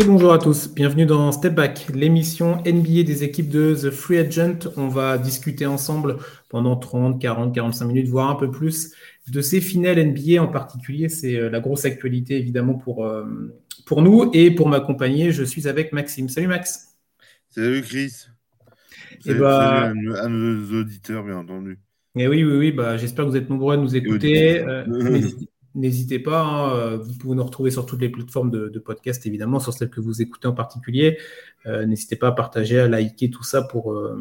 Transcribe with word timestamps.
Et 0.00 0.04
bonjour 0.04 0.32
à 0.32 0.38
tous, 0.38 0.72
bienvenue 0.72 1.04
dans 1.04 1.30
Step 1.30 1.54
Back, 1.54 1.88
l'émission 1.92 2.62
NBA 2.64 3.02
des 3.02 3.22
équipes 3.22 3.50
de 3.50 3.74
The 3.74 3.90
Free 3.90 4.16
Agent. 4.16 4.70
On 4.78 4.88
va 4.88 5.18
discuter 5.18 5.66
ensemble 5.66 6.16
pendant 6.48 6.74
30, 6.74 7.20
40, 7.20 7.54
45 7.54 7.84
minutes, 7.84 8.08
voire 8.08 8.30
un 8.30 8.34
peu 8.34 8.50
plus, 8.50 8.94
de 9.28 9.42
ces 9.42 9.60
finales 9.60 10.02
NBA 10.02 10.42
en 10.42 10.46
particulier. 10.46 11.10
C'est 11.10 11.36
euh, 11.36 11.50
la 11.50 11.60
grosse 11.60 11.84
actualité 11.84 12.38
évidemment 12.38 12.72
pour, 12.72 13.04
euh, 13.04 13.26
pour 13.84 14.00
nous 14.00 14.30
et 14.32 14.50
pour 14.50 14.70
m'accompagner, 14.70 15.32
je 15.32 15.44
suis 15.44 15.68
avec 15.68 15.92
Maxime. 15.92 16.30
Salut 16.30 16.46
Max. 16.46 16.96
Salut 17.50 17.82
Chris. 17.82 18.28
Et 19.26 19.34
bah... 19.34 19.92
salut 19.92 20.16
à, 20.16 20.28
nos 20.28 20.80
auditeurs, 20.80 21.24
bien 21.24 21.36
entendu. 21.36 21.78
Et 22.16 22.26
oui, 22.26 22.42
oui, 22.42 22.56
oui, 22.56 22.72
bah, 22.72 22.96
j'espère 22.96 23.26
que 23.26 23.30
vous 23.32 23.36
êtes 23.36 23.50
nombreux 23.50 23.74
à 23.74 23.76
nous 23.76 23.94
écouter. 23.94 24.64
N'hésitez 25.76 26.18
pas, 26.18 26.40
hein, 26.40 26.74
euh, 26.74 26.98
vous 26.98 27.14
pouvez 27.14 27.36
nous 27.36 27.44
retrouver 27.44 27.70
sur 27.70 27.86
toutes 27.86 28.00
les 28.00 28.08
plateformes 28.08 28.50
de, 28.50 28.78
podcast, 28.80 29.24
évidemment, 29.26 29.60
sur 29.60 29.72
celles 29.72 29.90
que 29.90 30.00
vous 30.00 30.20
écoutez 30.20 30.48
en 30.48 30.52
particulier. 30.52 31.18
Euh, 31.66 31.86
n'hésitez 31.86 32.16
pas 32.16 32.28
à 32.28 32.32
partager, 32.32 32.80
à 32.80 32.88
liker 32.88 33.30
tout 33.30 33.44
ça 33.44 33.62
pour, 33.62 33.92
euh, 33.92 34.16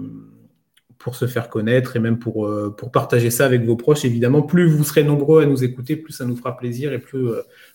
se 1.12 1.26
faire 1.26 1.50
connaître 1.50 1.96
et 1.96 2.00
même 2.00 2.20
pour, 2.20 2.48
partager 2.94 3.32
ça 3.32 3.46
avec 3.46 3.64
vos 3.66 3.76
proches, 3.76 4.06
évidemment. 4.06 4.44
Plus 4.44 4.70
vous 4.70 4.84
serez 4.84 5.04
nombreux 5.04 5.42
à 5.42 5.48
nous 5.48 5.64
écouter, 5.64 5.96
plus 5.96 6.14
ça 6.14 6.26
nous 6.26 6.36
fera 6.36 6.56
plaisir 6.56 6.94
et 6.94 7.00
plus, 7.00 7.30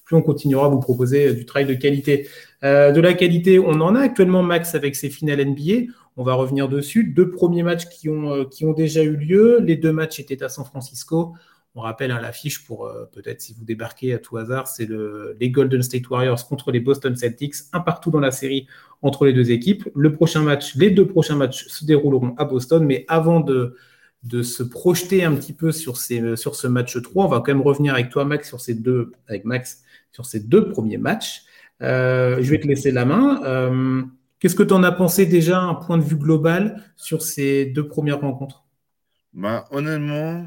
plus 0.04 0.14
on 0.14 0.22
continuera 0.22 0.66
à 0.66 0.68
vous 0.68 0.78
proposer 0.78 1.34
du 1.34 1.44
travail 1.44 1.66
de 1.66 1.74
qualité. 1.74 2.28
de 2.62 3.00
la 3.00 3.12
qualité, 3.14 3.58
on 3.58 3.80
en 3.80 3.96
a 3.96 4.00
actuellement, 4.02 4.44
Max, 4.44 4.76
avec 4.76 4.94
ses 4.94 5.10
finales 5.10 5.44
NBA. 5.44 5.90
On 6.16 6.22
va 6.22 6.34
revenir 6.34 6.68
dessus. 6.68 7.02
Deux 7.02 7.32
premiers 7.32 7.64
matchs 7.64 7.88
qui 7.88 8.08
ont 8.08 8.72
déjà 8.76 9.02
eu 9.02 9.16
lieu. 9.16 9.58
Les 9.60 9.74
deux 9.74 9.92
matchs 9.92 10.20
étaient 10.20 10.44
à 10.44 10.48
San 10.48 10.64
Francisco. 10.64 11.34
On 11.74 11.80
rappelle 11.80 12.10
hein, 12.10 12.20
l'affiche 12.20 12.64
pour 12.64 12.86
euh, 12.86 13.04
peut-être 13.12 13.40
si 13.40 13.52
vous 13.54 13.64
débarquez 13.64 14.14
à 14.14 14.18
tout 14.18 14.36
hasard, 14.36 14.68
c'est 14.68 14.86
le, 14.86 15.36
les 15.40 15.50
Golden 15.50 15.82
State 15.82 16.08
Warriors 16.08 16.46
contre 16.46 16.70
les 16.70 16.80
Boston 16.80 17.16
Celtics, 17.16 17.54
un 17.72 17.80
partout 17.80 18.10
dans 18.10 18.20
la 18.20 18.30
série 18.30 18.68
entre 19.02 19.26
les 19.26 19.32
deux 19.32 19.50
équipes. 19.50 19.88
Le 19.94 20.12
prochain 20.12 20.42
match, 20.42 20.76
les 20.76 20.90
deux 20.90 21.06
prochains 21.06 21.36
matchs 21.36 21.66
se 21.66 21.84
dérouleront 21.84 22.34
à 22.36 22.44
Boston, 22.44 22.84
mais 22.84 23.04
avant 23.08 23.40
de, 23.40 23.76
de 24.22 24.42
se 24.42 24.62
projeter 24.62 25.24
un 25.24 25.34
petit 25.34 25.52
peu 25.52 25.72
sur, 25.72 25.96
ces, 25.96 26.36
sur 26.36 26.54
ce 26.54 26.66
match 26.66 27.00
3, 27.00 27.24
on 27.24 27.28
va 27.28 27.38
quand 27.38 27.48
même 27.48 27.60
revenir 27.60 27.94
avec 27.94 28.10
toi, 28.10 28.24
Max, 28.24 28.48
sur 28.48 28.60
ces 28.60 28.74
deux, 28.74 29.12
avec 29.28 29.44
Max, 29.44 29.82
sur 30.12 30.26
ces 30.26 30.40
deux 30.40 30.68
premiers 30.68 30.98
matchs. 30.98 31.44
Euh, 31.82 32.38
je 32.40 32.50
vais 32.50 32.60
te 32.60 32.66
laisser 32.66 32.90
la 32.90 33.04
main. 33.04 33.42
Euh, 33.44 34.02
qu'est-ce 34.38 34.54
que 34.54 34.62
tu 34.62 34.72
en 34.72 34.82
as 34.82 34.92
pensé 34.92 35.26
déjà, 35.26 35.60
un 35.60 35.74
point 35.74 35.98
de 35.98 36.02
vue 36.02 36.16
global 36.16 36.82
sur 36.96 37.22
ces 37.22 37.66
deux 37.66 37.86
premières 37.86 38.20
rencontres? 38.20 38.64
Bah, 39.32 39.66
Honnêtement, 39.70 40.46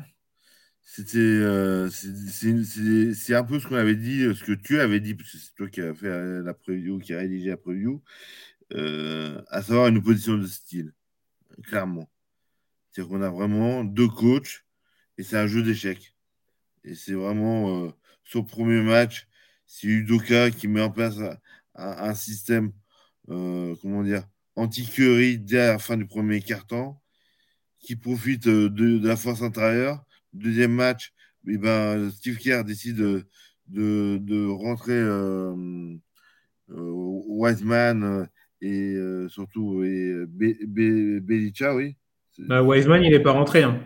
c'était, 0.89 1.17
euh, 1.17 1.89
c'est 1.89 3.35
un 3.35 3.43
peu 3.43 3.59
ce 3.59 3.67
qu'on 3.67 3.75
avait 3.75 3.97
dit, 3.97 4.21
ce 4.33 4.41
que 4.41 4.53
tu 4.53 4.79
avais 4.79 5.01
dit, 5.01 5.15
parce 5.15 5.29
que 5.29 5.37
c'est 5.37 5.53
toi 5.53 5.67
qui 5.67 5.81
as 5.81 5.93
fait 5.93 6.41
la 6.41 6.53
preview, 6.53 6.97
qui 6.97 7.13
a 7.13 7.17
rédigé 7.17 7.49
la 7.49 7.57
preview, 7.57 8.01
euh, 8.73 9.41
à 9.49 9.61
savoir 9.61 9.87
une 9.87 9.97
opposition 9.97 10.37
de 10.37 10.47
style, 10.47 10.93
clairement. 11.63 12.09
C'est-à-dire 12.89 13.11
qu'on 13.11 13.21
a 13.21 13.29
vraiment 13.29 13.83
deux 13.83 14.07
coachs 14.07 14.63
et 15.17 15.23
c'est 15.23 15.37
un 15.37 15.45
jeu 15.45 15.61
d'échecs. 15.61 16.15
Et 16.85 16.95
c'est 16.95 17.13
vraiment 17.13 17.85
euh, 17.85 17.91
son 18.23 18.45
premier 18.45 18.81
match, 18.81 19.27
c'est 19.65 19.87
Udoka 19.87 20.51
qui 20.51 20.69
met 20.69 20.81
en 20.81 20.89
place 20.89 21.17
un, 21.75 22.15
système, 22.15 22.71
comment 23.27 24.03
dire, 24.03 24.23
anti-Curry 24.55 25.37
dès 25.37 25.67
la 25.67 25.79
fin 25.79 25.97
du 25.97 26.07
premier 26.07 26.41
quart-temps, 26.41 27.03
qui 27.79 27.97
profite 27.97 28.47
de 28.47 29.05
la 29.05 29.17
force 29.17 29.41
intérieure 29.41 30.06
deuxième 30.33 30.73
match, 30.73 31.13
eh 31.47 31.57
ben, 31.57 32.09
Steve 32.11 32.37
Kerr 32.37 32.63
décide 32.63 32.97
de, 33.67 34.17
de, 34.17 34.47
rentrer 34.47 34.93
euh, 34.93 35.53
euh, 36.71 36.91
Wiseman 37.27 38.03
euh, 38.03 38.25
et 38.61 38.97
surtout 39.29 39.83
et 39.83 40.25
Belicha, 40.27 41.75
oui. 41.75 41.95
Bah, 42.39 42.61
Wiseman, 42.61 43.03
il 43.03 43.11
n'est 43.11 43.19
pas 43.19 43.31
rentré. 43.31 43.63
Hein. 43.63 43.79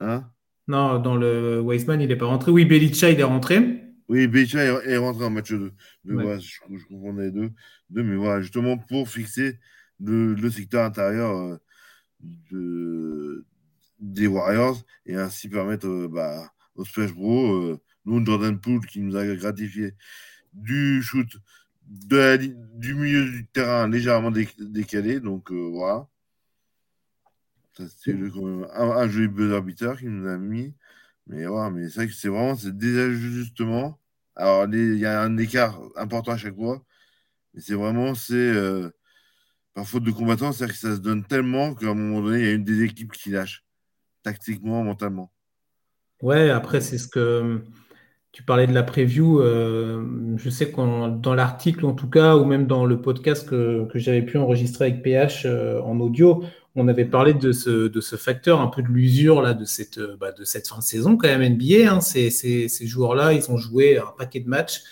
hein? 0.00 0.30
non, 0.68 0.98
dans 0.98 1.16
le 1.16 1.60
Wiseman, 1.60 2.00
il 2.00 2.08
n'est 2.08 2.16
pas 2.16 2.26
rentré. 2.26 2.50
Oui, 2.50 2.64
Belicha, 2.64 3.10
il 3.10 3.20
est 3.20 3.24
rentré. 3.24 3.84
Oui, 4.08 4.26
Belicha 4.26 4.62
est, 4.62 4.96
rentré 4.96 5.24
en 5.24 5.30
match 5.30 5.52
2. 5.52 5.72
je, 6.04 6.12
je 6.12 6.86
comprends 6.88 7.12
les 7.12 7.30
deux, 7.30 7.50
deux. 7.90 8.02
Mais 8.02 8.16
voilà, 8.16 8.40
justement, 8.40 8.76
pour 8.76 9.08
fixer 9.08 9.58
le, 10.00 10.34
le 10.34 10.50
secteur 10.50 10.84
intérieur 10.84 11.58
de, 12.50 13.44
des 14.00 14.26
Warriors 14.26 14.82
et 15.06 15.14
ainsi 15.16 15.48
permettre 15.48 15.86
euh, 15.86 16.08
bah, 16.08 16.52
au 16.74 16.84
Splash 16.84 17.12
Bro, 17.12 17.52
euh, 17.52 17.80
nous, 18.04 18.24
Jordan 18.24 18.58
Poole, 18.58 18.86
qui 18.86 19.00
nous 19.00 19.16
a 19.16 19.26
gratifié 19.36 19.94
du 20.52 21.02
shoot 21.02 21.28
du 21.86 22.94
milieu 22.94 23.28
du 23.28 23.46
terrain 23.46 23.88
légèrement 23.88 24.30
décalé. 24.30 25.20
Donc 25.20 25.50
euh, 25.50 25.70
voilà. 25.72 26.06
C'est 27.74 28.12
un, 28.12 29.08
joli 29.08 29.28
buzzer 29.28 29.96
qui 29.98 30.06
nous 30.06 30.28
a 30.28 30.36
mis. 30.38 30.74
Mais 31.26 31.46
voilà, 31.46 31.70
mais 31.70 31.88
c'est 31.88 31.96
vrai 31.96 32.06
que 32.08 32.12
c'est 32.12 32.28
vraiment 32.28 32.54
c'est 32.56 32.78
justement. 33.12 33.98
Alors, 34.36 34.66
il 34.72 34.98
y 34.98 35.06
a 35.06 35.22
un 35.22 35.36
écart 35.38 35.80
important 35.96 36.32
à 36.32 36.36
chaque 36.36 36.54
fois. 36.54 36.84
Mais 37.54 37.60
c'est 37.60 37.74
vraiment, 37.74 38.14
c'est 38.14 38.52
par 39.74 39.86
faute 39.86 40.04
de 40.04 40.10
combattant, 40.10 40.52
c'est-à-dire 40.52 40.74
que 40.74 40.80
ça 40.80 40.96
se 40.96 41.00
donne 41.00 41.24
tellement 41.24 41.74
qu'à 41.74 41.88
un 41.88 41.94
moment 41.94 42.22
donné, 42.22 42.40
il 42.40 42.44
y 42.46 42.48
a 42.48 42.52
une 42.52 42.64
des 42.64 42.82
équipes 42.82 43.12
qui 43.12 43.30
lâche 43.30 43.64
tactiquement, 44.22 44.82
mentalement. 44.84 45.30
Ouais, 46.22 46.50
après, 46.50 46.80
c'est 46.80 46.98
ce 46.98 47.08
que 47.08 47.62
tu 48.32 48.42
parlais 48.42 48.66
de 48.66 48.72
la 48.72 48.82
preview. 48.82 49.40
Euh, 49.40 50.04
je 50.36 50.50
sais 50.50 50.70
que 50.70 51.10
dans 51.16 51.34
l'article, 51.34 51.84
en 51.86 51.94
tout 51.94 52.08
cas, 52.08 52.36
ou 52.36 52.44
même 52.44 52.66
dans 52.66 52.84
le 52.84 53.00
podcast 53.00 53.48
que, 53.48 53.88
j'avais 53.94 54.22
pu 54.22 54.38
enregistrer 54.38 54.86
avec 54.86 55.02
PH 55.02 55.46
euh, 55.46 55.80
en 55.82 55.98
audio, 56.00 56.44
on 56.76 56.86
avait 56.86 57.04
parlé 57.04 57.34
de 57.34 57.50
ce, 57.50 57.88
de 57.88 58.00
ce 58.00 58.16
facteur, 58.16 58.60
un 58.60 58.68
peu 58.68 58.82
de 58.82 58.88
l'usure 58.88 59.42
là, 59.42 59.54
de, 59.54 59.64
cette, 59.64 59.98
euh, 59.98 60.16
bah, 60.20 60.30
de 60.32 60.44
cette 60.44 60.68
fin 60.68 60.78
de 60.78 60.82
saison, 60.82 61.16
quand 61.16 61.28
même, 61.28 61.54
NBA. 61.54 61.92
Hein. 61.92 62.00
ces, 62.00 62.30
ces 62.30 62.86
joueurs-là, 62.86 63.32
ils 63.32 63.50
ont 63.50 63.56
joué 63.56 63.98
un 63.98 64.12
paquet 64.16 64.40
de 64.40 64.48
matchs. 64.48 64.82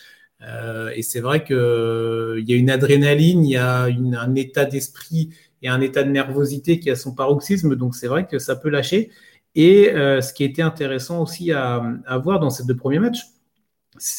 et 0.97 1.03
c'est 1.03 1.21
vrai 1.21 1.45
qu'il 1.45 1.57
y 1.57 2.53
a 2.53 2.57
une 2.57 2.71
adrénaline, 2.71 3.45
il 3.45 3.53
y 3.53 3.57
a 3.57 3.85
un 3.85 4.35
état 4.35 4.65
d'esprit 4.65 5.31
et 5.63 5.69
un 5.69 5.81
état 5.81 6.05
de 6.05 6.11
nervosité 6.11 6.81
qui 6.81 6.91
a 6.91 6.97
son 6.97 7.15
paroxysme, 7.15 7.77
donc 7.77 7.95
c'est 7.95 8.09
vrai 8.09 8.27
que 8.27 8.39
ça 8.39 8.57
peut 8.57 8.69
lâcher. 8.69 9.11
Et 9.55 9.93
euh, 9.93 10.21
ce 10.21 10.33
qui 10.33 10.45
était 10.45 10.63
intéressant 10.63 11.23
aussi 11.23 11.53
à, 11.53 11.83
voir 12.23 12.41
dans 12.41 12.51
ces 12.51 12.65
deux 12.65 12.77
premiers 12.77 13.01
matchs, 13.01 13.27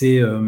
euh, 0.03 0.39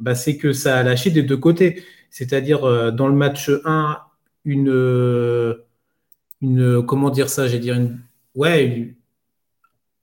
bah, 0.00 0.14
c'est 0.14 0.36
que 0.36 0.52
ça 0.52 0.78
a 0.78 0.82
lâché 0.82 1.10
des 1.10 1.22
deux 1.22 1.36
côtés. 1.36 1.84
C'est-à-dire 2.10 2.64
euh, 2.64 2.90
dans 2.90 3.08
le 3.08 3.14
match 3.14 3.50
1, 3.64 3.98
une, 4.44 5.54
une 6.40 6.82
comment 6.86 7.10
dire 7.10 7.28
ça, 7.28 7.46
j'ai 7.48 7.58
dire 7.58 7.74
une, 7.74 8.00
ouais, 8.34 8.94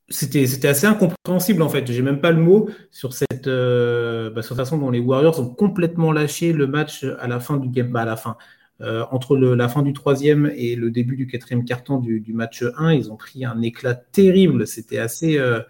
c'était 0.10 0.68
assez 0.68 0.86
incompréhensible 0.86 1.64
en 1.64 1.70
fait. 1.70 1.92
J'ai 1.92 2.04
même 2.04 2.22
pas 2.22 2.32
le 2.32 2.40
mot 2.40 2.70
sur 2.92 3.14
cette 3.14 3.48
bah, 3.48 4.42
sur 4.44 4.56
la 4.56 4.64
façon 4.64 4.78
dont 4.78 4.92
les 4.92 5.00
Warriors 5.00 5.40
ont 5.40 5.50
complètement 5.50 6.12
lâché 6.12 6.54
le 6.54 6.68
match 6.68 7.04
à 7.20 7.28
la 7.28 7.40
fin 7.40 7.58
du 7.58 7.70
game, 7.70 7.92
bah, 7.92 8.02
à 8.02 8.06
la 8.06 8.16
fin 8.16 8.38
euh, 8.82 9.06
entre 9.10 9.38
la 9.38 9.70
fin 9.70 9.84
du 9.84 9.94
troisième 9.94 10.52
et 10.54 10.76
le 10.76 10.92
début 10.92 11.16
du 11.16 11.28
quatrième 11.28 11.64
carton 11.64 11.98
du, 11.98 12.20
du, 12.20 12.34
match 12.34 12.62
1, 12.78 12.92
ils 12.92 13.10
ont 13.10 13.16
pris 13.16 13.46
un 13.46 13.62
éclat 13.62 13.96
terrible. 13.96 14.68
C'était 14.68 14.98
assez, 14.98 15.38
euh, 15.38 15.62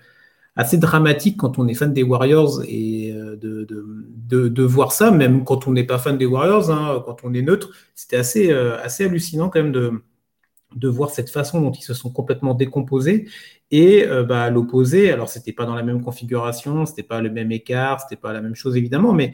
assez 0.56 0.80
dramatique 0.80 1.38
quand 1.38 1.60
on 1.60 1.68
est 1.68 1.76
fan 1.76 1.94
des 1.94 2.02
Warriors 2.02 2.64
et 2.68 3.14
euh, 3.14 3.36
de, 3.36 3.64
de, 3.64 4.48
de, 4.50 4.64
voir 4.64 4.92
ça, 4.92 5.12
même 5.12 5.44
quand 5.44 5.68
on 5.68 5.74
n'est 5.74 5.84
pas 5.84 6.00
fan 6.00 6.18
des 6.18 6.26
Warriors, 6.26 6.72
hein, 6.72 7.04
quand 7.06 7.18
on 7.24 7.34
est 7.36 7.44
neutre, 7.44 7.70
c'était 7.94 8.18
assez, 8.18 8.52
assez 8.52 9.06
hallucinant 9.06 9.50
quand 9.50 9.62
même 9.62 9.72
de, 9.72 9.91
de 10.76 10.88
voir 10.88 11.12
cette 11.12 11.29
façon 11.29 11.62
dont 11.62 11.72
ils 11.72 11.84
se 11.84 11.94
sont 11.94 12.09
complètement 12.12 12.56
décomposés. 12.56 13.28
Et 13.72 14.06
bah, 14.28 14.50
l'opposé, 14.50 15.12
alors 15.12 15.29
c'était 15.29 15.53
pas 15.53 15.66
dans 15.66 15.76
la 15.76 15.84
même 15.84 16.02
configuration, 16.02 16.85
c'était 16.85 17.03
pas 17.03 17.22
le 17.22 17.29
même 17.29 17.52
écart, 17.52 18.02
c'était 18.02 18.20
pas 18.20 18.34
la 18.34 18.41
même 18.41 18.56
chose 18.56 18.78
évidemment, 18.78 19.14
mais 19.14 19.34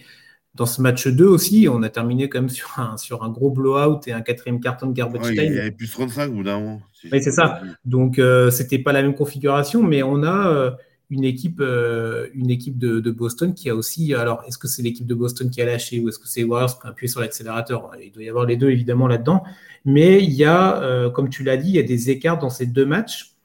dans 0.54 0.66
ce 0.66 0.82
match 0.82 1.08
2 1.08 1.26
aussi, 1.26 1.68
on 1.72 1.82
a 1.82 1.90
terminé 1.90 2.28
quand 2.28 2.40
même 2.40 2.50
sur 2.50 2.78
un, 2.78 2.98
sur 2.98 3.24
un 3.24 3.30
gros 3.30 3.52
blowout 3.52 4.02
et 4.08 4.12
un 4.12 4.22
quatrième 4.22 4.60
carton 4.60 4.88
de 4.88 4.94
garbage 4.94 5.24
time. 5.24 5.44
Il 5.44 5.56
y 5.56 5.60
avait 5.60 5.72
plus 5.72 5.90
35 5.90 6.30
au 6.30 6.34
bout 6.34 6.44
d'un 6.44 6.60
moment. 6.60 6.82
oui, 7.10 7.24
c'est 7.24 7.32
ça. 7.32 7.62
Donc, 7.86 8.20
euh, 8.20 8.50
c'était 8.52 8.80
pas 8.80 8.92
la 8.92 9.02
même 9.02 9.16
configuration, 9.16 9.82
mais 9.82 10.04
on 10.04 10.24
a 10.24 10.50
euh, 10.50 10.72
une 11.10 11.24
équipe, 11.24 11.62
euh, 11.62 12.28
une 12.34 12.50
équipe 12.50 12.78
de, 12.78 13.00
de, 13.00 13.12
Boston 13.12 13.54
qui 13.54 13.70
a 13.70 13.76
aussi. 13.76 14.14
Alors, 14.14 14.44
est-ce 14.46 14.58
que 14.58 14.68
c'est 14.68 14.82
l'équipe 14.82 15.08
de 15.08 15.16
Boston 15.16 15.50
qui 15.50 15.62
a 15.62 15.66
lâché 15.66 16.02
ou 16.02 16.10
est-ce 16.10 16.20
que 16.20 16.28
c'est 16.28 16.44
Warriors 16.44 16.82
qui 16.82 16.86
a 16.86 16.90
appuyé 16.90 17.10
sur 17.10 17.22
l'accélérateur? 17.22 17.90
Il 18.04 18.12
doit 18.12 18.24
y 18.24 18.30
avoir 18.30 18.46
les 18.46 18.58
deux, 18.58 18.70
évidemment, 18.70 19.08
là-dedans. 19.08 19.44
Mais 19.86 20.22
il 20.22 20.34
y 20.34 20.44
a, 20.44 20.82
euh, 20.82 21.10
comme 21.10 21.30
tu 21.30 21.44
l'as 21.44 21.56
dit, 21.56 21.70
il 21.70 21.76
y 21.76 21.80
a 21.80 21.84
des 21.84 22.10
écarts 22.10 22.40
dans 22.40 22.50
ces 22.50 22.66
deux 22.66 22.86
matchs. 22.86 23.36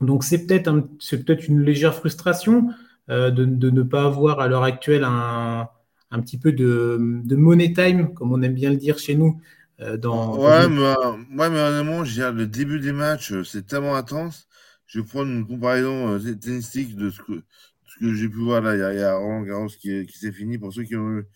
Donc, 0.00 0.24
c'est 0.24 0.46
peut-être 0.46 0.68
un, 0.68 0.80
peut 0.80 1.38
une 1.46 1.60
légère 1.60 1.94
frustration 1.94 2.70
de, 3.08 3.30
de 3.30 3.70
ne 3.70 3.82
pas 3.82 4.04
avoir 4.04 4.38
à 4.38 4.48
l'heure 4.48 4.64
actuelle 4.64 5.02
un 5.02 5.70
un 6.10 6.20
petit 6.20 6.38
peu 6.38 6.52
de, 6.52 6.98
de 7.24 7.36
money 7.36 7.72
time, 7.72 8.14
comme 8.14 8.32
on 8.32 8.42
aime 8.42 8.54
bien 8.54 8.70
le 8.70 8.76
dire 8.76 8.98
chez 8.98 9.14
nous. 9.14 9.40
Euh, 9.80 9.96
dans, 9.96 10.36
ouais, 10.38 10.68
mais, 10.68 10.80
ouais, 10.80 11.50
mais 11.50 11.60
honnêtement, 11.60 12.02
le 12.02 12.46
début 12.46 12.80
des 12.80 12.92
matchs, 12.92 13.32
euh, 13.32 13.44
c'est 13.44 13.66
tellement 13.66 13.94
intense. 13.94 14.48
Je 14.86 15.00
vais 15.00 15.06
prendre 15.06 15.30
une 15.30 15.46
comparaison 15.46 16.08
euh, 16.14 16.34
tennistique 16.34 16.96
de 16.96 17.10
ce 17.10 17.20
que, 17.20 17.42
ce 17.86 17.98
que 18.00 18.14
j'ai 18.14 18.28
pu 18.28 18.38
voir 18.38 18.60
là. 18.60 18.74
Il 18.74 18.98
y 18.98 19.02
a, 19.02 19.16
Roland 19.16 19.42
Garros 19.42 19.68
qui, 19.68 20.06
qui 20.06 20.18
s'est 20.18 20.32
fini. 20.32 20.58
Pour 20.58 20.72
ceux 20.72 20.82
qui 20.82 20.96
ont 20.96 21.18
eu 21.18 21.26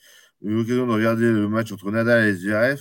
eu 0.43 0.55
l'occasion 0.55 0.87
de 0.87 0.93
regarder 0.93 1.31
le 1.31 1.49
match 1.49 1.73
entre 1.73 1.91
Nadal 1.91 2.29
et 2.29 2.35
Zverev. 2.35 2.81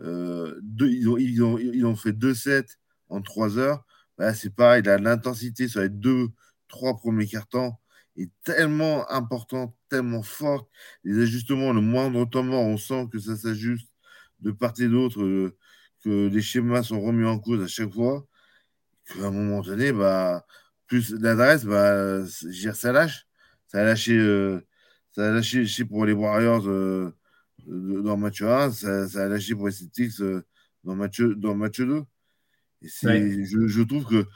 Euh, 0.00 0.60
ils, 0.80 1.08
ont, 1.08 1.16
ils, 1.16 1.42
ont, 1.42 1.58
ils, 1.58 1.86
ont, 1.86 1.96
fait 1.96 2.12
2-7 2.12 2.66
en 3.08 3.22
3 3.22 3.58
heures. 3.58 3.84
Bah, 4.18 4.34
c'est 4.34 4.54
pareil, 4.54 4.82
l'intensité 4.82 5.68
sur 5.68 5.80
les 5.80 5.88
deux, 5.88 6.28
trois 6.68 6.96
premiers 6.96 7.26
cartons 7.26 7.72
est 8.16 8.30
tellement 8.44 9.10
importante, 9.10 9.74
tellement 9.88 10.22
forte. 10.22 10.68
Les 11.04 11.22
ajustements, 11.22 11.72
le 11.72 11.80
moindre 11.80 12.24
temps 12.24 12.44
on 12.46 12.76
sent 12.76 13.08
que 13.12 13.18
ça 13.18 13.36
s'ajuste 13.36 13.88
de 14.40 14.50
part 14.50 14.74
et 14.78 14.88
d'autre, 14.88 15.22
euh, 15.22 15.56
que 16.02 16.28
les 16.28 16.42
schémas 16.42 16.82
sont 16.82 17.00
remis 17.00 17.26
en 17.26 17.38
cause 17.38 17.62
à 17.62 17.66
chaque 17.68 17.92
fois. 17.92 18.26
À 19.20 19.26
un 19.26 19.30
moment 19.30 19.62
donné, 19.62 19.92
bah, 19.92 20.46
plus 20.86 21.12
d'adresse, 21.12 21.64
bah, 21.64 22.26
ça 22.26 22.92
lâche. 22.92 23.26
Ça 23.68 23.80
a 23.80 23.84
lâché, 23.84 24.16
euh, 24.16 24.60
ça 25.12 25.28
a 25.28 25.32
lâché 25.32 25.66
pour 25.84 26.06
les 26.06 26.12
Warriors 26.12 26.68
euh, 26.68 27.12
dans 27.66 28.16
match 28.16 28.42
1, 28.42 28.70
ça, 28.70 29.08
ça, 29.08 29.24
a 29.24 29.28
lâché 29.28 29.54
pour 29.54 29.66
les 29.66 29.72
Celtics 29.72 30.20
dans, 30.84 30.92
le 30.92 30.94
match, 30.94 31.20
dans 31.20 31.54
match 31.54 31.80
2. 31.80 32.04
Et 32.82 32.88
je, 33.44 33.66
je, 33.66 33.82
trouve 33.82 34.04
que 34.06 34.26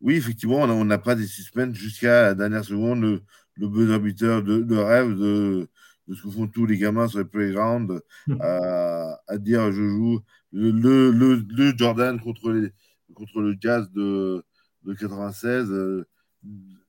oui, 0.00 0.16
effectivement, 0.16 0.58
on 0.58 0.84
n'a 0.84 0.98
pas 0.98 1.14
des 1.14 1.26
suspens 1.26 1.72
jusqu'à 1.74 2.22
la 2.22 2.34
dernière 2.34 2.64
seconde, 2.64 3.00
le, 3.02 3.22
le 3.56 3.98
buzzer 3.98 4.42
de, 4.42 4.76
rêve 4.76 5.14
de, 5.14 5.68
de, 6.06 6.14
ce 6.14 6.22
que 6.22 6.30
font 6.30 6.46
tous 6.46 6.66
les 6.66 6.78
gamins 6.78 7.08
sur 7.08 7.18
les 7.18 7.24
playgrounds, 7.24 8.00
hmm. 8.26 8.36
à, 8.40 9.20
à, 9.26 9.38
dire 9.38 9.72
je 9.72 9.82
joue 9.82 10.20
le, 10.52 10.70
le, 10.70 11.10
le, 11.10 11.76
Jordan 11.76 12.20
contre, 12.20 12.52
les, 12.52 12.70
contre 13.14 13.40
le 13.40 13.56
Jazz 13.60 13.90
de, 13.90 14.44
de 14.84 14.94
96, 14.94 15.70
euh, 15.70 16.06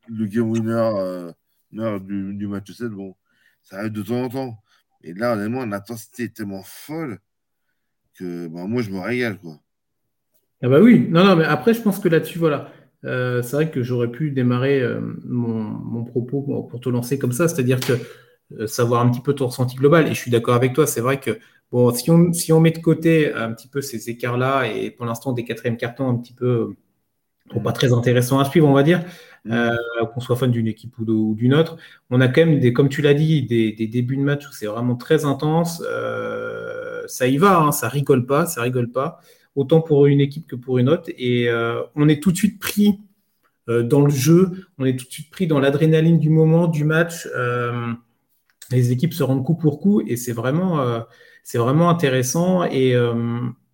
le 0.08 0.26
game 0.28 0.50
winner 0.50 0.74
euh, 0.74 2.00
du, 2.00 2.36
du, 2.36 2.48
match 2.48 2.72
7. 2.72 2.90
Bon, 2.90 3.16
ça 3.64 3.80
arrive 3.80 3.92
de 3.92 4.04
temps 4.04 4.22
en 4.24 4.30
temps. 4.30 4.64
Et 5.04 5.14
là, 5.14 5.34
honnêtement, 5.34 5.66
l'intensité 5.66 6.24
est 6.24 6.36
tellement 6.36 6.64
folle 6.64 7.20
que 8.14 8.48
bon, 8.48 8.68
moi, 8.68 8.84
je 8.84 8.92
me 8.92 9.00
régale. 9.00 9.40
Quoi. 9.40 9.60
Ah 10.62 10.68
bah 10.68 10.80
oui, 10.82 11.08
non, 11.10 11.24
non, 11.24 11.36
mais 11.36 11.46
après, 11.46 11.74
je 11.74 11.82
pense 11.82 12.00
que 12.00 12.10
là-dessus, 12.10 12.38
voilà 12.38 12.72
euh, 13.06 13.42
c'est 13.42 13.56
vrai 13.56 13.72
que 13.72 13.82
j'aurais 13.82 14.10
pu 14.12 14.32
démarrer 14.32 14.82
euh, 14.82 15.00
mon, 15.26 16.04
propos 16.04 16.42
pour 16.70 16.80
te 16.80 16.90
lancer 16.90 17.18
comme 17.18 17.32
ça, 17.32 17.48
c'est-à-dire 17.48 17.80
que 17.80 17.94
euh, 18.60 18.68
savoir 18.68 19.06
un 19.06 19.10
petit 19.10 19.22
peu 19.22 19.34
ton 19.34 19.48
ressenti 19.48 19.76
global. 19.76 20.08
Et 20.08 20.10
je 20.10 20.20
suis 20.20 20.32
d'accord 20.32 20.56
avec 20.56 20.74
toi, 20.74 20.86
c'est 20.86 21.02
vrai 21.02 21.20
que 21.20 21.40
bon, 21.72 21.94
si 21.94 22.12
on, 22.12 22.34
si 22.34 22.52
on 22.52 22.60
met 22.60 22.72
de 22.72 22.80
côté 22.80 23.34
un 23.34 23.54
petit 23.54 23.68
peu 23.68 23.82
ces 23.82 24.10
écarts-là 24.10 24.68
et 24.68 24.92
pour 24.92 25.06
l'instant 25.06 25.34
des 25.34 25.46
quatrièmes 25.46 25.78
cartons 25.78 26.10
un 26.10 26.18
petit 26.18 26.34
peu 26.34 26.76
pas 27.64 27.72
très 27.72 27.94
intéressants 27.94 28.40
à 28.40 28.46
suivre, 28.46 28.68
on 28.68 28.74
va 28.74 28.84
dire, 28.84 29.04
mm. 29.46 29.72
qu'on 30.14 30.20
soit 30.20 30.36
fan 30.36 30.52
d'une 30.52 30.68
équipe 30.68 30.96
ou 31.00 31.34
d'une 31.36 31.56
autre, 31.56 31.78
on 32.12 32.22
a 32.22 32.28
quand 32.28 32.46
même, 32.46 32.60
des, 32.60 32.74
comme 32.74 32.90
tu 32.90 33.02
l'as 33.02 33.16
dit, 33.16 33.42
des, 33.42 33.88
débuts 33.88 34.18
de 34.18 34.22
match 34.22 34.48
où 34.48 34.52
c'est 34.52 34.68
vraiment 34.68 34.96
très 34.96 35.26
intense. 35.26 35.82
ça 37.08 37.28
y 37.28 37.38
va, 37.38 37.60
hein, 37.60 37.72
ça 37.72 37.90
rigole 37.90 38.28
pas, 38.28 38.46
ça 38.46 38.62
rigole 38.62 38.92
pas 38.92 39.20
autant 39.60 39.82
pour 39.82 40.08
une 40.08 40.22
équipe 40.22 40.48
que 40.48 40.56
pour 40.56 40.78
une 40.78 40.90
autre. 40.90 41.10
Et 41.18 41.50
euh, 41.50 41.82
on 41.96 42.08
est 42.08 42.22
tout 42.24 42.32
de 42.32 42.38
suite 42.38 42.60
pris 42.60 43.00
euh, 43.68 43.84
dans 43.84 44.02
le 44.02 44.10
jeu, 44.10 44.52
on 44.78 44.86
est 44.86 44.96
tout 44.96 45.06
de 45.06 45.12
suite 45.12 45.30
pris 45.30 45.48
dans 45.48 45.60
l'adrénaline 45.60 46.18
du 46.18 46.30
moment, 46.30 46.68
du 46.68 46.86
match. 46.86 47.28
Euh, 47.36 47.92
les 48.72 48.92
équipes 48.92 49.14
se 49.14 49.24
rendent 49.24 49.44
coup 49.44 49.56
pour 49.56 49.80
coup 49.80 50.02
et 50.08 50.16
c'est 50.16 50.32
vraiment, 50.32 51.04
c'est 51.44 51.58
vraiment 51.58 51.90
intéressant. 51.90 52.64
Et 52.66 52.96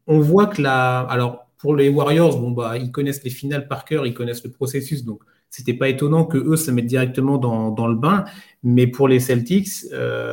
on 0.07 0.19
voit 0.21 0.47
que 0.47 0.61
là, 0.61 1.01
alors 1.01 1.49
pour 1.57 1.75
les 1.75 1.89
Warriors, 1.89 2.39
bon 2.39 2.51
bah 2.51 2.77
ils 2.77 2.91
connaissent 2.93 3.23
les 3.25 3.29
finales 3.29 3.67
par 3.67 3.83
cœur, 3.83 4.07
ils 4.07 4.13
connaissent 4.13 4.45
le 4.45 4.51
processus, 4.51 5.03
donc 5.03 5.21
c'était 5.49 5.73
pas 5.73 5.89
étonnant 5.89 6.23
que 6.23 6.37
eux 6.37 6.55
se 6.55 6.71
mettent 6.71 6.85
directement 6.85 7.37
dans, 7.37 7.71
dans 7.71 7.87
le 7.87 7.95
bain. 7.95 8.23
Mais 8.63 8.87
pour 8.87 9.09
les 9.09 9.19
Celtics, 9.19 9.83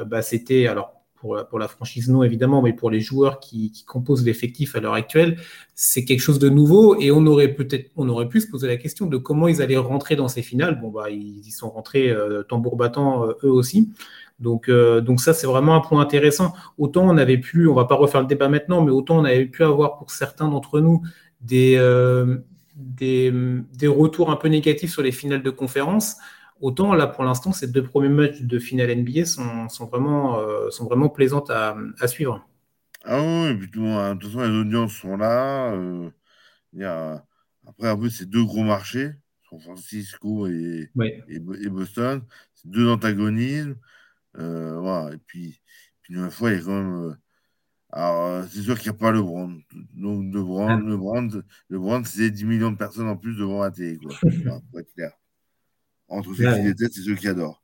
bah, 0.06 0.22
c'était 0.22 0.68
alors 0.68 1.01
pour, 1.22 1.58
la 1.60 1.68
franchise, 1.68 2.08
non 2.08 2.24
évidemment, 2.24 2.62
mais 2.62 2.72
pour 2.72 2.90
les 2.90 3.00
joueurs 3.00 3.38
qui, 3.38 3.84
composent 3.86 4.24
l'effectif 4.24 4.74
à 4.74 4.80
l'heure 4.80 4.94
actuelle, 4.94 5.38
c'est 5.76 6.04
quelque 6.04 6.20
chose 6.20 6.40
de 6.40 6.48
nouveau 6.48 6.96
et 7.00 7.12
on 7.12 7.24
aurait 7.26 7.54
peut-être, 7.54 7.90
on 7.94 8.08
aurait 8.08 8.28
pu 8.28 8.40
se 8.40 8.48
poser 8.48 8.66
la 8.66 8.76
question 8.76 9.06
de 9.06 9.16
comment 9.16 9.46
ils 9.46 9.62
allaient 9.62 9.76
rentrer 9.76 10.16
dans 10.16 10.26
ces 10.26 10.42
finales. 10.42 10.80
Bon, 10.80 10.90
bah, 10.90 11.10
ils 11.10 11.46
y 11.46 11.50
sont 11.52 11.70
rentrés 11.70 12.10
euh, 12.10 12.42
tambour 12.42 12.76
battant 12.76 13.24
euh, 13.24 13.34
eux 13.44 13.50
aussi. 13.50 13.90
Donc, 14.40 14.68
euh, 14.68 15.00
donc 15.00 15.20
ça, 15.20 15.32
c'est 15.32 15.46
vraiment 15.46 15.76
un 15.76 15.80
point 15.80 16.00
intéressant. 16.00 16.54
Autant 16.76 17.08
on 17.08 17.16
avait 17.16 17.38
pu, 17.38 17.68
on 17.68 17.74
va 17.74 17.84
pas 17.84 17.94
refaire 17.94 18.20
le 18.20 18.26
débat 18.26 18.48
maintenant, 18.48 18.82
mais 18.82 18.90
autant 18.90 19.18
on 19.18 19.24
avait 19.24 19.46
pu 19.46 19.62
avoir 19.62 19.98
pour 19.98 20.10
certains 20.10 20.48
d'entre 20.48 20.80
nous 20.80 21.02
des, 21.40 21.76
des, 22.76 23.32
des, 23.32 23.88
retours 23.88 24.30
un 24.30 24.36
peu 24.36 24.48
négatifs 24.48 24.90
sur 24.90 25.02
les 25.02 25.12
finales 25.12 25.42
de 25.42 25.50
conférence. 25.50 26.16
Autant 26.62 26.94
là, 26.94 27.08
pour 27.08 27.24
l'instant, 27.24 27.50
ces 27.50 27.66
deux 27.66 27.82
premiers 27.82 28.08
matchs 28.08 28.40
de 28.42 28.58
finale 28.60 28.94
NBA 28.94 29.24
sont, 29.24 29.68
sont 29.68 29.86
vraiment, 29.86 30.38
euh, 30.38 30.70
sont 30.70 30.84
vraiment 30.86 31.08
plaisantes 31.08 31.50
à, 31.50 31.76
à, 31.98 32.06
suivre. 32.06 32.48
Ah 33.04 33.20
oui, 33.20 33.48
et 33.48 33.56
puis, 33.56 33.66
de 33.66 34.12
toute 34.12 34.30
façon, 34.30 34.48
les 34.48 34.58
audiences 34.60 34.92
sont 34.92 35.16
là. 35.16 35.72
Euh, 35.72 36.08
il 36.72 36.82
y 36.82 36.84
a... 36.84 37.26
Après, 37.66 37.88
un 37.88 37.96
peu, 37.96 38.08
c'est 38.08 38.30
deux 38.30 38.44
gros 38.44 38.62
marchés, 38.62 39.10
San 39.50 39.58
Francisco 39.58 40.46
et, 40.46 40.88
et, 41.28 41.68
Boston. 41.68 42.22
C'est 42.54 42.70
deux 42.70 42.88
antagonismes. 42.88 43.74
Euh, 44.38 44.78
voilà. 44.78 45.14
Et 45.14 45.18
puis, 45.18 45.60
puis, 46.02 46.14
une 46.14 46.30
fois, 46.30 46.52
il 46.52 46.58
y 46.58 46.60
a 46.60 46.64
quand 46.64 46.80
même. 46.80 47.18
Alors, 47.90 48.44
c'est 48.48 48.62
sûr 48.62 48.78
qu'il 48.78 48.90
n'y 48.90 48.96
a 48.96 49.00
pas 49.00 49.10
le 49.10 49.20
brand. 49.20 49.52
Donc, 49.94 50.32
le 50.32 50.42
brand, 50.44 50.80
le 50.80 50.96
brand, 50.96 51.44
le 51.68 51.78
brand 51.78 52.06
c'est 52.06 52.30
10 52.30 52.44
millions 52.44 52.70
de 52.70 52.76
personnes 52.76 53.08
en 53.08 53.16
plus 53.16 53.36
devant 53.36 53.62
la 53.62 53.72
télé, 53.72 53.98
quoi. 53.98 54.14
pour 54.70 54.80
être 54.80 54.94
clair. 54.94 55.12
Entre 56.12 56.34
ceux 56.34 56.54
qui 56.54 56.62
détestent 56.62 56.98
et 56.98 57.02
ceux 57.02 57.14
qui 57.14 57.26
adorent. 57.26 57.62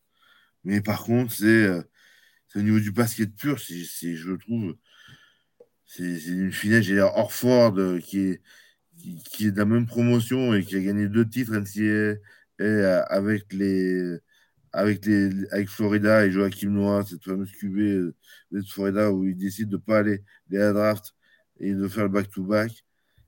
Mais 0.65 0.81
par 0.81 1.05
contre, 1.05 1.33
c'est 1.33 1.67
euh, 1.67 1.83
au 2.55 2.61
niveau 2.61 2.81
du 2.81 2.91
basket 2.91 3.35
pur, 3.37 3.61
c'est, 3.61 4.17
je 4.17 4.33
trouve, 4.33 4.75
c'est 5.85 6.25
une 6.27 6.53
finale. 6.53 6.83
J'ai 6.83 7.01
Orford 7.01 7.79
euh, 7.79 7.99
qui 7.99 8.21
est, 8.21 8.43
qui, 8.97 9.47
est 9.47 9.53
de 9.53 9.59
la 9.59 9.67
même 9.67 9.87
promotion 9.87 10.55
et 10.55 10.65
qui 10.65 10.77
a 10.77 10.81
gagné 10.81 11.09
deux 11.09 11.29
titres 11.29 11.55
NCAA 11.55 12.19
euh, 12.61 13.03
avec 13.09 13.53
les 13.53 14.19
avec 14.73 15.05
les 15.05 15.31
avec 15.51 15.69
Florida 15.69 16.25
et 16.25 16.31
Joachim 16.31 16.71
Noah, 16.71 17.05
cette 17.05 17.25
fameuse 17.25 17.53
QB 17.53 17.77
de 18.51 18.63
Florida 18.67 19.13
où 19.13 19.25
il 19.27 19.37
décide 19.37 19.69
de 19.69 19.77
ne 19.77 19.81
pas 19.83 19.99
aller, 19.99 20.25
à 20.53 20.57
la 20.57 20.73
draft 20.73 21.15
et 21.61 21.75
de 21.75 21.87
faire 21.87 22.05
le 22.05 22.11
back-to-back. 22.11 22.73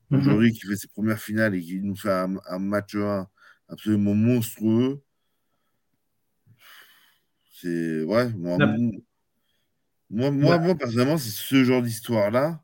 Mm-hmm. 0.09 0.19
Aujourd'hui, 0.19 0.51
qui 0.53 0.67
fait 0.67 0.75
ses 0.75 0.87
premières 0.87 1.19
finales 1.19 1.53
et 1.53 1.61
qui 1.61 1.79
nous 1.79 1.95
fait 1.95 2.11
un, 2.11 2.37
un 2.47 2.59
match 2.59 2.95
1 2.95 3.27
absolument 3.69 4.15
monstrueux. 4.15 5.01
C'est. 7.61 8.03
Ouais, 8.03 8.29
moi, 8.33 8.57
moi, 10.09 10.57
moi, 10.59 10.75
personnellement, 10.75 11.17
c'est 11.17 11.29
ce 11.29 11.63
genre 11.63 11.81
d'histoire-là, 11.81 12.61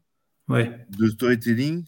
de 0.89 1.07
storytelling, 1.07 1.85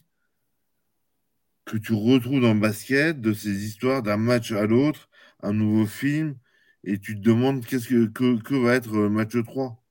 que 1.64 1.76
tu 1.76 1.92
retrouves 1.92 2.40
dans 2.40 2.54
le 2.54 2.60
basket, 2.60 3.20
de 3.20 3.32
ces 3.32 3.64
histoires 3.64 4.02
d'un 4.02 4.16
match 4.16 4.52
à 4.52 4.66
l'autre, 4.66 5.08
un 5.42 5.52
nouveau 5.52 5.86
film, 5.86 6.36
et 6.84 6.98
tu 6.98 7.14
te 7.14 7.20
demandes 7.20 7.64
qu'est-ce 7.64 7.88
que, 7.88 8.06
que, 8.06 8.54
va 8.54 8.74
être 8.74 8.94
euh, 8.94 9.08
match 9.08 9.36
3. 9.44 9.82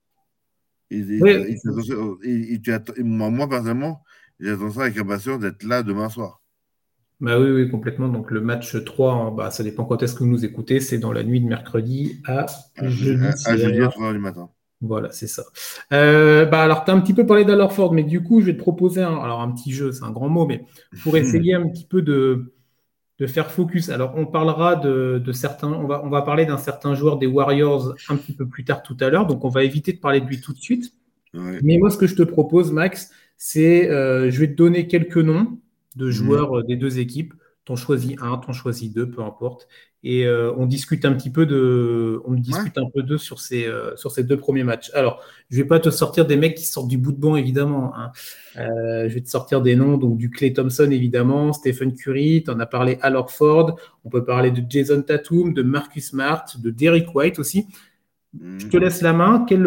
Et, 0.89 1.03
moi, 3.03 3.29
moi, 3.29 3.47
personnellement, 3.47 4.03
j'attends 4.39 4.71
ça 4.71 4.81
avec 4.81 4.97
impatience 4.97 5.39
d'être 5.39 5.63
là 5.63 5.83
demain 5.83 6.09
soir. 6.09 6.38
Bah 7.21 7.37
oui, 7.39 7.49
oui, 7.51 7.69
complètement. 7.69 8.07
Donc 8.07 8.31
le 8.31 8.41
match 8.41 8.83
3, 8.83 9.13
hein, 9.13 9.31
bah, 9.31 9.51
ça 9.51 9.63
dépend 9.63 9.85
quand 9.85 10.01
est-ce 10.01 10.13
que 10.13 10.19
vous 10.19 10.29
nous 10.29 10.45
écoutez. 10.45 10.79
C'est 10.79 10.99
dans 10.99 11.11
la 11.11 11.23
nuit 11.23 11.41
de 11.41 11.47
mercredi 11.47 12.21
à 12.25 12.45
jeudi. 12.81 13.25
À, 13.45 13.57
jeudi 13.57 13.81
à 13.81 13.87
3h 13.87 14.13
du 14.13 14.19
matin. 14.19 14.49
Voilà, 14.81 15.11
c'est 15.11 15.27
ça. 15.27 15.43
Euh, 15.91 16.45
bah, 16.45 16.61
alors, 16.61 16.85
tu 16.85 16.91
as 16.91 16.93
un 16.93 17.01
petit 17.01 17.13
peu 17.13 17.25
parlé 17.25 17.43
d'Alorford, 17.43 17.93
mais 17.93 18.03
du 18.03 18.23
coup, 18.23 18.39
je 18.39 18.45
vais 18.45 18.53
te 18.53 18.59
proposer 18.59 19.01
un, 19.01 19.17
alors, 19.17 19.41
un 19.41 19.51
petit 19.51 19.71
jeu, 19.71 19.91
c'est 19.91 20.05
un 20.05 20.11
grand 20.11 20.29
mot, 20.29 20.45
mais 20.45 20.63
pour 21.03 21.17
essayer 21.17 21.53
un 21.53 21.67
petit 21.67 21.85
peu 21.85 22.01
de, 22.01 22.53
de 23.19 23.27
faire 23.27 23.51
focus. 23.51 23.89
Alors, 23.89 24.13
on 24.15 24.25
parlera 24.25 24.77
de, 24.77 25.21
certains, 25.33 25.73
on 25.73 25.85
va, 25.85 26.01
on 26.05 26.09
va 26.09 26.21
parler 26.21 26.45
d'un 26.45 26.57
certain 26.57 26.95
joueur 26.95 27.17
des 27.17 27.27
Warriors 27.27 27.93
un 28.07 28.15
petit 28.15 28.33
peu 28.33 28.47
plus 28.47 28.63
tard 28.63 28.81
tout 28.81 28.95
à 29.01 29.09
l'heure, 29.09 29.27
donc 29.27 29.43
on 29.43 29.49
va 29.49 29.65
éviter 29.65 29.91
de 29.91 29.99
parler 29.99 30.21
de 30.21 30.25
lui 30.25 30.39
tout 30.39 30.53
de 30.53 30.59
suite. 30.59 30.93
Mais 31.33 31.77
moi, 31.77 31.89
ce 31.91 31.97
que 31.97 32.07
je 32.07 32.15
te 32.15 32.23
propose, 32.23 32.71
Max, 32.71 33.11
c'est, 33.37 33.89
euh, 33.89 34.31
je 34.31 34.39
vais 34.39 34.47
te 34.47 34.55
donner 34.55 34.87
quelques 34.87 35.17
noms 35.17 35.59
de 35.99 36.05
mhm. 36.05 36.11
joueurs 36.11 36.59
euh, 36.59 36.63
des 36.63 36.77
deux 36.77 36.99
équipes. 36.99 37.33
T'en 37.65 37.75
choisis 37.75 38.15
un, 38.19 38.37
t'en 38.37 38.53
choisis 38.53 38.91
deux, 38.91 39.07
peu 39.07 39.21
importe. 39.21 39.67
Et 40.01 40.25
euh, 40.25 40.51
on 40.57 40.65
discute 40.65 41.05
un 41.05 41.13
petit 41.13 41.29
peu 41.29 41.45
de, 41.45 42.19
on 42.25 42.33
discute 42.33 42.77
un 42.77 42.89
peu 42.91 43.03
d'eux 43.03 43.19
sur 43.19 43.39
ces, 43.39 43.67
euh, 43.67 43.95
sur 43.95 44.11
ces 44.11 44.23
deux 44.23 44.37
premiers 44.37 44.63
matchs. 44.63 44.89
Alors, 44.95 45.21
je 45.51 45.57
vais 45.57 45.67
pas 45.67 45.79
te 45.79 45.91
sortir 45.91 46.25
des 46.25 46.37
mecs 46.37 46.55
qui 46.55 46.65
sortent 46.65 46.87
du 46.87 46.97
bout 46.97 47.11
de 47.11 47.19
banc, 47.19 47.35
évidemment. 47.35 47.93
Hein. 47.95 48.11
je 48.55 49.13
vais 49.13 49.21
te 49.21 49.29
sortir 49.29 49.61
des 49.61 49.75
noms, 49.75 49.97
donc 49.97 50.17
du 50.17 50.31
Clay 50.31 50.53
Thompson, 50.53 50.89
évidemment, 50.89 51.53
Stephen 51.53 51.93
Curry, 51.93 52.43
tu 52.43 52.49
en 52.49 52.59
as 52.59 52.65
parlé 52.65 52.97
à 53.01 53.11
Ford. 53.27 53.77
On 54.03 54.09
peut 54.09 54.23
parler 54.23 54.49
de 54.49 54.63
Jason 54.67 55.03
Tatum, 55.03 55.53
de 55.53 55.61
Marcus 55.61 56.09
Smart, 56.09 56.45
de 56.57 56.71
Derek 56.71 57.13
White 57.13 57.37
aussi. 57.37 57.67
Je 58.33 58.67
te 58.67 58.77
mhm. 58.77 58.83
laisse 58.83 59.01
la 59.01 59.13
main. 59.13 59.45
Quel 59.47 59.63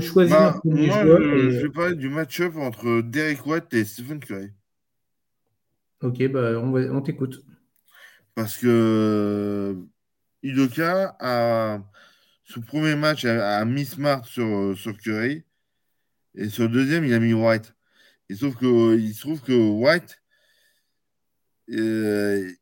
choisis 0.00 0.34
bah, 0.34 0.60
Je 0.64 1.62
vais 1.62 1.70
parler 1.70 1.96
du 1.96 2.08
match-up 2.08 2.54
entre 2.56 3.02
Derek 3.02 3.44
White 3.44 3.74
et 3.74 3.84
Stephen 3.84 4.20
Curry. 4.20 4.50
Ok, 6.04 6.28
bah, 6.28 6.60
on, 6.60 7.00
t'écoute. 7.00 7.42
Parce 8.34 8.58
que 8.58 9.74
Idoka 10.42 11.16
a 11.18 11.82
ce 12.44 12.60
premier 12.60 12.94
match 12.94 13.24
a, 13.24 13.64
mis 13.64 13.86
Smart 13.86 14.22
sur, 14.26 14.76
sur 14.76 14.98
Curry. 14.98 15.44
Et 16.34 16.50
sur 16.50 16.64
le 16.64 16.68
deuxième, 16.68 17.06
il 17.06 17.14
a 17.14 17.18
mis 17.20 17.32
White. 17.32 17.74
Et 18.28 18.34
sauf 18.34 18.54
que, 18.56 18.98
il 18.98 19.14
se 19.14 19.20
trouve 19.22 19.40
que 19.40 19.54
White 19.54 20.20
euh, 21.70 22.52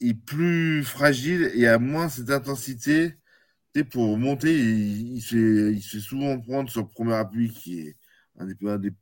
est 0.00 0.14
plus 0.14 0.82
fragile 0.82 1.52
et 1.54 1.68
a 1.68 1.78
moins 1.78 2.08
cette 2.08 2.30
intensité. 2.30 3.14
pour 3.92 4.18
monter, 4.18 4.58
il, 4.58 5.20
se 5.20 5.36
fait, 5.36 5.72
il, 5.72 5.82
souvent 5.82 6.40
prendre 6.40 6.68
sur 6.68 6.80
le 6.80 6.88
premier 6.88 7.14
appui 7.14 7.50
qui 7.50 7.80
est 7.80 7.96
un 8.38 8.46
des, 8.46 8.56
un 8.64 8.78
des 8.78 8.92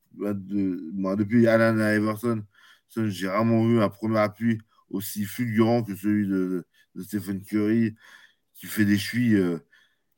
depuis 1.16 1.46
Alan 1.46 1.78
à 1.78 1.92
Everton, 1.94 2.44
j'ai 2.96 3.28
rarement 3.28 3.66
vu 3.66 3.80
un 3.80 3.88
premier 3.88 4.18
appui 4.18 4.58
aussi 4.90 5.24
fulgurant 5.24 5.82
que 5.82 5.94
celui 5.94 6.26
de, 6.26 6.66
Stephen 7.02 7.42
Curry, 7.42 7.94
qui 8.54 8.66
fait 8.66 8.84
des 8.84 8.98
chuis, 8.98 9.34
euh, 9.36 9.58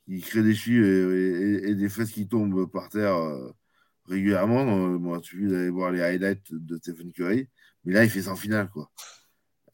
qui 0.07 0.21
crée 0.21 0.43
des 0.43 0.55
chuis 0.55 0.77
et, 0.77 1.75
des 1.75 1.89
fesses 1.89 2.13
qui 2.13 2.29
tombent 2.29 2.71
par 2.71 2.89
terre 2.89 3.17
euh, 3.17 3.53
régulièrement. 4.07 4.65
Moi, 4.99 5.19
il 5.23 5.25
suffit 5.25 5.47
d'aller 5.49 5.71
voir 5.71 5.93
les 5.93 6.01
highlights 6.03 6.53
de 6.53 6.77
Stephen 6.79 7.13
Curry. 7.13 7.49
Mais 7.85 7.95
là, 7.95 8.05
il 8.05 8.11
fait 8.11 8.23
ça 8.23 8.33
en 8.33 8.37
finale, 8.37 8.69
quoi. 8.71 8.91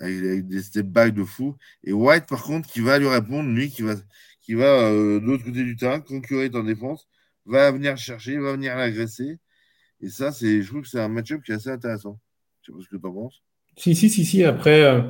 Avec, 0.00 0.46
des 0.48 0.62
step 0.62 0.86
back 0.86 1.14
de 1.14 1.24
fou. 1.24 1.56
Et 1.84 1.92
White, 1.92 2.26
par 2.26 2.42
contre, 2.44 2.68
qui 2.68 2.80
va 2.80 2.98
lui 2.98 3.08
répondre, 3.08 3.50
lui, 3.50 3.70
qui 3.70 3.82
va, 3.82 3.94
qui 4.40 4.54
va 4.54 4.66
euh, 4.90 5.20
de 5.20 5.26
l'autre 5.26 5.44
côté 5.44 5.64
du 5.64 5.76
terrain, 5.76 6.00
quand 6.00 6.20
est 6.32 6.54
en 6.56 6.64
défense, 6.64 7.08
va 7.46 7.70
venir 7.72 7.96
chercher, 7.96 8.38
va 8.38 8.52
venir 8.52 8.76
l'agresser. 8.76 9.38
Et 10.00 10.10
ça, 10.10 10.30
je 10.30 10.66
trouve 10.66 10.82
que 10.82 10.88
c'est 10.88 11.00
un 11.00 11.08
match-up 11.08 11.42
qui 11.42 11.52
est 11.52 11.56
assez 11.56 11.70
intéressant. 11.70 12.20
Je 12.68 12.72
sais 12.72 12.76
pas 12.76 12.84
ce 12.84 12.88
que 12.88 13.00
tu 13.00 13.06
en 13.06 13.12
penses? 13.12 13.42
Si, 13.76 13.94
si, 13.94 14.10
si, 14.10 14.24
si. 14.24 14.44
Après, 14.44 14.82
euh, 14.82 15.00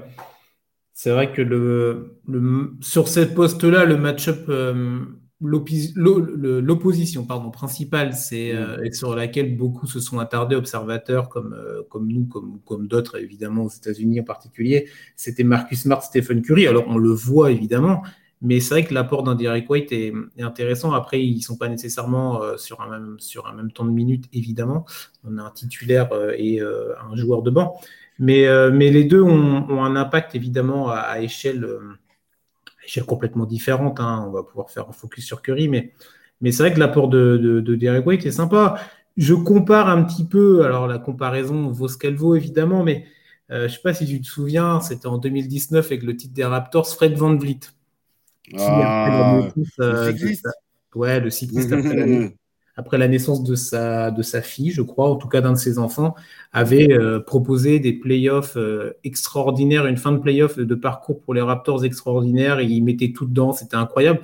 c'est 0.92 1.10
vrai 1.10 1.32
que 1.32 1.42
le, 1.42 2.20
le, 2.28 2.76
sur 2.80 3.08
cette 3.08 3.34
poste-là, 3.34 3.84
le 3.84 3.96
match-up, 3.96 4.44
euh, 4.48 5.00
l'opposition 5.40 7.24
pardon, 7.24 7.50
principale, 7.50 8.12
c'est 8.12 8.52
euh, 8.52 8.76
sur 8.92 9.16
laquelle 9.16 9.56
beaucoup 9.56 9.86
se 9.86 10.00
sont 10.00 10.18
attardés, 10.18 10.54
observateurs 10.54 11.28
comme, 11.28 11.56
comme 11.88 12.08
nous, 12.08 12.26
comme, 12.26 12.60
comme 12.64 12.86
d'autres, 12.86 13.20
évidemment, 13.20 13.64
aux 13.64 13.70
États-Unis 13.70 14.20
en 14.20 14.24
particulier, 14.24 14.88
c'était 15.16 15.44
Marcus 15.44 15.82
Smart, 15.82 16.02
Stephen 16.02 16.42
Curry. 16.42 16.66
Alors, 16.66 16.84
on 16.88 16.98
le 16.98 17.10
voit 17.10 17.50
évidemment, 17.50 18.02
mais 18.42 18.60
c'est 18.60 18.74
vrai 18.74 18.84
que 18.84 18.94
l'apport 18.94 19.22
d'un 19.22 19.34
Derek 19.34 19.68
White 19.68 19.92
est, 19.92 20.12
intéressant. 20.40 20.92
Après, 20.92 21.22
ils 21.24 21.36
ne 21.36 21.42
sont 21.42 21.56
pas 21.56 21.68
nécessairement 21.68 22.40
sur, 22.56 22.80
un 22.80 22.88
même, 22.88 23.16
sur 23.18 23.46
un 23.46 23.52
même 23.52 23.72
temps 23.72 23.84
de 23.84 23.90
minutes, 23.90 24.26
évidemment. 24.32 24.86
On 25.24 25.38
a 25.38 25.42
un 25.42 25.50
titulaire 25.50 26.08
et 26.36 26.60
un 26.60 27.16
joueur 27.16 27.42
de 27.42 27.50
banc. 27.50 27.80
Mais, 28.18 28.46
euh, 28.46 28.70
mais 28.72 28.90
les 28.90 29.04
deux 29.04 29.22
ont, 29.22 29.84
un 29.84 29.96
impact 29.96 30.34
évidemment 30.34 30.90
à, 30.90 31.20
échelle, 31.20 31.64
euh, 31.64 31.80
échelle, 32.84 33.04
complètement 33.04 33.46
différente. 33.46 34.00
Hein. 34.00 34.24
On 34.28 34.32
va 34.32 34.42
pouvoir 34.42 34.70
faire 34.70 34.88
un 34.88 34.92
focus 34.92 35.24
sur 35.24 35.42
Curry, 35.42 35.68
mais, 35.68 35.92
mais 36.40 36.52
c'est 36.52 36.64
vrai 36.64 36.74
que 36.74 36.80
l'apport 36.80 37.08
de, 37.08 37.36
de, 37.38 37.74
Derek 37.76 38.06
White 38.06 38.26
est 38.26 38.32
sympa. 38.32 38.80
Je 39.16 39.34
compare 39.34 39.88
un 39.88 40.02
petit 40.04 40.24
peu, 40.26 40.64
alors 40.64 40.86
la 40.86 40.98
comparaison 40.98 41.70
vaut 41.70 41.88
ce 41.88 41.98
qu'elle 41.98 42.16
vaut 42.16 42.34
évidemment, 42.36 42.84
mais 42.84 43.04
euh, 43.50 43.60
je 43.60 43.64
ne 43.64 43.68
sais 43.68 43.80
pas 43.82 43.94
si 43.94 44.06
tu 44.06 44.20
te 44.20 44.26
souviens, 44.26 44.80
c'était 44.80 45.08
en 45.08 45.18
2019 45.18 45.86
avec 45.86 46.02
le 46.02 46.16
titre 46.16 46.34
des 46.34 46.44
Raptors, 46.44 46.88
Fred 46.88 47.14
Van 47.14 47.36
Vliet. 47.36 47.60
Ah, 48.56 49.48
le 49.78 50.12
cycliste. 50.12 50.48
ouais, 50.94 51.20
le 51.20 51.30
cycliste 51.30 51.72
après 51.72 52.34
après 52.78 52.96
la 52.96 53.08
naissance 53.08 53.42
de 53.42 53.56
sa, 53.56 54.12
de 54.12 54.22
sa 54.22 54.40
fille, 54.40 54.70
je 54.70 54.82
crois, 54.82 55.10
en 55.10 55.16
tout 55.16 55.26
cas 55.26 55.40
d'un 55.40 55.52
de 55.52 55.58
ses 55.58 55.80
enfants, 55.80 56.14
avait 56.52 56.92
euh, 56.92 57.18
proposé 57.18 57.80
des 57.80 57.92
playoffs 57.92 58.56
euh, 58.56 58.92
extraordinaires, 59.02 59.86
une 59.86 59.96
fin 59.96 60.12
de 60.12 60.18
playoffs 60.18 60.60
de 60.60 60.74
parcours 60.76 61.20
pour 61.20 61.34
les 61.34 61.40
Raptors 61.40 61.84
extraordinaires, 61.84 62.60
et 62.60 62.66
il 62.66 62.84
mettait 62.84 63.10
tout 63.10 63.26
dedans, 63.26 63.52
c'était 63.52 63.74
incroyable. 63.74 64.20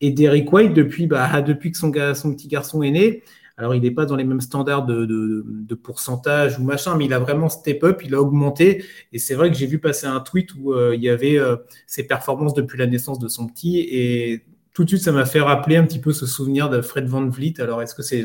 Et 0.00 0.12
Derek 0.12 0.52
White, 0.52 0.72
depuis, 0.72 1.08
bah, 1.08 1.42
depuis 1.46 1.72
que 1.72 1.78
son, 1.78 1.92
son 2.14 2.32
petit 2.32 2.46
garçon 2.46 2.84
est 2.84 2.92
né, 2.92 3.24
alors 3.56 3.74
il 3.74 3.82
n'est 3.82 3.90
pas 3.90 4.04
dans 4.04 4.16
les 4.16 4.24
mêmes 4.24 4.40
standards 4.40 4.84
de, 4.86 5.06
de, 5.06 5.74
pourcentage 5.74 6.58
ou 6.58 6.64
machin, 6.64 6.96
mais 6.96 7.06
il 7.06 7.12
a 7.12 7.18
vraiment 7.18 7.48
step 7.48 7.82
up, 7.84 8.02
il 8.04 8.14
a 8.14 8.20
augmenté. 8.20 8.84
Et 9.12 9.18
c'est 9.18 9.34
vrai 9.34 9.50
que 9.50 9.56
j'ai 9.56 9.66
vu 9.66 9.78
passer 9.78 10.06
un 10.06 10.20
tweet 10.20 10.54
où 10.54 10.74
euh, 10.74 10.94
il 10.94 11.02
y 11.02 11.08
avait 11.08 11.38
ses 11.86 12.06
performances 12.06 12.54
depuis 12.54 12.78
la 12.78 12.86
naissance 12.86 13.18
de 13.18 13.28
son 13.28 13.46
petit, 13.46 13.78
et 13.78 14.44
tout 14.76 14.84
de 14.84 14.90
suite, 14.90 15.02
ça 15.02 15.10
m'a 15.10 15.24
fait 15.24 15.40
rappeler 15.40 15.76
un 15.76 15.86
petit 15.86 15.98
peu 15.98 16.12
ce 16.12 16.26
souvenir 16.26 16.68
de 16.68 16.82
Fred 16.82 17.06
Van 17.06 17.26
Vliet. 17.26 17.62
Alors, 17.62 17.80
est-ce 17.80 17.94
que 17.94 18.02
c'est 18.02 18.22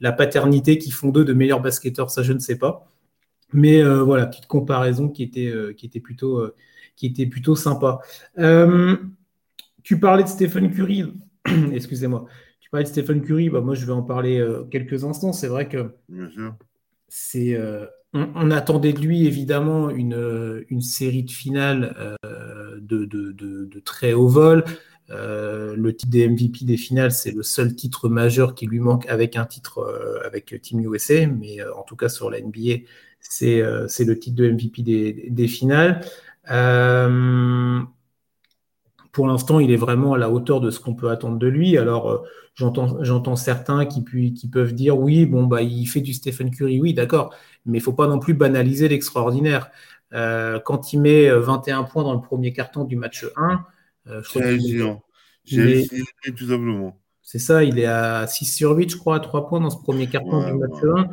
la, 0.00 0.12
paternité 0.12 0.76
qui 0.76 0.90
font 0.90 1.10
d'eux 1.10 1.24
de 1.24 1.32
meilleurs 1.32 1.60
basketteurs? 1.60 2.10
Ça, 2.10 2.24
je 2.24 2.32
ne 2.32 2.40
sais 2.40 2.58
pas. 2.58 2.90
Mais 3.52 3.80
euh, 3.80 4.02
voilà, 4.02 4.26
petite 4.26 4.48
comparaison 4.48 5.08
qui 5.08 5.22
était, 5.22 5.46
euh, 5.46 5.72
qui 5.72 5.86
était, 5.86 6.00
plutôt, 6.00 6.40
euh, 6.40 6.56
qui 6.96 7.06
était 7.06 7.26
plutôt 7.26 7.54
sympa. 7.54 8.00
tu 9.84 10.00
parlais 10.00 10.24
de 10.24 10.28
Stephen 10.28 10.72
Curry. 10.74 11.04
Excusez-moi. 11.72 12.26
Parlais 12.74 12.84
de 12.84 12.88
Stephen 12.88 13.22
Curry. 13.22 13.50
Bah, 13.50 13.60
moi, 13.60 13.76
je 13.76 13.86
vais 13.86 13.92
en 13.92 14.02
parler 14.02 14.44
quelques 14.68 15.04
instants. 15.04 15.32
C'est 15.32 15.46
vrai 15.46 15.68
que 15.68 15.94
c'est 17.06 17.56
on, 18.12 18.50
attendait 18.50 18.92
de 18.92 18.98
lui 18.98 19.28
évidemment 19.28 19.90
une, 19.90 20.64
une 20.68 20.80
série 20.80 21.22
de 21.22 21.30
finales 21.30 22.16
de, 22.80 23.04
de, 23.04 23.30
de, 23.32 23.80
très 23.80 24.12
haut 24.12 24.26
vol. 24.26 24.64
Euh, 25.10 25.76
le 25.76 25.94
titre 25.94 26.10
des 26.10 26.28
MVP 26.28 26.64
des 26.64 26.76
finales, 26.76 27.12
c'est 27.12 27.30
le 27.30 27.44
seul 27.44 27.76
titre 27.76 28.08
majeur 28.08 28.56
qui 28.56 28.66
lui 28.66 28.80
manque 28.80 29.06
avec 29.06 29.36
un 29.36 29.44
titre 29.44 29.78
euh, 29.78 30.18
avec 30.26 30.60
Team 30.62 30.80
USA, 30.80 31.28
mais 31.28 31.60
euh, 31.60 31.72
en 31.76 31.82
tout 31.82 31.94
cas 31.94 32.08
sur 32.08 32.28
la 32.28 32.40
NBA, 32.40 32.84
c'est 33.20 33.60
le 33.60 34.18
titre 34.18 34.34
de 34.36 34.50
MVP 34.50 34.82
des, 34.82 35.48
finales. 35.48 36.00
pour 39.12 39.26
l'instant, 39.28 39.60
il 39.60 39.70
est 39.70 39.76
vraiment 39.76 40.14
à 40.14 40.18
la 40.18 40.28
hauteur 40.28 40.60
de 40.60 40.70
ce 40.70 40.80
qu'on 40.80 40.94
peut 40.94 41.10
attendre 41.10 41.38
de 41.38 41.46
lui. 41.46 41.78
Alors, 41.78 42.24
j'entends 42.54 43.36
certains 43.36 43.86
qui, 43.86 44.04
qui, 44.34 44.48
peuvent 44.48 44.74
dire 44.74 44.98
oui, 44.98 45.26
bon, 45.26 45.44
bah, 45.44 45.62
il 45.62 45.86
fait 45.86 46.00
du 46.00 46.12
Stephen 46.12 46.50
Curry, 46.50 46.80
oui, 46.80 46.94
d'accord, 46.94 47.34
mais 47.66 47.78
il 47.78 47.80
ne 47.80 47.84
faut 47.84 47.92
pas 47.92 48.06
non 48.06 48.18
plus 48.18 48.34
banaliser 48.34 48.88
l'extraordinaire. 48.88 49.70
quand 50.12 50.92
il 50.92 51.00
met 51.00 51.30
21 51.30 51.84
points 51.84 52.04
dans 52.04 52.14
le 52.14 52.20
premier 52.20 52.52
carton 52.52 52.84
du 52.84 52.96
match 52.96 53.26
1, 53.36 53.64
euh, 54.08 54.22
J'ai 55.44 55.86
tout 56.36 56.48
simplement. 56.48 56.98
C'est 57.22 57.38
ça, 57.38 57.64
il 57.64 57.78
est 57.78 57.86
à 57.86 58.26
6 58.26 58.44
sur 58.44 58.72
8, 58.72 58.90
je 58.90 58.96
crois, 58.96 59.16
à 59.16 59.20
3 59.20 59.48
points 59.48 59.60
dans 59.60 59.70
ce 59.70 59.78
premier 59.78 60.08
carton 60.08 60.46
du 60.46 60.58
match 60.58 60.82
1. 60.82 61.04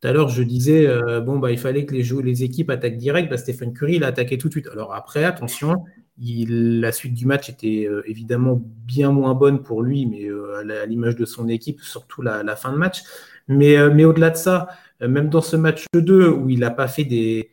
Tout 0.00 0.08
à 0.08 0.12
l'heure, 0.12 0.28
je 0.30 0.42
disais, 0.42 0.86
euh, 0.86 1.20
bon, 1.20 1.38
bah, 1.38 1.50
il 1.50 1.58
fallait 1.58 1.84
que 1.84 1.94
les, 1.94 2.02
les 2.22 2.44
équipes 2.44 2.70
attaquent 2.70 2.96
direct. 2.96 3.28
Bah, 3.28 3.36
Stephen 3.36 3.74
Curry, 3.74 3.96
il 3.96 4.04
a 4.04 4.08
attaqué 4.08 4.38
tout 4.38 4.48
de 4.48 4.52
suite. 4.52 4.68
Alors 4.72 4.94
après, 4.94 5.24
attention, 5.24 5.84
la 6.20 6.92
suite 6.92 7.14
du 7.14 7.26
match 7.26 7.48
était 7.48 7.86
euh, 7.88 8.02
évidemment 8.06 8.60
bien 8.62 9.10
moins 9.10 9.34
bonne 9.34 9.62
pour 9.62 9.82
lui, 9.82 10.06
mais 10.06 10.28
à 10.70 10.86
l'image 10.86 11.16
de 11.16 11.24
son 11.24 11.48
équipe, 11.48 11.80
surtout 11.80 12.22
la, 12.22 12.56
fin 12.56 12.72
de 12.72 12.78
match. 12.78 13.02
Mais, 13.48 13.76
mais 13.90 14.04
au-delà 14.04 14.30
de 14.30 14.36
ça, 14.36 14.68
même 15.00 15.28
dans 15.28 15.40
ce 15.40 15.56
match 15.56 15.86
2, 15.94 16.28
où 16.28 16.50
il 16.50 16.60
n'a 16.60 16.70
pas 16.70 16.88
fait 16.88 17.04
des. 17.04 17.50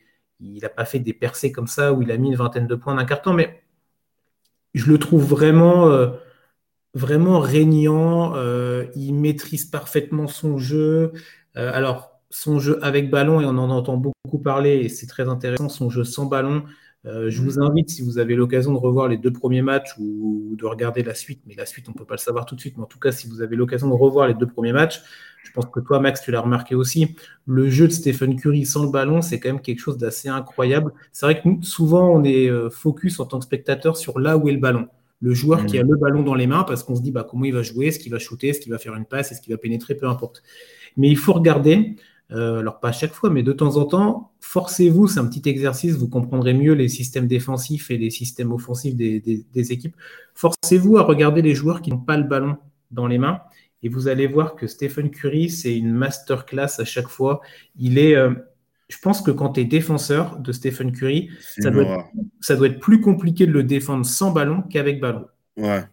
Pas 0.76 0.84
fait 0.84 1.00
des 1.00 1.12
percées 1.14 1.50
comme 1.50 1.66
ça, 1.66 1.92
où 1.92 2.02
il 2.02 2.12
a 2.12 2.16
mis 2.16 2.28
une 2.28 2.36
vingtaine 2.36 2.68
de 2.68 2.76
points 2.76 2.94
d'un 2.94 3.04
carton, 3.04 3.32
mais 3.32 3.60
je 4.74 4.86
le 4.86 4.98
trouve 4.98 5.24
vraiment, 5.24 5.88
euh, 5.88 6.08
vraiment 6.94 7.40
régnant. 7.40 8.34
Euh, 8.36 8.86
il 8.94 9.12
maîtrise 9.14 9.64
parfaitement 9.64 10.26
son 10.28 10.58
jeu. 10.58 11.12
Euh, 11.56 11.70
alors, 11.74 12.20
son 12.30 12.58
jeu 12.58 12.78
avec 12.82 13.10
ballon, 13.10 13.40
et 13.40 13.46
on 13.46 13.50
en 13.50 13.70
entend 13.70 13.96
beaucoup 13.96 14.38
parler, 14.38 14.76
et 14.84 14.88
c'est 14.88 15.06
très 15.06 15.28
intéressant, 15.28 15.68
son 15.68 15.90
jeu 15.90 16.04
sans 16.04 16.26
ballon. 16.26 16.64
Je 17.04 17.40
vous 17.42 17.60
invite, 17.60 17.90
si 17.90 18.02
vous 18.02 18.18
avez 18.18 18.34
l'occasion 18.34 18.72
de 18.72 18.78
revoir 18.78 19.08
les 19.08 19.16
deux 19.16 19.32
premiers 19.32 19.62
matchs 19.62 19.94
ou, 19.98 20.54
de 20.56 20.66
regarder 20.66 21.02
la 21.02 21.14
suite, 21.14 21.40
mais 21.46 21.54
la 21.54 21.66
suite, 21.66 21.88
on 21.88 21.92
ne 21.92 21.96
peut 21.96 22.04
pas 22.04 22.14
le 22.14 22.20
savoir 22.20 22.44
tout 22.44 22.54
de 22.54 22.60
suite, 22.60 22.76
mais 22.76 22.82
en 22.82 22.88
tout 22.88 22.98
cas, 22.98 23.12
si 23.12 23.28
vous 23.28 23.42
avez 23.42 23.54
l'occasion 23.54 23.88
de 23.88 23.94
revoir 23.94 24.26
les 24.26 24.34
deux 24.34 24.46
premiers 24.46 24.72
matchs, 24.72 25.00
je 25.44 25.52
pense 25.52 25.66
que 25.66 25.80
toi, 25.80 26.00
Max, 26.00 26.20
tu 26.20 26.30
l'as 26.30 26.40
remarqué 26.40 26.74
aussi. 26.74 27.16
Le 27.46 27.70
jeu 27.70 27.86
de 27.86 27.92
Stephen 27.92 28.36
Curry 28.36 28.66
sans 28.66 28.84
le 28.84 28.90
ballon, 28.90 29.22
c'est 29.22 29.40
quand 29.40 29.48
même 29.48 29.60
quelque 29.60 29.78
chose 29.78 29.96
d'assez 29.96 30.28
incroyable. 30.28 30.92
C'est 31.12 31.26
vrai 31.26 31.40
que 31.40 31.48
souvent, 31.62 32.10
on 32.10 32.24
est 32.24 32.50
euh, 32.50 32.70
focus 32.70 33.18
en 33.20 33.26
tant 33.26 33.38
que 33.38 33.44
spectateur 33.44 33.96
sur 33.96 34.18
là 34.18 34.36
où 34.36 34.48
est 34.48 34.52
le 34.52 34.58
ballon. 34.58 34.88
Le 35.20 35.34
joueur 35.34 35.66
qui 35.66 35.78
a 35.78 35.84
mm. 35.84 35.90
le 35.90 35.96
ballon 35.96 36.22
dans 36.22 36.34
les 36.34 36.46
mains 36.46 36.64
parce 36.64 36.84
qu'on 36.84 36.94
se 36.94 37.02
dit 37.02 37.10
bah, 37.10 37.26
comment 37.28 37.44
il 37.44 37.54
va 37.54 37.62
jouer, 37.62 37.86
est-ce 37.86 37.98
qu'il 37.98 38.12
va 38.12 38.18
shooter, 38.18 38.48
est-ce 38.48 38.60
qu'il 38.60 38.72
va 38.72 38.78
faire 38.78 38.94
une 38.94 39.06
passe, 39.06 39.32
est-ce 39.32 39.40
qu'il 39.40 39.52
va 39.52 39.58
pénétrer, 39.58 39.94
peu 39.96 40.06
importe. 40.06 40.42
Mais 40.96 41.08
il 41.08 41.16
faut 41.16 41.32
regarder, 41.32 41.96
euh, 42.30 42.60
alors 42.60 42.80
pas 42.80 42.88
à 42.88 42.92
chaque 42.92 43.14
fois, 43.14 43.30
mais 43.30 43.42
de 43.42 43.52
temps 43.52 43.76
en 43.76 43.84
temps, 43.86 44.32
forcez-vous, 44.40 45.08
c'est 45.08 45.20
un 45.20 45.26
petit 45.26 45.48
exercice, 45.48 45.96
vous 45.96 46.08
comprendrez 46.08 46.54
mieux 46.54 46.74
les 46.74 46.88
systèmes 46.88 47.26
défensifs 47.26 47.90
et 47.90 47.98
les 47.98 48.10
systèmes 48.10 48.52
offensifs 48.52 48.94
des 48.94 49.72
équipes. 49.72 49.96
Forcez-vous 50.34 50.98
à 50.98 51.02
regarder 51.02 51.42
les 51.42 51.54
joueurs 51.54 51.80
qui 51.82 51.90
n'ont 51.90 51.98
pas 51.98 52.16
le 52.16 52.24
ballon 52.24 52.56
dans 52.90 53.06
les 53.06 53.18
mains 53.18 53.40
et 53.82 53.88
vous 53.88 54.08
allez 54.08 54.26
voir 54.26 54.56
que 54.56 54.66
Stephen 54.66 55.10
Curry, 55.10 55.50
c'est 55.50 55.76
une 55.76 55.92
masterclass 55.92 56.80
à 56.80 56.84
chaque 56.84 57.08
fois. 57.08 57.40
Il 57.78 57.98
est, 57.98 58.16
euh, 58.16 58.34
je 58.88 58.98
pense 58.98 59.22
que 59.22 59.30
quand 59.30 59.50
tu 59.50 59.60
es 59.60 59.64
défenseur 59.64 60.38
de 60.38 60.50
Stephen 60.52 60.92
Curry, 60.92 61.30
ça 61.40 61.70
doit, 61.70 61.82
être, 61.82 62.04
ça 62.40 62.56
doit, 62.56 62.66
être, 62.66 62.80
plus 62.80 63.00
compliqué 63.00 63.46
de 63.46 63.52
le 63.52 63.62
défendre 63.62 64.04
sans 64.04 64.32
ballon 64.32 64.62
qu'avec 64.62 65.00
ballon. 65.00 65.26
Ouais. 65.56 65.84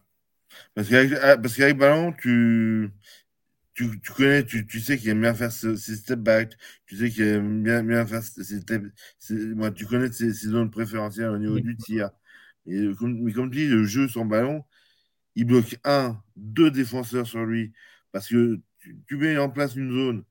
Parce 0.74 0.88
qu'avec, 0.88 1.12
ah, 1.22 1.36
ballon, 1.74 2.12
tu, 2.20 2.90
tu, 3.76 4.00
connais, 4.16 4.44
tu, 4.44 4.66
tu 4.66 4.80
sais 4.80 4.96
qu'il 4.98 5.10
aime 5.10 5.20
bien 5.20 5.34
faire 5.34 5.52
ses, 5.52 5.76
step 5.76 6.18
back, 6.20 6.56
tu 6.86 6.96
sais 6.96 7.10
qu'il 7.10 7.24
aime 7.24 7.62
bien, 7.62 7.84
bien 7.84 8.06
faire 8.06 8.22
ses 8.22 8.60
step, 8.60 8.84
moi, 9.30 9.70
tu 9.70 9.86
connais 9.86 10.10
ses, 10.10 10.32
zones 10.32 10.70
préférentielles 10.70 11.28
au 11.28 11.38
niveau 11.38 11.60
du 11.60 11.76
tir. 11.76 12.10
Et, 12.66 12.88
mais 13.02 13.32
comme 13.32 13.50
tu 13.50 13.58
dis, 13.58 13.68
le 13.68 13.84
jeu 13.84 14.08
sans 14.08 14.24
ballon, 14.24 14.64
il 15.36 15.44
bloque 15.46 15.78
un, 15.84 16.20
deux 16.36 16.70
défenseurs 16.70 17.26
sur 17.26 17.44
lui 17.44 17.72
parce 18.12 18.28
que 18.28 18.60
tu, 19.08 19.16
mets 19.16 19.36
en 19.38 19.50
place 19.50 19.76
une 19.76 19.92
zone, 19.92 20.24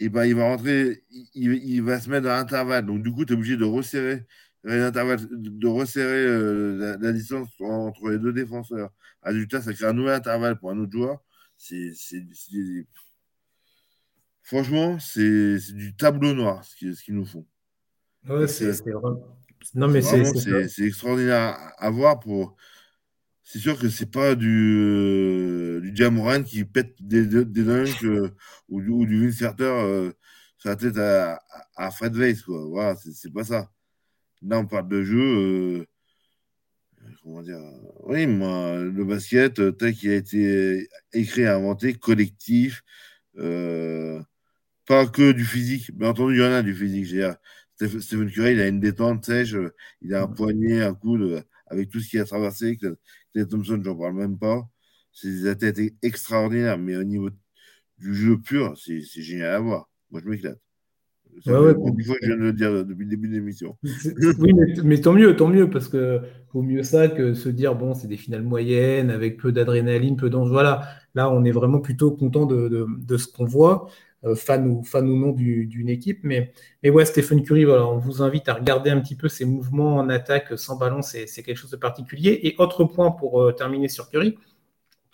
et 0.00 0.08
ben 0.08 0.24
il 0.24 0.34
va 0.34 0.44
rentrer, 0.44 1.04
il, 1.34 1.82
va 1.82 2.00
se 2.00 2.08
mettre 2.10 2.28
à 2.28 2.36
l'intervalle. 2.38 2.86
Donc, 2.86 3.02
du 3.02 3.12
coup, 3.12 3.24
tu 3.24 3.34
es 3.34 3.36
obligé 3.36 3.56
de 3.56 3.64
resserrer 3.64 4.26
de 4.64 5.66
resserrer 5.66 6.24
euh, 6.26 6.96
la, 6.98 7.12
distance 7.12 7.48
entre 7.60 8.08
les 8.10 8.18
deux 8.18 8.32
défenseurs. 8.32 8.90
Résultat, 9.22 9.60
ça 9.60 9.74
crée 9.74 9.86
un 9.86 9.92
nouvel 9.92 10.14
intervalle 10.14 10.58
pour 10.58 10.70
un 10.70 10.78
autre 10.78 10.92
joueur. 10.92 11.22
C'est, 11.56 11.92
Franchement, 14.42 14.98
c'est, 14.98 15.56
du 15.72 15.94
tableau 15.96 16.34
noir 16.34 16.64
ce 16.64 16.76
qu'ils, 16.76 16.96
ce 16.96 17.10
nous 17.12 17.24
font. 17.24 17.46
c'est, 18.46 18.72
Non, 19.74 19.88
mais 19.88 20.02
c'est, 20.02 20.84
extraordinaire 20.84 21.56
à, 21.78 21.90
voir 21.90 22.20
pour. 22.20 22.56
C'est 23.42 23.58
sûr 23.58 23.78
que 23.78 23.88
c'est 23.88 24.10
pas 24.10 24.34
du, 24.34 24.78
euh, 24.78 25.80
du 25.80 25.94
Jamoran 25.94 26.42
qui 26.42 26.64
pète 26.64 26.94
des, 27.00 27.26
des 27.26 27.64
dunks 27.64 28.02
euh, 28.04 28.30
ou, 28.68 28.80
ou, 28.80 29.06
du 29.06 29.26
Vince 29.26 29.38
Carter 29.38 30.10
sur 30.56 30.70
la 30.70 30.76
tête 30.76 30.96
à, 30.96 31.42
à 31.76 31.90
Fred 31.90 32.16
Weiss, 32.16 32.42
quoi. 32.42 32.64
Voilà, 32.66 32.96
c'est 32.96 33.32
pas 33.32 33.44
ça. 33.44 33.70
Là, 34.42 34.58
on 34.58 34.66
parle 34.66 34.88
de 34.88 35.02
jeu. 35.02 35.86
Euh, 37.04 37.08
comment 37.22 37.42
dire 37.42 37.58
Oui, 38.04 38.26
moi, 38.26 38.78
le 38.78 39.04
basket, 39.04 39.58
euh, 39.58 39.72
tel 39.72 39.94
qu'il 39.94 40.10
a 40.10 40.14
été 40.16 40.88
écrit 41.12 41.46
inventé, 41.46 41.94
collectif, 41.94 42.82
euh, 43.38 44.22
pas 44.86 45.06
que 45.06 45.32
du 45.32 45.44
physique. 45.44 45.92
Bien 45.96 46.10
entendu, 46.10 46.36
il 46.36 46.40
y 46.40 46.44
en 46.44 46.52
a 46.52 46.62
du 46.62 46.74
physique. 46.74 47.14
Stephen 47.76 48.30
Curry, 48.30 48.52
il 48.54 48.60
a 48.60 48.68
une 48.68 48.80
détente 48.80 49.24
sèche, 49.24 49.56
il 50.02 50.14
a 50.14 50.22
un 50.24 50.28
poignet, 50.28 50.82
un 50.82 50.94
coude, 50.94 51.44
avec 51.66 51.90
tout 51.90 52.00
ce 52.00 52.08
qu'il 52.08 52.20
a 52.20 52.24
traversé. 52.24 52.76
Clay 52.78 53.46
Thompson, 53.48 53.80
j'en 53.84 53.96
parle 53.96 54.14
même 54.16 54.38
pas. 54.38 54.62
C'est 55.12 55.30
des 55.30 55.48
athlètes 55.48 55.80
extraordinaires, 56.02 56.78
mais 56.78 56.96
au 56.96 57.04
niveau 57.04 57.30
du 57.98 58.14
jeu 58.14 58.38
pur, 58.40 58.76
c'est 58.78 59.00
génial 59.22 59.54
à 59.54 59.60
voir. 59.60 59.90
Moi, 60.10 60.22
je 60.24 60.30
m'éclate. 60.30 60.63
C'est 61.42 61.50
ouais, 61.50 61.74
fois 61.74 61.90
que 61.92 62.02
je 62.02 62.26
viens 62.26 62.36
de 62.36 62.42
le 62.42 62.52
dire 62.52 62.84
depuis 62.84 63.04
le 63.04 63.10
début 63.10 63.28
de 63.28 63.34
l'émission. 63.34 63.76
oui, 63.82 64.52
mais, 64.82 65.00
tant 65.00 65.12
mieux, 65.12 65.36
tant 65.36 65.48
mieux, 65.48 65.68
parce 65.68 65.88
que 65.88 66.20
vaut 66.52 66.62
mieux 66.62 66.82
ça 66.82 67.08
que 67.08 67.34
se 67.34 67.48
dire 67.48 67.74
bon, 67.74 67.94
c'est 67.94 68.06
des 68.06 68.16
finales 68.16 68.42
moyennes 68.42 69.10
avec 69.10 69.38
peu 69.38 69.52
d'adrénaline, 69.52 70.16
peu 70.16 70.30
d'ange. 70.30 70.50
Voilà, 70.50 70.88
là, 71.14 71.30
on 71.30 71.44
est 71.44 71.50
vraiment 71.50 71.80
plutôt 71.80 72.12
content 72.12 72.46
de, 72.46 73.16
ce 73.16 73.26
qu'on 73.26 73.44
voit, 73.44 73.88
euh, 74.24 74.34
fan, 74.34 74.66
ou, 74.66 74.82
fan 74.84 75.08
ou 75.08 75.16
non 75.16 75.32
d'une 75.32 75.88
équipe. 75.88 76.20
Mais, 76.22 76.52
mais 76.82 76.90
ouais, 76.90 77.04
Stephen 77.04 77.42
Curry, 77.42 77.64
voilà, 77.64 77.86
on 77.86 77.98
vous 77.98 78.22
invite 78.22 78.48
à 78.48 78.54
regarder 78.54 78.90
un 78.90 79.00
petit 79.00 79.16
peu 79.16 79.28
ses 79.28 79.44
mouvements 79.44 79.96
en 79.96 80.08
attaque 80.08 80.56
sans 80.58 80.76
ballon, 80.76 81.02
c'est 81.02 81.26
quelque 81.42 81.56
chose 81.56 81.70
de 81.70 81.76
particulier. 81.76 82.40
Et 82.44 82.54
autre 82.58 82.84
point 82.84 83.10
pour 83.10 83.42
euh, 83.42 83.52
terminer 83.52 83.88
sur 83.88 84.08
Curry. 84.10 84.36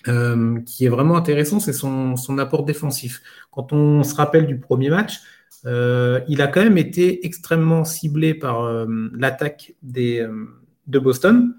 Euh, 0.09 0.59
qui 0.63 0.87
est 0.87 0.89
vraiment 0.89 1.15
intéressant, 1.15 1.61
c'est 1.61 1.75
son, 1.75 2.17
son 2.17 2.39
apport 2.39 2.65
défensif. 2.65 3.21
Quand 3.51 3.75
on 3.75 4.03
se 4.03 4.15
rappelle 4.15 4.47
du 4.47 4.59
premier 4.59 4.89
match, 4.89 5.21
euh, 5.67 6.21
il 6.29 6.41
a 6.43 6.47
quand 6.47 6.63
même 6.63 6.79
été 6.79 7.27
extrêmement 7.27 7.85
ciblé 7.85 8.35
par 8.35 8.63
euh, 8.63 8.87
l'attaque 9.15 9.75
euh, 9.97 10.47
de 10.87 10.99
Boston, 10.99 11.55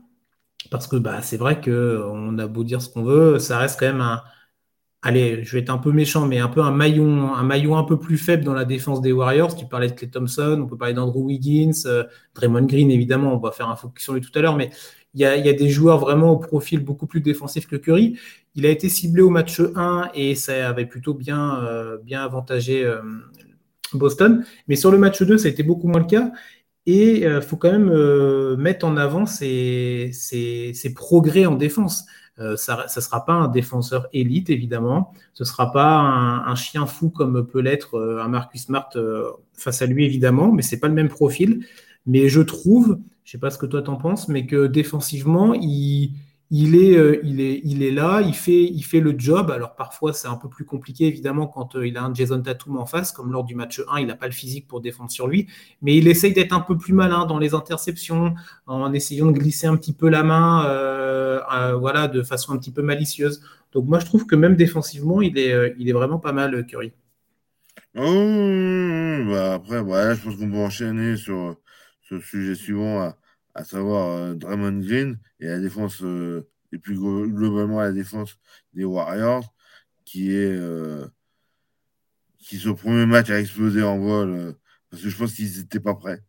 parce 0.70 0.88
que 0.88 0.96
bah, 0.96 1.22
c'est 1.22 1.38
vrai 1.38 1.62
qu'on 1.62 2.38
a 2.38 2.48
beau 2.48 2.64
dire 2.64 2.82
ce 2.82 2.90
qu'on 2.90 3.04
veut, 3.04 3.40
ça 3.40 3.58
reste 3.60 3.80
quand 3.80 3.88
même 3.88 4.02
un, 4.02 4.22
allez, 5.04 5.44
je 5.44 5.54
vais 5.54 5.60
être 5.60 5.70
un 5.70 5.78
peu 5.78 5.92
méchant, 5.92 6.28
mais 6.28 6.40
un 6.40 6.48
peu 6.48 6.62
un 6.62 6.72
maillon, 6.72 7.34
un 7.34 7.44
maillon 7.44 7.78
un 7.78 7.84
peu 7.84 8.00
plus 8.00 8.18
faible 8.18 8.44
dans 8.44 8.54
la 8.54 8.66
défense 8.66 9.02
des 9.02 9.12
Warriors. 9.12 9.56
Tu 9.56 9.68
parlais 9.68 9.88
de 9.88 9.94
Clay 9.94 10.10
Thompson, 10.10 10.60
on 10.64 10.68
peut 10.68 10.78
parler 10.78 10.94
d'Andrew 10.94 11.26
Wiggins, 11.26 11.84
Draymond 12.36 12.66
Green, 12.66 12.90
évidemment, 12.92 13.34
on 13.36 13.40
va 13.40 13.52
faire 13.52 13.70
un 13.70 13.76
focus 13.76 14.04
sur 14.04 14.14
lui 14.14 14.22
tout 14.22 14.32
à 14.36 14.42
l'heure, 14.42 14.56
mais 14.56 14.72
il 15.14 15.20
y, 15.20 15.26
a, 15.26 15.54
des 15.54 15.70
joueurs 15.70 16.00
vraiment 16.00 16.32
au 16.32 16.38
profil 16.38 16.80
beaucoup 16.80 17.06
plus 17.06 17.20
défensif 17.20 17.68
que 17.68 17.76
Curry. 17.76 18.18
Il 18.56 18.66
a 18.66 18.70
été 18.70 18.88
ciblé 18.88 19.22
au 19.22 19.30
match 19.30 19.60
1 19.60 20.12
et 20.14 20.36
ça 20.36 20.70
avait 20.70 20.86
plutôt 20.86 21.14
bien, 21.14 21.60
bien 22.02 22.24
avantagé 22.24 22.90
Boston. 23.98 24.46
Mais 24.68 24.76
sur 24.76 24.92
le 24.92 24.98
match 24.98 25.22
2, 25.22 25.38
ça 25.38 25.48
a 25.48 25.52
été 25.52 25.64
beaucoup 25.64 25.88
moins 25.88 26.00
le 26.00 26.06
cas. 26.06 26.32
Et 26.86 27.20
il 27.20 27.26
euh, 27.26 27.42
faut 27.42 27.58
quand 27.58 27.72
même 27.72 27.90
euh, 27.90 28.58
mettre 28.58 28.86
en 28.86 28.98
avant 28.98 29.26
ses, 29.26 30.12
progrès 30.96 31.46
en 31.46 31.56
défense. 31.56 32.06
Euh, 32.40 32.56
ça 32.56 32.86
ne 32.96 33.02
sera 33.02 33.24
pas 33.26 33.34
un 33.34 33.48
défenseur 33.48 34.08
élite, 34.14 34.50
évidemment. 34.50 35.14
Ce 35.34 35.44
ne 35.44 35.48
sera 35.48 35.72
pas 35.72 36.00
un, 36.00 36.56
chien 36.56 36.88
fou 36.88 37.10
comme 37.10 37.46
peut 37.46 37.60
l'être 37.60 38.20
un 38.24 38.28
Marcus 38.28 38.64
Smart 38.66 38.90
face 39.54 39.82
à 39.82 39.86
lui, 39.86 40.06
évidemment, 40.06 40.52
mais 40.52 40.64
ce 40.64 40.74
n'est 40.74 40.80
pas 40.80 40.88
le 40.88 40.94
même 40.96 41.10
profil. 41.10 41.66
Mais 42.08 42.30
je 42.30 42.42
trouve, 42.42 43.00
je 43.24 43.30
ne 43.30 43.32
sais 43.32 43.38
pas 43.38 43.52
ce 43.52 43.60
que 43.60 43.68
toi 43.68 43.84
t'en 43.84 43.98
penses, 43.98 44.28
mais 44.28 44.48
que 44.48 44.66
défensivement, 44.66 45.54
il, 45.54 46.14
il 46.54 46.76
est, 46.76 46.98
euh, 46.98 47.22
il, 47.24 47.40
est, 47.40 47.62
il 47.64 47.82
est 47.82 47.92
là, 47.92 48.20
il 48.22 48.34
fait, 48.36 48.64
il 48.66 48.84
fait 48.84 49.00
le 49.00 49.16
job. 49.18 49.52
Alors 49.52 49.74
parfois, 49.74 50.12
c'est 50.12 50.28
un 50.28 50.36
peu 50.36 50.50
plus 50.50 50.66
compliqué, 50.66 51.06
évidemment, 51.08 51.48
quand 51.48 51.78
euh, 51.78 51.88
il 51.88 51.98
a 51.98 52.04
un 52.04 52.14
Jason 52.14 52.42
Tatum 52.42 52.78
en 52.78 52.86
face, 52.86 53.14
comme 53.14 53.32
lors 53.32 53.46
du 53.46 53.56
match 53.56 53.82
1, 53.90 54.02
il 54.02 54.08
n'a 54.08 54.18
pas 54.18 54.26
le 54.26 54.34
physique 54.34 54.68
pour 54.68 54.82
défendre 54.82 55.10
sur 55.10 55.28
lui. 55.28 55.48
Mais 55.82 55.96
il 55.96 56.10
essaye 56.10 56.34
d'être 56.34 56.52
un 56.52 56.60
peu 56.60 56.78
plus 56.78 56.92
malin 56.92 57.26
dans 57.26 57.40
les 57.40 57.54
interceptions, 57.54 58.36
en 58.68 58.92
essayant 58.92 59.28
de 59.32 59.40
glisser 59.40 59.68
un 59.68 59.78
petit 59.78 59.94
peu 59.94 60.10
la 60.10 60.24
main, 60.24 60.66
euh, 60.66 61.40
voilà, 61.80 62.10
de 62.10 62.22
façon 62.22 62.52
un 62.52 62.58
petit 62.58 62.72
peu 62.72 62.82
malicieuse. 62.82 63.42
Donc 63.72 63.86
moi, 63.88 64.00
je 64.00 64.06
trouve 64.06 64.26
que 64.26 64.36
même 64.36 64.58
défensivement, 64.58 65.22
il 65.22 65.38
est, 65.38 65.74
il 65.80 65.88
est 65.88 65.94
vraiment 65.94 66.20
pas 66.20 66.34
mal, 66.34 66.66
Curry. 66.66 66.92
Oh, 67.96 69.24
bah 69.30 69.54
après, 69.54 69.78
je 70.16 70.24
pense 70.24 70.36
qu'on 70.36 70.50
peut 70.52 70.58
enchaîner 70.58 71.16
sur 71.16 71.56
ce 72.10 72.20
sujet 72.20 72.56
suivant 72.56 73.14
à 73.56 73.64
savoir 73.64 74.36
Draymond 74.36 74.80
Green 74.80 75.18
et 75.40 75.48
la 75.48 75.60
défense, 75.60 76.02
euh, 76.04 76.48
et 76.72 76.78
plus 76.78 76.96
globalement 76.96 77.80
la 77.82 77.92
défense 77.92 78.38
des 78.74 78.86
Warriors, 78.86 79.54
qui 80.06 80.32
est 80.32 80.52
euh, 80.52 81.06
qui 82.38 82.58
ce 82.58 82.70
premier 82.70 83.06
match 83.06 83.30
a 83.30 83.40
explosé 83.40 83.84
en 83.84 84.00
vol 84.00 84.30
euh, 84.32 84.54
parce 84.90 85.04
que 85.04 85.10
je 85.10 85.18
pense 85.18 85.34
qu'ils 85.34 85.58
n'étaient 85.58 85.80
pas 85.80 85.96
prêts, 85.96 86.22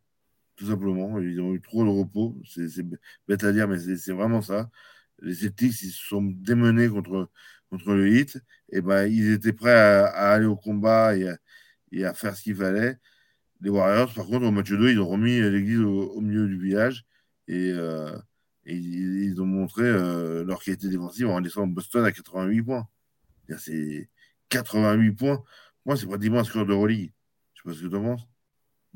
tout 0.57 0.67
simplement. 0.69 1.19
Ils 1.21 1.41
ont 1.41 1.55
eu 1.55 1.61
trop 1.61 1.85
de 1.85 1.91
repos. 1.91 2.41
C'est 2.47 2.85
bête 3.29 3.45
à 3.45 3.53
dire, 3.53 3.69
mais 3.69 3.79
c'est 3.79 4.13
vraiment 4.13 4.43
ça. 4.43 4.71
Les 5.21 5.35
Celtics, 5.35 5.83
ils 5.83 5.91
se 5.91 6.07
sont 6.09 6.23
démenés 6.23 6.89
contre, 6.89 7.31
contre 7.71 7.93
le 7.95 8.09
hit. 8.09 8.39
Et 8.71 8.81
ben, 8.83 9.07
ils 9.07 9.33
étaient 9.33 9.53
prêts 9.53 9.73
à, 9.73 10.07
aller 10.33 10.47
au 10.47 10.57
combat 10.57 11.17
et 11.17 12.05
à 12.05 12.15
faire 12.15 12.37
ce 12.37 12.43
qu'il 12.43 12.57
fallait. 12.57 12.99
Les 13.63 13.71
Warriors, 13.71 14.13
par 14.13 14.27
contre, 14.27 14.45
au 14.47 14.51
match 14.51 14.71
2, 14.71 14.91
ils 14.91 15.01
ont 15.01 15.09
remis 15.09 15.41
l'église 15.41 15.81
au, 15.81 16.21
milieu 16.21 16.49
du 16.49 16.59
village. 16.61 17.05
Et, 17.48 17.72
et 18.64 18.76
ils, 18.76 19.40
ont 19.40 19.46
montré 19.46 19.83
euh, 19.83 20.44
leur 20.44 20.62
qualité 20.62 20.88
défensive 20.88 21.28
en 21.28 21.40
laissant 21.40 21.66
Boston 21.66 22.05
à 22.05 22.12
88 22.12 22.62
points. 22.62 22.87
C'est 23.59 24.09
88 24.50 25.12
points. 25.12 25.42
Moi, 25.85 25.96
c'est 25.96 26.07
pratiquement 26.07 26.38
un 26.38 26.44
score 26.44 26.64
de 26.64 26.72
Euroleague. 26.72 27.12
Je 27.55 27.62
sais 27.62 27.68
pas 27.68 27.74
ce 27.74 27.85
que 27.85 27.88
tu 27.88 27.96
en 27.96 28.02
penses. 28.02 28.28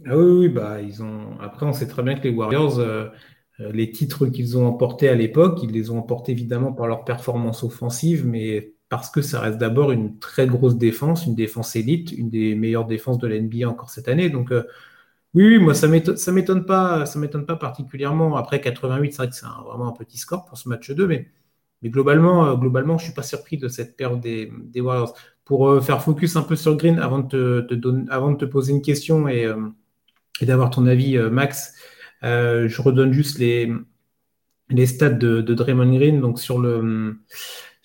Ah 0.06 0.16
oui, 0.16 0.46
oui, 0.46 0.48
bah, 0.48 0.80
ils 0.80 1.02
ont... 1.02 1.38
Après, 1.40 1.66
on 1.66 1.72
sait 1.72 1.88
très 1.88 2.02
bien 2.02 2.14
que 2.14 2.22
les 2.22 2.34
Warriors, 2.34 2.78
euh, 2.78 3.08
euh, 3.60 3.72
les 3.72 3.90
titres 3.90 4.26
qu'ils 4.26 4.56
ont 4.56 4.66
emportés 4.66 5.08
à 5.08 5.14
l'époque, 5.14 5.58
ils 5.62 5.72
les 5.72 5.90
ont 5.90 5.98
emportés 5.98 6.32
évidemment 6.32 6.72
par 6.72 6.86
leur 6.86 7.04
performance 7.04 7.64
offensive, 7.64 8.24
mais 8.26 8.74
parce 8.88 9.10
que 9.10 9.20
ça 9.20 9.40
reste 9.40 9.58
d'abord 9.58 9.90
une 9.90 10.18
très 10.18 10.46
grosse 10.46 10.76
défense, 10.76 11.26
une 11.26 11.34
défense 11.34 11.74
élite, 11.74 12.12
une 12.12 12.30
des 12.30 12.54
meilleures 12.54 12.86
défenses 12.86 13.18
de 13.18 13.26
l'NBA 13.26 13.68
encore 13.68 13.90
cette 13.90 14.06
année. 14.06 14.30
Donc, 14.30 14.52
oui, 15.44 15.58
moi, 15.58 15.74
ça 15.74 15.86
ne 15.86 16.32
m'étonne 16.32 16.64
pas, 16.64 17.04
pas 17.46 17.56
particulièrement. 17.56 18.36
Après 18.36 18.60
88, 18.60 19.12
c'est 19.12 19.16
vrai 19.18 19.28
que 19.28 19.34
c'est 19.34 19.46
vraiment 19.66 19.88
un 19.88 19.92
petit 19.92 20.16
score 20.18 20.46
pour 20.46 20.56
ce 20.56 20.68
match 20.68 20.90
2, 20.90 21.06
mais, 21.06 21.28
mais 21.82 21.90
globalement, 21.90 22.46
euh, 22.46 22.54
globalement, 22.54 22.96
je 22.96 23.04
ne 23.04 23.06
suis 23.08 23.14
pas 23.14 23.22
surpris 23.22 23.58
de 23.58 23.68
cette 23.68 23.96
perte 23.96 24.18
des, 24.20 24.50
Warriors. 24.76 25.14
Pour 25.44 25.68
euh, 25.68 25.80
faire 25.80 26.02
focus 26.02 26.36
un 26.36 26.42
peu 26.42 26.56
sur 26.56 26.74
Green, 26.76 26.98
avant 26.98 27.18
de 27.18 27.60
te, 27.68 28.10
avant 28.10 28.32
de 28.32 28.38
te 28.38 28.46
poser 28.46 28.72
une 28.72 28.82
question 28.82 29.28
et, 29.28 29.44
euh, 29.44 29.56
d'avoir 30.40 30.70
ton 30.70 30.86
avis, 30.86 31.18
Max, 31.18 31.74
je 32.22 32.82
redonne 32.82 33.12
juste 33.12 33.38
les, 33.38 33.70
les 34.70 34.86
stats 34.86 35.10
de, 35.10 35.42
de 35.42 35.54
Draymond 35.54 35.94
Green. 35.94 36.20
Donc 36.20 36.40
sur 36.40 36.58
le 36.58 37.18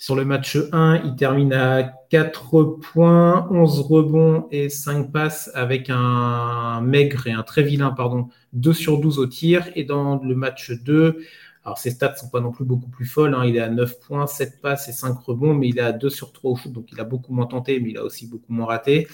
sur 0.02 0.16
le 0.16 0.26
match 0.26 0.58
1, 0.72 1.04
il 1.06 1.16
termine 1.16 1.54
à 1.54 1.84
4 2.10 2.80
points, 2.82 3.48
11 3.52 3.82
rebonds 3.82 4.48
et 4.50 4.68
5 4.68 5.12
passes 5.12 5.52
avec 5.54 5.92
un 5.92 6.82
maigre 6.82 7.28
et 7.28 7.32
un 7.32 7.44
très 7.44 7.62
vilain, 7.62 7.92
pardon, 7.92 8.28
2 8.54 8.74
sur 8.74 9.00
12 9.00 9.20
au 9.20 9.28
tir. 9.28 9.70
Et 9.76 9.84
dans 9.84 10.18
le 10.18 10.34
match 10.34 10.72
2, 10.72 11.20
alors 11.64 11.78
ses 11.78 11.92
stats 11.92 12.14
ne 12.14 12.18
sont 12.18 12.30
pas 12.30 12.40
non 12.40 12.52
plus 12.52 12.66
beaucoup 12.66 12.90
plus 12.90 13.06
folles. 13.06 13.36
Hein. 13.36 13.46
Il 13.46 13.58
est 13.58 13.62
à 13.62 13.70
9 13.70 14.00
points, 14.00 14.26
7 14.26 14.60
passes 14.60 14.90
et 14.90 14.92
5 14.92 15.20
rebonds, 15.20 15.54
mais 15.54 15.70
il 15.70 15.78
est 15.78 15.84
à 15.84 15.92
2 15.92 16.10
sur 16.10 16.32
3 16.32 16.52
au 16.52 16.56
shoot, 16.56 16.74
donc 16.74 16.92
il 16.92 17.00
a 17.00 17.04
beaucoup 17.04 17.32
moins 17.32 17.46
tenté, 17.46 17.80
mais 17.80 17.92
il 17.92 17.98
a 18.00 18.04
aussi 18.04 18.26
beaucoup 18.26 18.52
moins 18.52 18.66
raté. 18.66 19.08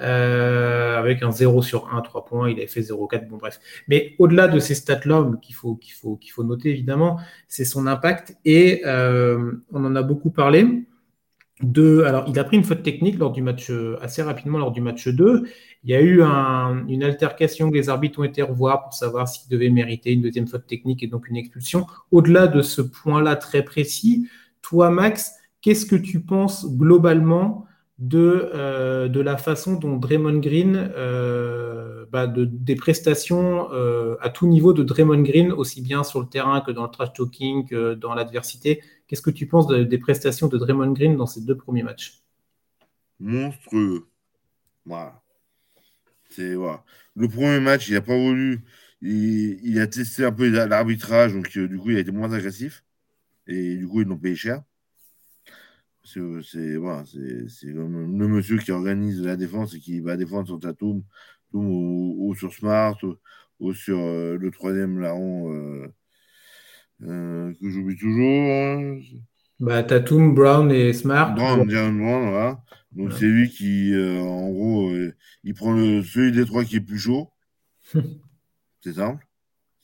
Euh, 0.00 0.98
avec 0.98 1.22
un 1.22 1.30
0 1.30 1.62
sur 1.62 1.92
1, 1.94 2.00
3 2.02 2.24
points, 2.24 2.50
il 2.50 2.58
avait 2.58 2.66
fait 2.66 2.82
0,4, 2.82 3.28
bon 3.28 3.36
bref. 3.36 3.60
Mais 3.88 4.14
au-delà 4.18 4.48
de 4.48 4.58
ces 4.58 4.74
stats-là, 4.74 5.30
qu'il 5.40 5.54
faut, 5.54 5.76
qu'il 5.76 5.94
faut, 5.94 6.16
qu'il 6.16 6.32
faut 6.32 6.44
noter 6.44 6.70
évidemment, 6.70 7.18
c'est 7.48 7.64
son 7.64 7.86
impact. 7.86 8.36
Et 8.44 8.82
euh, 8.84 9.52
on 9.72 9.84
en 9.84 9.96
a 9.96 10.02
beaucoup 10.02 10.30
parlé. 10.30 10.84
De, 11.62 12.02
alors, 12.02 12.26
il 12.28 12.38
a 12.38 12.44
pris 12.44 12.58
une 12.58 12.64
faute 12.64 12.82
technique 12.82 13.18
lors 13.18 13.32
du 13.32 13.40
match, 13.40 13.70
euh, 13.70 13.96
assez 14.02 14.20
rapidement 14.20 14.58
lors 14.58 14.72
du 14.72 14.82
match 14.82 15.08
2. 15.08 15.44
Il 15.84 15.90
y 15.90 15.94
a 15.94 16.02
eu 16.02 16.20
une 16.20 17.02
altercation 17.02 17.70
que 17.70 17.76
les 17.76 17.88
arbitres 17.88 18.18
ont 18.18 18.24
été 18.24 18.42
revoir 18.42 18.82
pour 18.82 18.92
savoir 18.92 19.26
s'il 19.26 19.48
devait 19.48 19.70
mériter 19.70 20.12
une 20.12 20.20
deuxième 20.20 20.46
faute 20.46 20.66
technique 20.66 21.02
et 21.02 21.06
donc 21.06 21.28
une 21.28 21.36
expulsion. 21.36 21.86
Au-delà 22.10 22.46
de 22.48 22.60
ce 22.60 22.82
point-là 22.82 23.36
très 23.36 23.62
précis, 23.62 24.28
toi, 24.60 24.90
Max, 24.90 25.32
qu'est-ce 25.62 25.86
que 25.86 25.96
tu 25.96 26.20
penses 26.20 26.66
globalement 26.76 27.65
de, 27.98 28.50
euh, 28.54 29.08
de 29.08 29.20
la 29.20 29.36
façon 29.36 29.74
dont 29.74 29.96
Draymond 29.96 30.38
Green, 30.38 30.90
euh, 30.96 32.04
bah, 32.10 32.26
de, 32.26 32.44
des 32.44 32.76
prestations 32.76 33.72
euh, 33.72 34.16
à 34.20 34.28
tout 34.28 34.46
niveau 34.46 34.72
de 34.72 34.82
Draymond 34.82 35.22
Green, 35.22 35.50
aussi 35.52 35.80
bien 35.80 36.04
sur 36.04 36.20
le 36.20 36.28
terrain 36.28 36.60
que 36.60 36.70
dans 36.70 36.84
le 36.84 36.90
trash 36.90 37.12
talking, 37.14 37.66
que 37.66 37.94
dans 37.94 38.14
l'adversité. 38.14 38.82
Qu'est-ce 39.06 39.22
que 39.22 39.30
tu 39.30 39.46
penses 39.46 39.68
des 39.68 39.98
prestations 39.98 40.48
de 40.48 40.58
Draymond 40.58 40.92
Green 40.92 41.16
dans 41.16 41.26
ces 41.26 41.40
deux 41.40 41.56
premiers 41.56 41.82
matchs? 41.82 42.22
Monstrueux. 43.20 44.06
Voilà. 44.84 45.22
C'est, 46.30 46.54
voilà. 46.54 46.84
Le 47.14 47.28
premier 47.28 47.60
match, 47.60 47.88
il 47.88 47.94
n'a 47.94 48.00
pas 48.02 48.16
voulu. 48.16 48.64
Il, 49.00 49.80
a 49.80 49.86
testé 49.86 50.24
un 50.24 50.32
peu 50.32 50.48
l'arbitrage, 50.48 51.32
donc 51.32 51.56
du 51.56 51.78
coup, 51.78 51.90
il 51.90 51.96
a 51.96 52.00
été 52.00 52.10
moins 52.10 52.32
agressif. 52.32 52.84
Et 53.46 53.76
du 53.76 53.86
coup, 53.86 54.00
ils 54.00 54.08
l'ont 54.08 54.18
payé 54.18 54.34
cher. 54.34 54.62
C'est 56.06 56.76
voilà, 56.76 57.02
comme 57.74 58.18
le 58.18 58.28
monsieur 58.28 58.58
qui 58.58 58.70
organise 58.70 59.20
la 59.22 59.36
défense 59.36 59.74
et 59.74 59.80
qui 59.80 59.98
va 59.98 60.16
défendre 60.16 60.46
sur 60.46 60.60
Tatum, 60.60 61.02
ou, 61.52 62.34
sur 62.38 62.52
Smart 62.52 62.96
ou, 63.58 63.74
sur 63.74 63.98
euh, 63.98 64.36
le 64.38 64.50
troisième 64.50 65.00
larron 65.00 65.52
euh, 65.52 65.88
euh, 67.02 67.52
que 67.60 67.70
j'oublie 67.70 67.96
toujours. 67.96 68.22
Hein. 68.22 68.98
Bah, 69.58 69.82
Tatum, 69.82 70.34
Brown 70.34 70.70
et 70.70 70.92
Smart. 70.92 71.34
Brown, 71.34 71.66
Brown, 71.66 71.98
voilà. 71.98 72.62
Donc 72.92 73.12
c'est 73.12 73.26
lui 73.26 73.50
qui, 73.50 73.92
en 73.96 74.50
gros, 74.50 74.92
il 75.42 75.54
prend 75.54 75.72
le, 75.72 76.02
celui 76.02 76.30
des 76.30 76.46
trois 76.46 76.64
qui 76.64 76.76
est 76.76 76.80
plus 76.80 76.98
chaud. 76.98 77.30
c'est 78.80 78.94
simple. 78.94 79.26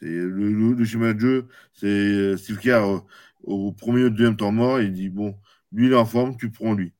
Le, 0.00 0.28
le, 0.28 0.72
le, 0.72 0.84
schéma 0.84 1.14
de 1.14 1.20
jeu, 1.20 1.48
c'est 1.74 2.36
Steve 2.36 2.58
Kerr 2.58 3.02
au 3.44 3.72
premier 3.72 4.04
ou 4.04 4.10
deuxième 4.10 4.36
temps 4.36 4.52
mort, 4.52 4.80
il 4.80 4.92
dit 4.92 5.08
bon, 5.08 5.36
lui, 5.72 5.86
il 5.86 5.92
est 5.92 5.96
en 5.96 6.04
forme, 6.04 6.36
tu 6.36 6.50
prends 6.50 6.74
lui. 6.74 6.92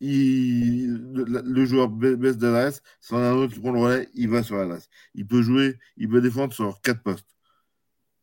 le, 0.00 1.64
joueur 1.64 1.88
baisse 1.88 2.82
si 3.00 3.14
on 3.14 3.18
a 3.18 3.30
un 3.30 3.34
autre 3.34 3.54
qui 3.54 3.60
prend 3.60 3.72
le 3.72 3.78
relais, 3.78 4.08
il 4.14 4.28
va 4.28 4.42
sur 4.42 4.56
l'adresse. 4.56 4.88
Il 5.14 5.26
peut 5.26 5.42
jouer, 5.42 5.78
il 5.96 6.08
peut 6.08 6.20
défendre 6.20 6.52
sur 6.52 6.80
quatre 6.80 7.02
postes. 7.02 7.28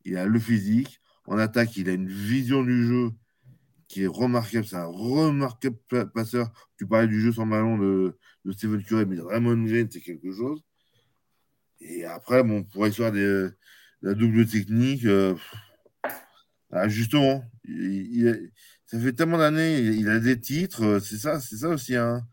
Il 0.04 0.16
a 0.16 0.26
le 0.26 0.38
physique. 0.38 1.00
En 1.26 1.38
attaque, 1.38 1.76
il 1.76 1.88
a 1.88 1.92
une 1.92 2.08
vision 2.08 2.64
du 2.64 2.86
jeu 2.86 3.10
qui 3.88 4.04
est 4.04 4.06
remarquable. 4.06 4.66
C'est 4.66 4.76
un 4.76 4.86
remarquable 4.86 5.78
passeur. 6.14 6.50
Tu 6.76 6.86
parlais 6.86 7.08
du 7.08 7.20
jeu 7.20 7.32
sans 7.32 7.46
ballon 7.46 7.78
de, 7.78 8.16
de 8.44 8.52
Stephen 8.52 8.82
Curry, 8.82 9.06
mais 9.06 9.20
Raymond 9.20 9.62
Green, 9.64 9.88
c'est 9.90 10.00
quelque 10.00 10.32
chose. 10.32 10.62
Et 11.80 12.04
après, 12.04 12.42
bon, 12.42 12.64
pour 12.64 12.86
histoire 12.86 13.12
des, 13.12 13.48
la 14.02 14.14
double 14.14 14.46
technique, 14.46 15.04
euh, 15.04 15.34
ah, 16.72 16.88
justement, 16.88 17.44
ça 18.86 19.00
fait 19.00 19.12
tellement 19.12 19.38
d'années, 19.38 19.80
il, 19.80 20.08
a 20.08 20.20
des 20.20 20.40
titres, 20.40 20.84
euh, 20.84 21.00
c'est 21.00 21.18
ça, 21.18 21.40
c'est 21.40 21.56
ça 21.56 21.68
aussi. 21.68 21.96
Hein. 21.96 22.26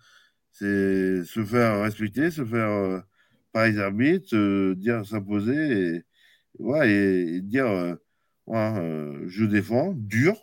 C'est 0.52 1.24
se 1.26 1.46
faire 1.46 1.82
respecter, 1.82 2.32
se 2.32 2.46
faire 2.46 2.70
euh, 2.70 3.00
par 3.54 3.68
les 3.68 3.80
arbitres, 3.80 4.36
euh, 4.36 4.76
dire 4.76 5.06
s'imposer 5.06 5.96
et, 5.98 6.06
ouais, 6.60 6.92
et, 6.92 7.42
dire 7.42 7.98
je 9.28 9.46
défends, 9.46 9.94
dur. 9.96 10.36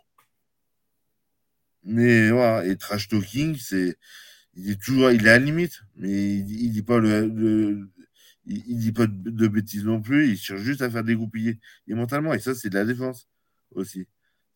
Mais 1.85 2.31
voilà, 2.31 2.67
et 2.67 2.77
trash 2.77 3.09
talking, 3.09 3.57
c'est 3.57 3.97
il 4.55 4.71
est 4.71 4.81
toujours 4.81 5.11
il 5.11 5.27
est 5.27 5.31
à 5.31 5.39
la 5.39 5.45
limite, 5.45 5.83
mais 5.97 6.11
il, 6.11 6.51
il 6.65 6.73
dit 6.73 6.83
pas 6.83 6.99
le, 6.99 7.91
il, 8.47 8.79
dit 8.79 8.93
pas 8.93 9.07
de, 9.07 9.49
bêtises 9.49 9.85
non 9.85 10.01
plus, 10.01 10.31
il 10.31 10.39
cherche 10.39 10.61
juste 10.63 10.83
à 10.83 10.91
faire 10.91 11.05
dégoupiller 11.05 11.61
et 11.89 11.95
mentalement, 11.95 12.35
et 12.35 12.41
ça 12.41 12.55
c'est 12.55 12.71
de 12.71 12.75
la 12.77 12.85
défense 12.85 13.29
aussi. 13.75 14.07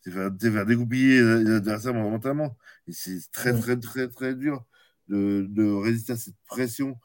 C'est 0.00 0.10
faire, 0.12 0.30
faire, 0.40 0.66
dégoupiller 0.66 1.20
l'adversaire 1.20 1.94
mentalement. 1.94 2.56
Et 2.86 2.92
c'est 2.92 3.18
très, 3.32 3.58
très, 3.58 3.78
très, 3.78 4.08
très 4.08 4.34
dur 4.34 4.64
de, 5.08 5.46
de, 5.48 5.64
résister 5.72 6.12
à 6.12 6.16
cette 6.16 6.36
pression 6.46 6.96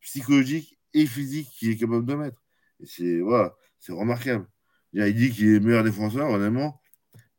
psychologique 0.00 0.78
et 0.94 1.06
physique 1.06 1.48
qu'il 1.58 1.70
est 1.70 1.76
capable 1.76 2.06
de 2.06 2.14
mettre. 2.14 2.42
Et 2.80 2.86
c'est 2.86 3.20
voilà, 3.20 3.54
c'est 3.78 3.92
remarquable. 3.92 4.48
Il 4.92 5.14
dit 5.14 5.30
qu'il 5.30 5.54
est 5.54 5.60
meilleur 5.60 5.84
défenseur, 5.84 6.28
honnêtement. 6.30 6.80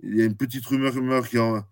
Il 0.02 0.16
y 0.16 0.22
a 0.22 0.26
une 0.26 0.38
petite 0.38 0.66
rumeur, 0.66 0.94
rumeur 0.94 1.28
qui, 1.28 1.38
en, 1.38 1.64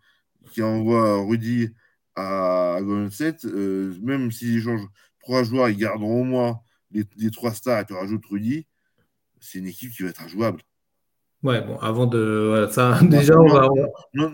qui 0.51 0.61
envoie 0.61 1.23
Rudy 1.25 1.69
à, 2.15 2.77
Golden 2.81 3.11
State. 3.11 3.45
Euh, 3.45 3.97
même 4.01 4.31
s'ils 4.31 4.61
changent 4.61 4.87
trois 5.21 5.43
joueurs, 5.43 5.69
ils 5.69 5.77
garderont 5.77 6.21
au 6.21 6.25
moins 6.25 6.59
les, 6.91 7.05
les 7.17 7.31
trois 7.31 7.53
stars 7.53 7.79
et 7.81 7.85
tu 7.85 7.93
rajoutes 7.93 8.25
Rudy. 8.25 8.67
C'est 9.39 9.59
une 9.59 9.67
équipe 9.67 9.91
qui 9.91 10.03
va 10.03 10.09
être 10.09 10.21
injouable. 10.21 10.61
Ouais, 11.43 11.61
bon, 11.61 11.77
avant 11.77 12.05
de. 12.05 12.67
ça, 12.71 12.99
déjà, 13.03 13.39
on 13.39 13.47
va. 13.47 13.69
Non, 14.13 14.29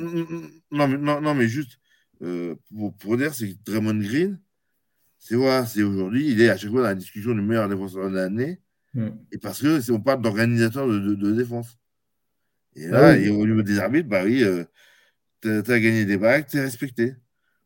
non, 0.72 0.88
non, 0.88 1.22
non, 1.22 1.34
mais 1.36 1.48
juste 1.48 1.80
euh, 2.22 2.56
pour, 2.70 2.96
pour, 2.98 3.18
dire, 3.18 3.34
c'est 3.34 3.50
que 3.50 3.58
Draymond 3.66 4.00
Green, 4.00 4.40
c'est 5.20 5.36
ouais, 5.36 5.64
c'est 5.68 5.84
aujourd'hui, 5.84 6.32
il 6.32 6.42
est 6.42 6.50
à 6.50 6.58
chaque 6.58 6.72
fois 6.72 6.82
dans 6.82 6.88
la 6.88 6.96
discussion 6.96 7.34
du 7.34 7.42
meilleur 7.42 7.70
défenseur 7.70 8.10
de 8.10 8.16
l'année. 8.16 8.62
Hmm. 8.94 9.10
Et 9.32 9.38
parce 9.38 9.62
que 9.62 9.92
on 9.92 10.00
parle 10.00 10.22
d'organisateur 10.22 10.88
de, 10.88 11.16
de, 11.16 11.32
défense. 11.32 11.78
Et 12.76 12.88
là, 12.88 13.10
ah 13.10 13.18
et 13.18 13.30
au 13.30 13.46
niveau 13.46 13.62
des 13.62 13.80
arbitres, 13.80 14.10
bah 14.10 14.24
oui, 14.24 14.44
euh, 14.44 14.64
tu 15.42 15.50
as, 15.50 15.80
gagné 15.80 16.06
des 16.06 16.18
bagues, 16.18 16.48
tu 16.48 16.58
es 16.58 16.62
respecté. 16.62 17.16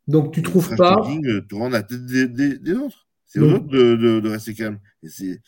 Donc 0.07 0.33
tu 0.33 0.41
trouves 0.41 0.75
pas. 0.75 1.07
Euh, 1.25 1.41
tu 1.47 1.55
rends 1.55 1.69
la 1.69 1.83
tête 1.83 2.05
des, 2.05 2.27
des, 2.27 2.73
autres. 2.73 3.07
C'est 3.25 3.39
aux 3.39 3.51
autres 3.53 3.67
de, 3.67 3.95
de, 4.19 4.29
rester 4.29 4.55
calme. 4.55 4.79
Et 5.03 5.09
c'est. 5.09 5.41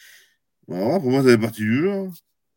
pour 0.68 0.76
moi, 0.76 1.24
ça 1.24 1.30
fait 1.30 1.38
partie 1.38 1.62
du 1.62 1.78
jeu. 1.78 1.92
Hein. 1.92 2.10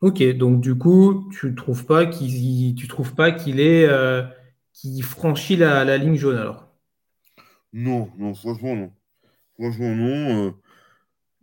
Ok, 0.04 0.22
donc 0.36 0.60
du 0.60 0.74
coup, 0.74 1.30
tu 1.32 1.54
trouves 1.54 1.86
pas 1.86 2.04
qu'il 2.04 2.74
tu 2.74 2.88
trouves 2.88 3.14
pas 3.14 3.32
qu'il 3.32 3.58
est 3.58 3.86
euh, 3.86 4.22
franchit 5.00 5.56
la, 5.56 5.96
ligne 5.96 6.16
jaune 6.16 6.36
alors? 6.36 6.68
Non, 7.72 8.10
non, 8.18 8.34
franchement 8.34 8.76
non. 8.76 8.92
Franchement 9.54 9.94
non. 9.94 10.48
Euh, 10.48 10.50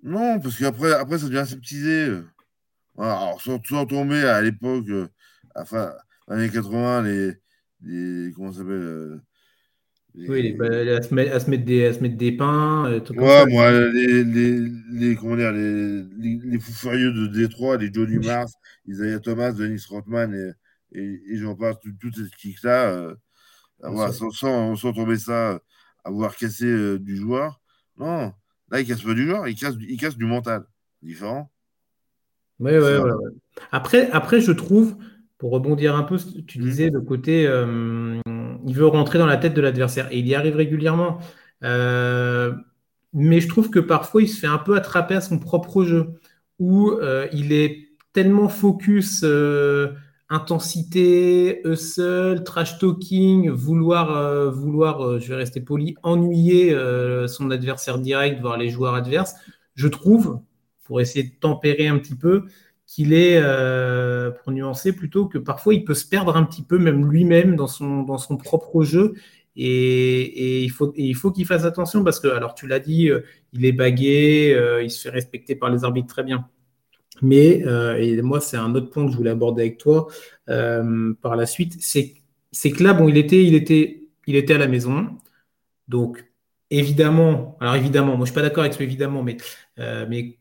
non, 0.03 0.39
parce 0.39 0.59
qu'après 0.59 0.91
après 0.93 1.17
ça 1.17 1.25
devient 1.25 1.39
aseptisé. 1.39 2.19
alors 2.99 3.41
sans, 3.41 3.57
tomber 3.87 4.25
à 4.25 4.39
l'époque, 4.43 4.89
euh, 4.89 5.07
enfin 5.55 5.95
années 6.27 6.51
80, 6.51 7.01
les, 7.01 7.33
les 7.81 8.31
comment 8.31 8.53
s'appelle 8.53 9.21
oui, 10.13 10.57
à, 10.59 11.01
se 11.01 11.13
mettre, 11.13 11.35
à, 11.35 11.39
se 11.39 11.49
mettre 11.49 11.63
des, 11.63 11.85
à 11.85 11.93
se 11.93 11.99
mettre 11.99 12.17
des 12.17 12.33
pains. 12.33 12.85
Euh, 12.85 12.99
ouais, 13.15 13.45
moi, 13.45 13.71
les, 13.71 14.23
les, 14.23 14.59
les, 14.91 15.15
comment 15.15 15.37
dire, 15.37 15.51
les, 15.53 16.03
les, 16.17 16.59
fous 16.59 16.73
furieux 16.73 17.13
de 17.13 17.27
Détroit, 17.27 17.77
les 17.77 17.91
Johnny 17.93 18.17
Mars, 18.17 18.53
Isaiah 18.87 19.19
Thomas, 19.19 19.53
Dennis 19.53 19.85
Rothman 19.89 20.33
et, 20.33 20.99
et, 20.99 21.21
et 21.29 21.37
j'en 21.37 21.55
passe, 21.55 21.77
toutes 21.99 22.15
ces 22.15 22.29
kicks-là, 22.37 22.91
euh, 22.91 23.15
sans, 23.81 24.31
sans, 24.31 24.75
sans, 24.75 24.93
tomber 24.93 25.17
ça, 25.17 25.61
avoir 26.03 26.35
cassé 26.35 26.65
euh, 26.65 26.99
du 26.99 27.15
joueur. 27.15 27.61
Non, 27.97 28.33
là, 28.69 28.81
il 28.81 28.85
casse 28.85 29.03
pas 29.03 29.13
du 29.13 29.25
joueur, 29.25 29.47
il 29.47 29.55
casse, 29.55 29.75
il 29.79 29.97
casse 29.97 30.17
du 30.17 30.25
mental. 30.25 30.65
Différent. 31.01 31.49
Oui, 32.59 32.71
ouais, 32.73 32.97
ouais, 32.97 33.11
Après, 33.71 34.11
après, 34.11 34.39
je 34.41 34.51
trouve, 34.51 34.97
pour 35.37 35.51
rebondir 35.51 35.95
un 35.95 36.03
peu, 36.03 36.17
tu 36.45 36.59
mmh. 36.59 36.61
disais 36.61 36.89
le 36.89 37.01
côté. 37.01 37.47
Euh, 37.47 38.19
il 38.65 38.75
veut 38.75 38.87
rentrer 38.87 39.19
dans 39.19 39.25
la 39.25 39.37
tête 39.37 39.53
de 39.53 39.61
l'adversaire 39.61 40.07
et 40.11 40.19
il 40.19 40.27
y 40.27 40.35
arrive 40.35 40.55
régulièrement. 40.55 41.19
Euh, 41.63 42.53
mais 43.13 43.41
je 43.41 43.47
trouve 43.47 43.69
que 43.69 43.79
parfois 43.79 44.21
il 44.21 44.29
se 44.29 44.39
fait 44.39 44.47
un 44.47 44.57
peu 44.57 44.75
attraper 44.75 45.15
à 45.15 45.21
son 45.21 45.39
propre 45.39 45.83
jeu 45.83 46.19
où 46.59 46.91
euh, 46.91 47.27
il 47.33 47.51
est 47.51 47.89
tellement 48.13 48.49
focus 48.49 49.21
euh, 49.23 49.93
intensité, 50.29 51.61
hustle, 51.65 52.43
trash 52.45 52.79
talking, 52.79 53.49
vouloir, 53.49 54.51
vouloir 54.51 55.19
je 55.19 55.27
vais 55.27 55.35
rester 55.35 55.59
poli, 55.59 55.95
ennuyer 56.03 56.73
son 57.27 57.51
adversaire 57.51 57.99
direct, 57.99 58.39
voire 58.39 58.57
les 58.57 58.69
joueurs 58.69 58.95
adverses. 58.95 59.35
Je 59.75 59.89
trouve, 59.89 60.39
pour 60.85 61.01
essayer 61.01 61.25
de 61.25 61.33
tempérer 61.37 61.89
un 61.89 61.97
petit 61.97 62.15
peu, 62.15 62.45
qu'il 62.91 63.13
est, 63.13 63.39
euh, 63.41 64.31
pour 64.31 64.51
nuancer 64.51 64.91
plutôt, 64.91 65.25
que 65.25 65.37
parfois 65.37 65.73
il 65.73 65.85
peut 65.85 65.93
se 65.93 66.05
perdre 66.05 66.35
un 66.35 66.43
petit 66.43 66.61
peu, 66.61 66.77
même 66.77 67.09
lui-même, 67.09 67.55
dans 67.55 67.67
son, 67.67 68.03
dans 68.03 68.17
son 68.17 68.35
propre 68.35 68.83
jeu. 68.83 69.13
Et, 69.55 70.63
il 70.63 70.69
faut, 70.71 70.91
il 70.97 71.15
faut 71.15 71.31
qu'il 71.31 71.45
fasse 71.45 71.63
attention 71.63 72.03
parce 72.03 72.19
que, 72.19 72.27
alors 72.27 72.53
tu 72.53 72.67
l'as 72.67 72.79
dit, 72.79 73.09
euh, 73.09 73.21
il 73.53 73.63
est 73.63 73.71
bagué, 73.71 74.53
euh, 74.53 74.83
il 74.83 74.91
se 74.91 75.03
fait 75.03 75.09
respecter 75.09 75.55
par 75.55 75.69
les 75.69 75.85
arbitres 75.85 76.09
très 76.09 76.23
bien. 76.23 76.49
Mais, 77.21 77.63
et 77.99 78.21
moi, 78.23 78.41
c'est 78.41 78.57
un 78.57 78.73
autre 78.75 78.89
point 78.89 79.05
que 79.05 79.11
je 79.11 79.17
voulais 79.17 79.29
aborder 79.29 79.61
avec 79.61 79.77
toi 79.77 80.07
par 80.47 81.35
la 81.35 81.45
suite, 81.45 81.77
c'est, 81.79 82.15
que 82.71 82.83
là, 82.83 82.93
bon, 82.93 83.07
il 83.07 83.17
était, 83.17 83.43
il, 83.43 83.53
était, 83.53 84.03
il 84.27 84.35
était 84.35 84.55
à 84.55 84.57
la 84.57 84.67
maison. 84.67 85.07
Donc, 85.87 86.25
évidemment, 86.71 87.57
alors 87.61 87.75
évidemment, 87.75 88.17
moi 88.17 88.25
je 88.25 88.31
suis 88.31 88.35
pas 88.35 88.41
d'accord 88.41 88.63
avec 88.63 88.73
ce 88.73 88.81
évidemment, 88.81 89.21
mais, 89.23 89.37
mais 89.77 90.39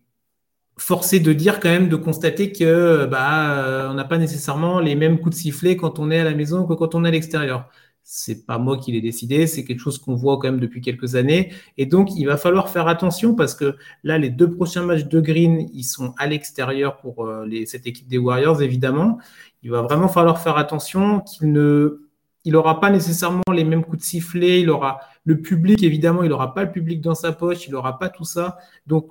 forcé 0.80 1.20
de 1.20 1.32
dire 1.32 1.60
quand 1.60 1.68
même, 1.68 1.88
de 1.88 1.96
constater 1.96 2.52
que 2.52 3.06
bah, 3.06 3.52
euh, 3.52 3.90
on 3.90 3.94
n'a 3.94 4.04
pas 4.04 4.18
nécessairement 4.18 4.80
les 4.80 4.94
mêmes 4.94 5.18
coups 5.20 5.36
de 5.36 5.40
sifflet 5.40 5.76
quand 5.76 5.98
on 5.98 6.10
est 6.10 6.18
à 6.18 6.24
la 6.24 6.34
maison 6.34 6.66
que 6.66 6.72
quand 6.74 6.94
on 6.94 7.04
est 7.04 7.08
à 7.08 7.10
l'extérieur. 7.10 7.68
C'est 8.02 8.46
pas 8.46 8.58
moi 8.58 8.78
qui 8.78 8.90
l'ai 8.90 9.02
décidé, 9.02 9.46
c'est 9.46 9.64
quelque 9.64 9.78
chose 9.78 9.98
qu'on 9.98 10.14
voit 10.14 10.38
quand 10.38 10.50
même 10.50 10.58
depuis 10.58 10.80
quelques 10.80 11.14
années. 11.14 11.52
Et 11.76 11.86
donc, 11.86 12.08
il 12.16 12.24
va 12.24 12.36
falloir 12.36 12.70
faire 12.70 12.88
attention 12.88 13.34
parce 13.34 13.54
que 13.54 13.76
là, 14.02 14.18
les 14.18 14.30
deux 14.30 14.50
prochains 14.50 14.82
matchs 14.82 15.04
de 15.04 15.20
Green, 15.20 15.68
ils 15.72 15.84
sont 15.84 16.14
à 16.18 16.26
l'extérieur 16.26 16.96
pour 16.96 17.26
euh, 17.26 17.46
cette 17.66 17.86
équipe 17.86 18.08
des 18.08 18.18
Warriors, 18.18 18.62
évidemment. 18.62 19.18
Il 19.62 19.70
va 19.70 19.82
vraiment 19.82 20.08
falloir 20.08 20.40
faire 20.40 20.56
attention 20.56 21.20
qu'il 21.20 21.52
ne, 21.52 22.08
il 22.44 22.54
n'aura 22.54 22.80
pas 22.80 22.90
nécessairement 22.90 23.42
les 23.52 23.64
mêmes 23.64 23.84
coups 23.84 23.98
de 23.98 24.02
sifflet, 24.02 24.62
il 24.62 24.70
aura 24.70 25.00
le 25.24 25.40
public, 25.40 25.82
évidemment, 25.82 26.22
il 26.22 26.30
n'aura 26.30 26.54
pas 26.54 26.64
le 26.64 26.72
public 26.72 27.00
dans 27.02 27.14
sa 27.14 27.32
poche, 27.32 27.66
il 27.66 27.72
n'aura 27.72 27.98
pas 27.98 28.08
tout 28.08 28.24
ça. 28.24 28.56
Donc, 28.86 29.10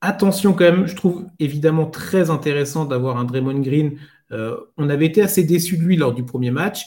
attention 0.00 0.52
quand 0.52 0.64
même, 0.64 0.86
je 0.86 0.96
trouve 0.96 1.26
évidemment 1.38 1.86
très 1.86 2.30
intéressant 2.30 2.84
d'avoir 2.84 3.16
un 3.16 3.24
Draymond 3.24 3.60
Green. 3.60 3.98
Euh, 4.32 4.56
on 4.76 4.88
avait 4.88 5.06
été 5.06 5.22
assez 5.22 5.44
déçus 5.44 5.76
de 5.76 5.82
lui 5.82 5.96
lors 5.96 6.14
du 6.14 6.24
premier 6.24 6.50
match. 6.50 6.86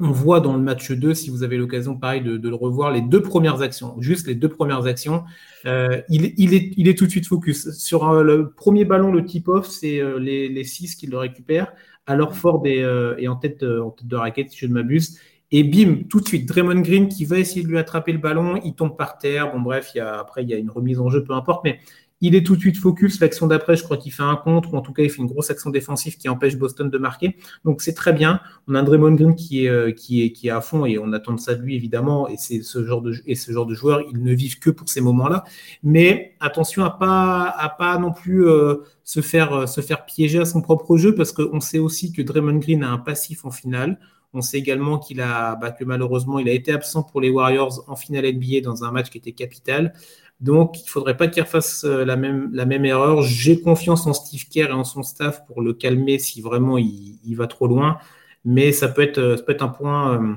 On 0.00 0.12
voit 0.12 0.40
dans 0.40 0.54
le 0.54 0.62
match 0.62 0.92
2, 0.92 1.12
si 1.12 1.28
vous 1.28 1.42
avez 1.42 1.56
l'occasion, 1.56 1.96
pareil, 1.96 2.20
de, 2.22 2.48
le 2.48 2.54
revoir, 2.54 2.92
les 2.92 3.00
deux 3.00 3.20
premières 3.20 3.62
actions, 3.62 4.00
juste 4.00 4.28
les 4.28 4.36
deux 4.36 4.48
premières 4.48 4.86
actions. 4.86 5.24
Euh, 5.66 6.00
il, 6.08 6.24
est, 6.54 6.96
tout 6.96 7.06
de 7.06 7.10
suite 7.10 7.26
focus. 7.26 7.72
Sur 7.72 8.08
euh, 8.08 8.22
le 8.22 8.50
premier 8.50 8.84
ballon, 8.84 9.10
le 9.10 9.24
tip-off, 9.24 9.66
c'est 9.66 10.00
les, 10.20 10.64
six 10.64 10.94
qui 10.94 11.08
le 11.08 11.18
récupèrent. 11.18 11.72
Alors 12.06 12.36
Ford 12.36 12.62
est, 12.64 13.26
en, 13.26 13.36
tête, 13.36 13.64
de 13.64 14.16
raquette, 14.16 14.50
si 14.50 14.58
je 14.58 14.66
ne 14.66 14.74
m'abuse. 14.74 15.18
Et 15.50 15.64
bim, 15.64 16.04
tout 16.08 16.20
de 16.20 16.28
suite, 16.28 16.46
Draymond 16.46 16.80
Green 16.80 17.08
qui 17.08 17.24
va 17.24 17.38
essayer 17.38 17.62
de 17.62 17.68
lui 17.68 17.78
attraper 17.78 18.12
le 18.12 18.18
ballon, 18.18 18.60
il 18.64 18.74
tombe 18.74 18.96
par 18.96 19.18
terre. 19.18 19.52
Bon, 19.52 19.60
bref, 19.60 19.96
après, 19.96 20.44
il 20.44 20.48
y 20.48 20.54
a 20.54 20.58
une 20.58 20.70
remise 20.70 21.00
en 21.00 21.08
jeu, 21.08 21.24
peu 21.24 21.32
importe. 21.32 21.64
Mais 21.64 21.80
il 22.20 22.34
est 22.34 22.44
tout 22.44 22.56
de 22.56 22.60
suite 22.60 22.76
focus. 22.76 23.20
L'action 23.20 23.46
d'après, 23.46 23.76
je 23.76 23.84
crois 23.84 23.96
qu'il 23.96 24.12
fait 24.12 24.22
un 24.22 24.36
contre, 24.36 24.74
ou 24.74 24.76
en 24.76 24.80
tout 24.80 24.92
cas, 24.92 25.02
il 25.02 25.10
fait 25.10 25.22
une 25.22 25.28
grosse 25.28 25.50
action 25.50 25.70
défensive 25.70 26.16
qui 26.16 26.28
empêche 26.28 26.56
Boston 26.56 26.90
de 26.90 26.98
marquer. 26.98 27.36
Donc, 27.64 27.82
c'est 27.82 27.92
très 27.92 28.12
bien. 28.12 28.40
On 28.66 28.74
a 28.74 28.82
Draymond 28.82 29.12
Green 29.12 29.34
qui 29.34 29.64
est, 29.64 29.68
euh, 29.68 29.92
qui 29.92 30.24
est, 30.24 30.32
qui 30.32 30.48
est 30.48 30.50
à 30.50 30.60
fond 30.60 30.84
et 30.84 30.98
on 30.98 31.12
attend 31.12 31.36
ça 31.36 31.54
de 31.54 31.62
lui, 31.62 31.76
évidemment. 31.76 32.28
Et, 32.28 32.36
c'est 32.36 32.62
ce 32.62 32.84
genre 32.84 33.02
de, 33.02 33.14
et 33.26 33.34
ce 33.34 33.52
genre 33.52 33.66
de 33.66 33.74
joueur, 33.74 34.02
ils 34.10 34.22
ne 34.22 34.32
vivent 34.32 34.58
que 34.58 34.70
pour 34.70 34.88
ces 34.88 35.00
moments-là. 35.00 35.44
Mais 35.82 36.34
attention 36.40 36.84
à 36.84 36.90
pas, 36.90 37.48
à 37.48 37.68
pas 37.68 37.98
non 37.98 38.12
plus 38.12 38.46
euh, 38.46 38.76
se, 39.04 39.20
faire, 39.20 39.52
euh, 39.52 39.66
se 39.66 39.80
faire 39.80 40.04
piéger 40.04 40.40
à 40.40 40.44
son 40.44 40.60
propre 40.60 40.96
jeu 40.96 41.14
parce 41.14 41.32
qu'on 41.32 41.60
sait 41.60 41.78
aussi 41.78 42.12
que 42.12 42.22
Draymond 42.22 42.58
Green 42.58 42.82
a 42.82 42.90
un 42.90 42.98
passif 42.98 43.44
en 43.44 43.50
finale. 43.50 43.98
On 44.34 44.42
sait 44.42 44.58
également 44.58 44.98
qu'il 44.98 45.22
a, 45.22 45.56
bah, 45.56 45.70
que 45.70 45.84
malheureusement, 45.84 46.38
il 46.38 46.48
a 46.48 46.52
été 46.52 46.70
absent 46.72 47.02
pour 47.02 47.20
les 47.20 47.30
Warriors 47.30 47.84
en 47.88 47.96
finale 47.96 48.26
NBA 48.26 48.60
dans 48.62 48.84
un 48.84 48.92
match 48.92 49.08
qui 49.08 49.18
était 49.18 49.32
capital. 49.32 49.94
Donc, 50.40 50.78
il 50.78 50.84
ne 50.84 50.88
faudrait 50.88 51.16
pas 51.16 51.26
qu'il 51.26 51.42
refasse 51.42 51.84
euh, 51.84 52.04
la 52.04 52.16
même, 52.16 52.50
la 52.52 52.64
même 52.64 52.84
erreur. 52.84 53.22
J'ai 53.22 53.60
confiance 53.60 54.06
en 54.06 54.12
Steve 54.12 54.48
Kerr 54.48 54.68
et 54.68 54.72
en 54.72 54.84
son 54.84 55.02
staff 55.02 55.44
pour 55.46 55.62
le 55.62 55.72
calmer 55.72 56.18
si 56.18 56.40
vraiment 56.40 56.78
il, 56.78 57.34
va 57.34 57.48
trop 57.48 57.66
loin. 57.66 57.98
Mais 58.44 58.70
ça 58.70 58.88
peut 58.88 59.02
être, 59.02 59.36
ça 59.36 59.42
peut 59.42 59.52
être 59.52 59.64
un, 59.64 59.68
point, 59.68 60.14
euh, 60.14 60.34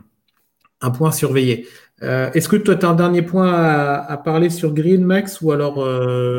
un 0.81 0.91
point 0.91 1.09
à 1.09 1.11
surveiller. 1.11 1.67
Euh, 2.01 2.31
est-ce 2.31 2.49
que 2.49 2.55
toi, 2.55 2.75
tu 2.75 2.83
as 2.83 2.89
un 2.89 2.95
dernier 2.95 3.21
point 3.21 3.53
à, 3.53 4.17
parler 4.17 4.49
sur 4.49 4.73
Green, 4.73 5.03
Max 5.03 5.39
Ou 5.41 5.51
alors. 5.51 5.75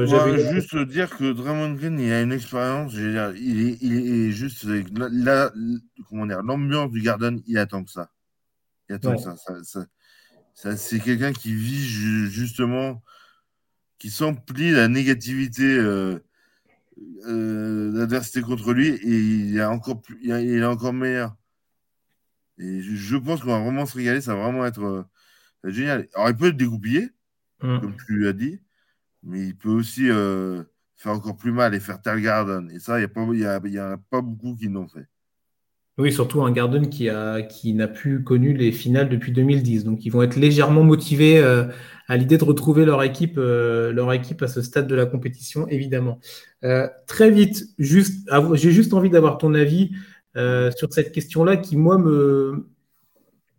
juste 0.07 0.77
dire 0.89 1.17
que 1.17 1.33
Draymond 1.33 1.75
Green, 1.75 2.01
il 2.01 2.13
a 2.13 2.21
une 2.21 2.33
expérience. 2.33 2.95
Il 2.95 3.17
est, 3.17 3.79
il 3.81 4.27
est 4.27 4.33
juste. 4.33 4.67
La, 4.99 5.53
comment 6.09 6.27
dire 6.27 6.43
L'ambiance 6.43 6.91
du 6.91 7.01
Garden, 7.01 7.41
il 7.47 7.59
attend 7.59 7.85
que 7.85 7.93
ça. 7.93 8.11
Il 8.89 8.97
attend 8.97 9.17
ça. 9.19 9.37
ça 9.37 10.77
c'est 10.77 10.99
quelqu'un 10.99 11.33
qui 11.33 11.55
vit 11.55 11.85
justement 12.29 13.01
qui 14.03 14.11
s'emplit 14.11 14.73
la 14.73 14.89
négativité, 14.89 15.63
euh, 15.63 16.19
euh, 17.29 17.93
l'adversité 17.93 18.41
contre 18.41 18.73
lui, 18.73 18.89
et 18.89 18.99
il 19.07 19.57
est 19.57 19.65
encore, 19.65 20.03
plus, 20.03 20.19
il 20.25 20.33
est 20.33 20.65
encore 20.65 20.93
meilleur. 20.93 21.37
Et 22.59 22.83
je, 22.83 23.17
pense 23.17 23.43
qu'on 23.43 23.53
va 23.53 23.61
vraiment 23.61 23.87
se 23.87 23.97
régaler, 23.97 24.21
ça 24.21 24.35
va 24.35 24.43
vraiment 24.43 24.67
être 24.67 24.83
euh, 24.83 25.05
génial. 25.71 26.09
Alors, 26.15 26.31
il 26.31 26.37
peut 26.37 26.49
être 26.49 26.57
dégoupillé, 26.57 27.11
mm. 27.63 27.79
comme 27.79 27.97
tu 28.05 28.19
l'as 28.19 28.33
dit, 28.33 28.59
mais 29.23 29.47
il 29.47 29.57
peut 29.57 29.71
aussi 29.71 30.09
faire 30.09 31.13
encore 31.13 31.37
plus 31.37 31.53
mal 31.53 31.73
et 31.73 31.79
faire 31.79 32.03
Tal 32.03 32.21
Garden. 32.21 32.73
Et 32.73 32.81
ça, 32.81 32.99
il 32.99 33.09
n'y 33.09 33.45
a, 33.45 33.61
y 33.65 33.79
a, 33.79 33.99
pas 34.11 34.21
beaucoup 34.21 34.57
qui 34.57 34.67
l'ont 34.67 34.89
fait. 34.89 35.07
Oui, 35.99 36.11
surtout 36.11 36.43
un 36.43 36.53
Garden 36.53 36.89
qui 36.89 37.11
a 37.11 37.43
qui 37.43 37.75
n'a 37.75 37.87
plus 37.87 38.25
connu 38.25 38.55
les 38.55 38.73
finales 38.73 39.11
depuis 39.11 39.31
2010. 39.31 39.85
Donc 39.85 40.07
ils 40.07 40.11
vont 40.11 40.23
être 40.23 40.37
légèrement 40.37 40.85
motivés 40.85 41.39
euh, 41.39 41.67
à 42.13 42.17
l'idée 42.17 42.37
de 42.37 42.45
retrouver 42.45 42.85
leur 42.85 43.03
équipe, 43.03 43.39
euh, 43.39 43.93
leur 43.93 44.13
équipe 44.13 44.43
à 44.43 44.49
ce 44.49 44.61
stade 44.61 44.87
de 44.87 44.95
la 44.95 45.07
compétition, 45.07 45.67
évidemment. 45.69 46.19
Euh, 46.65 46.89
très 47.07 47.31
vite, 47.31 47.65
juste, 47.79 48.29
j'ai 48.55 48.71
juste 48.71 48.93
envie 48.93 49.11
d'avoir 49.11 49.39
ton 49.39 49.55
avis 49.55 49.93
sur 50.35 50.93
cette 50.93 51.13
question-là 51.13 51.59
qui, 51.59 51.77
moi, 51.77 51.99
me 51.99 52.67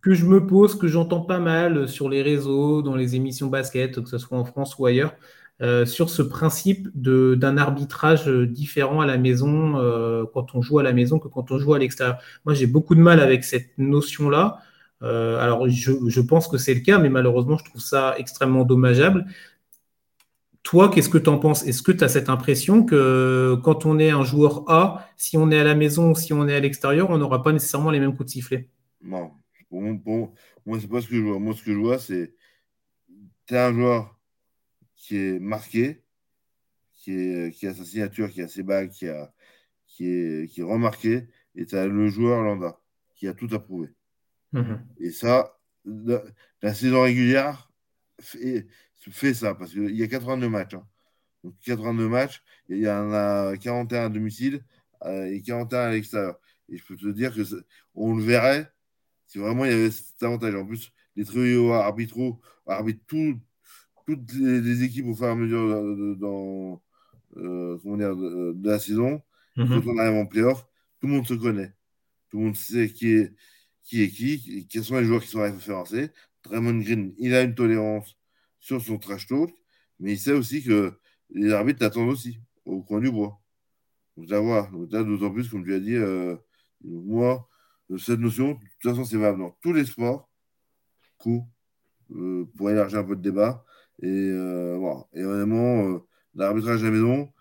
que 0.01 0.13
je 0.13 0.25
me 0.25 0.45
pose, 0.45 0.77
que 0.77 0.87
j'entends 0.87 1.21
pas 1.21 1.39
mal 1.39 1.87
sur 1.87 2.09
les 2.09 2.21
réseaux, 2.21 2.81
dans 2.81 2.95
les 2.95 3.15
émissions 3.15 3.47
basket, 3.47 4.01
que 4.01 4.09
ce 4.09 4.17
soit 4.17 4.37
en 4.37 4.43
France 4.43 4.77
ou 4.77 4.85
ailleurs. 4.85 5.15
Euh, 5.61 5.85
sur 5.85 6.09
ce 6.09 6.21
principe 6.23 6.89
d'un 6.95 7.57
arbitrage 7.57 8.27
différent 8.27 9.01
à 9.01 9.05
la 9.05 9.17
maison 9.17 9.77
euh, 9.77 10.25
quand 10.33 10.55
on 10.55 10.61
joue 10.61 10.79
à 10.79 10.83
la 10.83 10.93
maison 10.93 11.19
que 11.19 11.27
quand 11.27 11.51
on 11.51 11.59
joue 11.59 11.73
à 11.73 11.79
l'extérieur. 11.79 12.17
Moi, 12.43 12.53
j'ai 12.53 12.65
beaucoup 12.65 12.95
de 12.95 12.99
mal 12.99 13.19
avec 13.19 13.43
cette 13.43 13.69
notion-là. 13.77 14.57
Euh, 15.01 15.37
alors, 15.39 15.67
je, 15.67 16.21
pense 16.21 16.47
que 16.47 16.57
c'est 16.57 16.73
le 16.73 16.79
cas, 16.81 16.97
mais 16.97 17.09
malheureusement, 17.09 17.57
je 17.57 17.65
trouve 17.65 17.81
ça 17.81 18.15
extrêmement 18.17 18.63
dommageable. 18.63 19.25
Toi, 20.61 20.89
qu'est-ce 20.89 21.09
que 21.09 21.17
tu 21.17 21.29
en 21.29 21.39
penses? 21.39 21.65
Est-ce 21.67 21.81
que 21.81 21.91
tu 21.91 22.03
as 22.03 22.09
cette 22.09 22.29
impression 22.29 22.85
que 22.85 23.57
quand 23.63 23.85
on 23.85 23.99
est 23.99 24.11
un 24.11 24.23
joueur 24.23 24.63
A, 24.69 25.09
si 25.17 25.35
on 25.35 25.51
est 25.51 25.59
à 25.59 25.63
la 25.65 25.75
maison 25.75 26.11
ou 26.11 26.15
si 26.15 26.31
on 26.31 26.47
est 26.47 26.55
à 26.55 26.59
l'extérieur, 26.59 27.09
on 27.09 27.17
n'aura 27.17 27.43
pas 27.43 27.51
nécessairement 27.51 27.91
les 27.91 27.99
mêmes 27.99 28.15
coups 28.15 28.27
de 28.27 28.31
sifflet? 28.31 28.69
Non. 29.01 29.31
moi, 29.71 30.79
c'est 30.79 30.89
pas 30.89 31.01
ce 31.01 31.07
que 31.07 31.15
je 31.15 31.21
vois. 31.21 31.39
Moi, 31.39 31.53
ce 31.53 31.63
que 31.63 31.73
je 31.73 31.79
vois, 31.79 31.99
c'est 31.99 32.33
tu 33.45 33.55
es 33.55 33.57
un 33.57 33.73
joueur 33.73 34.17
qui 34.95 35.17
est 35.17 35.39
marqué, 35.39 36.01
qui, 36.93 37.67
a 37.67 37.73
sa 37.73 37.83
signature, 37.83 38.31
qui 38.31 38.41
a 38.41 38.47
ses 38.47 38.63
bagues, 38.63 38.89
qui, 38.89 39.07
est, 39.07 40.49
qui 40.49 40.61
est 40.61 40.63
remarqué, 40.63 41.27
et 41.55 41.65
tu 41.65 41.75
as 41.75 41.87
le 41.87 42.07
joueur 42.07 42.41
lambda 42.41 42.79
qui 43.15 43.27
a 43.27 43.33
tout 43.33 43.49
approuvé. 43.53 43.89
Mhm. 44.53 44.85
Et 44.99 45.11
ça, 45.11 45.57
la, 45.85 46.73
saison 46.73 47.01
régulière 47.01 47.71
fait, 48.21 48.67
fait 48.95 49.33
ça, 49.33 49.55
parce 49.55 49.71
qu'il 49.71 49.95
y 49.95 50.03
a 50.03 50.07
82 50.07 50.49
matchs. 50.49 50.75
Hein. 50.75 50.87
Donc 51.43 51.55
82 51.65 52.07
matchs, 52.07 52.41
il 52.69 52.77
y 52.77 52.89
en 52.89 53.11
a 53.11 53.57
41 53.57 54.05
à 54.05 54.09
domicile 54.09 54.63
euh, 55.05 55.25
et 55.25 55.41
41 55.41 55.79
à 55.79 55.91
l'extérieur. 55.91 56.39
Et 56.69 56.77
je 56.77 56.85
peux 56.85 56.95
te 56.95 57.07
dire 57.07 57.33
que 57.35 57.41
on 57.95 58.15
le 58.15 58.23
verrait 58.23 58.71
si 59.27 59.39
vraiment 59.39 59.65
il 59.65 59.71
y 59.71 59.73
avait 59.73 59.91
cet 59.91 60.21
avantage. 60.23 60.55
En 60.55 60.65
plus, 60.65 60.91
les 61.15 61.25
trios 61.25 61.73
arbitraux 61.73 62.39
arbitrent 62.67 63.03
tout, 63.07 63.39
toutes 64.05 64.33
les, 64.33 64.83
équipes 64.83 65.07
au 65.07 65.15
fur 65.15 65.25
et 65.25 65.29
à 65.29 65.35
mesure 65.35 65.67
de, 65.67 66.13
dans, 66.15 66.81
euh, 67.37 67.79
de, 67.83 68.67
la 68.67 68.79
saison. 68.79 69.21
Mhm. 69.57 69.67
Quand 69.67 69.91
on 69.91 69.97
arrive 69.97 70.17
en 70.17 70.25
playoff, 70.25 70.65
tout 70.99 71.07
le 71.07 71.13
monde 71.13 71.27
se 71.27 71.33
connaît. 71.33 71.73
Tout 72.29 72.37
le 72.37 72.45
monde 72.45 72.55
sait 72.55 72.89
qui 72.89 73.13
est 73.13 73.33
qui, 73.83 74.03
est 74.03 74.09
qui 74.09 74.67
quels 74.67 74.83
sont 74.83 74.97
les 74.97 75.05
joueurs 75.05 75.21
qui 75.21 75.29
sont 75.29 75.41
référencés. 75.41 76.11
Draymond 76.43 76.79
Green, 76.79 77.13
il 77.17 77.33
a 77.33 77.41
une 77.41 77.55
tolérance 77.55 78.17
sur 78.59 78.81
son 78.81 78.97
trash 78.97 79.27
talk, 79.27 79.51
mais 79.99 80.13
il 80.13 80.19
sait 80.19 80.33
aussi 80.33 80.63
que 80.63 80.93
les 81.31 81.51
arbitres 81.51 81.81
l'attendent 81.81 82.09
aussi, 82.09 82.39
au 82.65 82.81
coin 82.81 82.99
du 82.99 83.11
bois. 83.11 83.39
Donc 84.17 84.29
là, 84.29 85.03
d'autant 85.03 85.31
plus, 85.31 85.49
comme 85.49 85.63
tu 85.63 85.73
as 85.73 85.79
dit, 85.79 85.95
euh, 85.95 86.35
moi, 86.83 87.47
cette 87.97 88.19
notion, 88.19 88.53
de 88.53 88.59
toute 88.79 88.91
façon, 88.91 89.05
c'est 89.05 89.17
valable 89.17 89.39
dans 89.39 89.57
tous 89.61 89.73
les 89.73 89.85
sports. 89.85 90.29
Coup, 91.17 91.47
euh, 92.11 92.45
pour 92.57 92.69
élargir 92.69 92.99
un 92.99 93.03
peu 93.03 93.13
le 93.13 93.21
débat, 93.21 93.65
et, 94.01 94.07
euh, 94.07 94.75
voilà. 94.77 95.05
et 95.13 95.23
vraiment, 95.23 95.87
euh, 95.87 95.99
l'arbitrage 96.35 96.81
à 96.81 96.85
la 96.85 96.91
maison, 96.91 97.31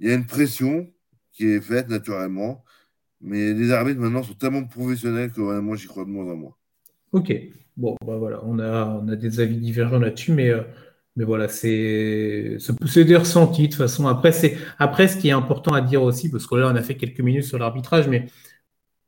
il 0.00 0.08
y 0.08 0.10
a 0.10 0.14
une 0.14 0.26
pression 0.26 0.92
qui 1.32 1.46
est 1.46 1.60
faite 1.60 1.88
naturellement. 1.88 2.64
Mais 3.22 3.54
les 3.54 3.70
arbitres 3.70 4.00
maintenant 4.00 4.22
sont 4.22 4.34
tellement 4.34 4.64
professionnels 4.64 5.30
que 5.30 5.60
moi 5.60 5.76
j'y 5.76 5.86
crois 5.86 6.04
de 6.04 6.10
moins 6.10 6.24
en 6.30 6.36
moins. 6.36 6.54
Ok, 7.12 7.32
bon, 7.76 7.96
bah 8.04 8.16
voilà, 8.16 8.40
on 8.44 8.58
a, 8.58 8.86
on 8.86 9.08
a 9.08 9.16
des 9.16 9.40
avis 9.40 9.58
divergents 9.58 9.98
là-dessus, 9.98 10.32
mais, 10.32 10.48
euh, 10.50 10.62
mais 11.16 11.24
voilà, 11.24 11.48
c'est 11.48 12.56
des 12.96 13.16
ressentis 13.16 13.62
de 13.62 13.66
toute 13.68 13.76
façon. 13.76 14.06
Après, 14.08 14.32
après, 14.78 15.08
ce 15.08 15.16
qui 15.16 15.28
est 15.28 15.32
important 15.32 15.72
à 15.74 15.82
dire 15.82 16.02
aussi, 16.02 16.30
parce 16.30 16.46
que 16.46 16.54
là 16.56 16.68
on 16.72 16.76
a 16.76 16.82
fait 16.82 16.96
quelques 16.96 17.20
minutes 17.20 17.44
sur 17.44 17.58
l'arbitrage, 17.58 18.08
mais 18.08 18.26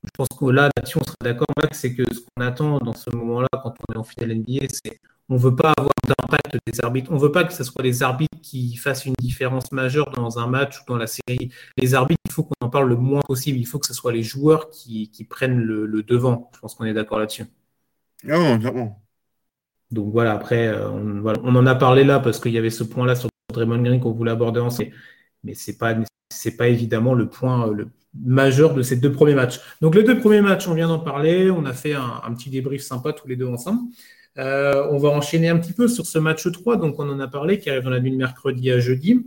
je 0.04 0.10
pense 0.16 0.28
que 0.38 0.44
là, 0.46 0.68
là-dessus, 0.76 0.98
on 0.98 1.04
sera 1.04 1.16
d'accord, 1.22 1.46
Max, 1.56 1.78
c'est 1.80 1.94
que 1.94 2.02
ce 2.12 2.20
qu'on 2.20 2.42
attend 2.42 2.78
dans 2.78 2.92
ce 2.92 3.10
moment-là, 3.16 3.48
quand 3.52 3.74
on 3.88 3.94
est 3.94 3.96
en 3.96 4.04
finale 4.04 4.32
NBA, 4.32 4.66
c'est 4.70 5.00
on 5.28 5.34
ne 5.34 5.38
veut 5.38 5.56
pas 5.56 5.72
avoir 5.76 5.94
d'impact 6.06 6.58
des 6.66 6.84
arbitres. 6.84 7.10
On 7.10 7.14
ne 7.14 7.20
veut 7.20 7.32
pas 7.32 7.44
que 7.44 7.52
ce 7.52 7.64
soit 7.64 7.82
les 7.82 8.02
arbitres 8.02 8.38
qui 8.42 8.76
fassent 8.76 9.06
une 9.06 9.14
différence 9.18 9.72
majeure 9.72 10.10
dans 10.10 10.38
un 10.38 10.46
match 10.46 10.80
ou 10.80 10.84
dans 10.86 10.96
la 10.96 11.06
série. 11.06 11.50
Les 11.78 11.94
arbitres, 11.94 12.20
il 12.26 12.32
faut 12.32 12.44
qu'on 12.44 12.66
en 12.66 12.68
parle 12.68 12.88
le 12.88 12.96
moins 12.96 13.22
possible. 13.22 13.58
Il 13.58 13.66
faut 13.66 13.78
que 13.78 13.86
ce 13.86 13.94
soit 13.94 14.12
les 14.12 14.22
joueurs 14.22 14.70
qui, 14.70 15.08
prennent 15.28 15.58
le, 15.58 16.02
devant. 16.02 16.50
Je 16.54 16.60
pense 16.60 16.74
qu'on 16.74 16.84
est 16.84 16.92
d'accord 16.92 17.18
là-dessus. 17.18 17.44
Non, 18.24 18.58
Donc 19.90 20.12
voilà, 20.12 20.32
après, 20.32 20.68
euh, 20.68 20.90
on, 20.90 21.54
en 21.56 21.66
a 21.66 21.74
parlé 21.74 22.04
là 22.04 22.20
parce 22.20 22.38
qu'il 22.38 22.52
y 22.52 22.58
avait 22.58 22.70
ce 22.70 22.84
point-là 22.84 23.14
sur 23.16 23.28
Draymond 23.52 23.82
Green 23.82 24.00
qu'on 24.00 24.12
voulait 24.12 24.30
aborder 24.30 24.60
ensemble. 24.60 24.90
Mais 25.42 25.54
ce 25.54 25.70
n'est 25.70 25.76
pas, 25.76 25.94
pas 26.58 26.68
évidemment 26.68 27.14
le 27.14 27.28
point 27.28 27.66
le 27.70 27.88
majeur 28.14 28.74
de 28.74 28.82
ces 28.82 28.96
deux 28.96 29.12
premiers 29.12 29.34
matchs. 29.34 29.60
Donc 29.80 29.94
les 29.94 30.04
deux 30.04 30.18
premiers 30.20 30.40
matchs, 30.42 30.68
on 30.68 30.74
vient 30.74 30.88
d'en 30.88 31.00
parler. 31.00 31.50
On 31.50 31.64
a 31.64 31.72
fait 31.72 31.94
un, 31.94 32.20
un 32.24 32.34
petit 32.34 32.50
débrief 32.50 32.82
sympa 32.82 33.12
tous 33.12 33.26
les 33.26 33.36
deux 33.36 33.48
ensemble. 33.48 33.80
Euh, 34.38 34.86
on 34.90 34.98
va 34.98 35.10
enchaîner 35.10 35.48
un 35.48 35.58
petit 35.58 35.72
peu 35.72 35.86
sur 35.88 36.06
ce 36.06 36.18
match 36.18 36.50
3, 36.50 36.76
donc 36.76 36.98
on 36.98 37.08
en 37.08 37.20
a 37.20 37.28
parlé, 37.28 37.58
qui 37.58 37.70
arrive 37.70 37.82
dans 37.82 37.90
la 37.90 38.00
nuit 38.00 38.10
de 38.10 38.16
mercredi 38.16 38.70
à 38.70 38.78
jeudi. 38.78 39.26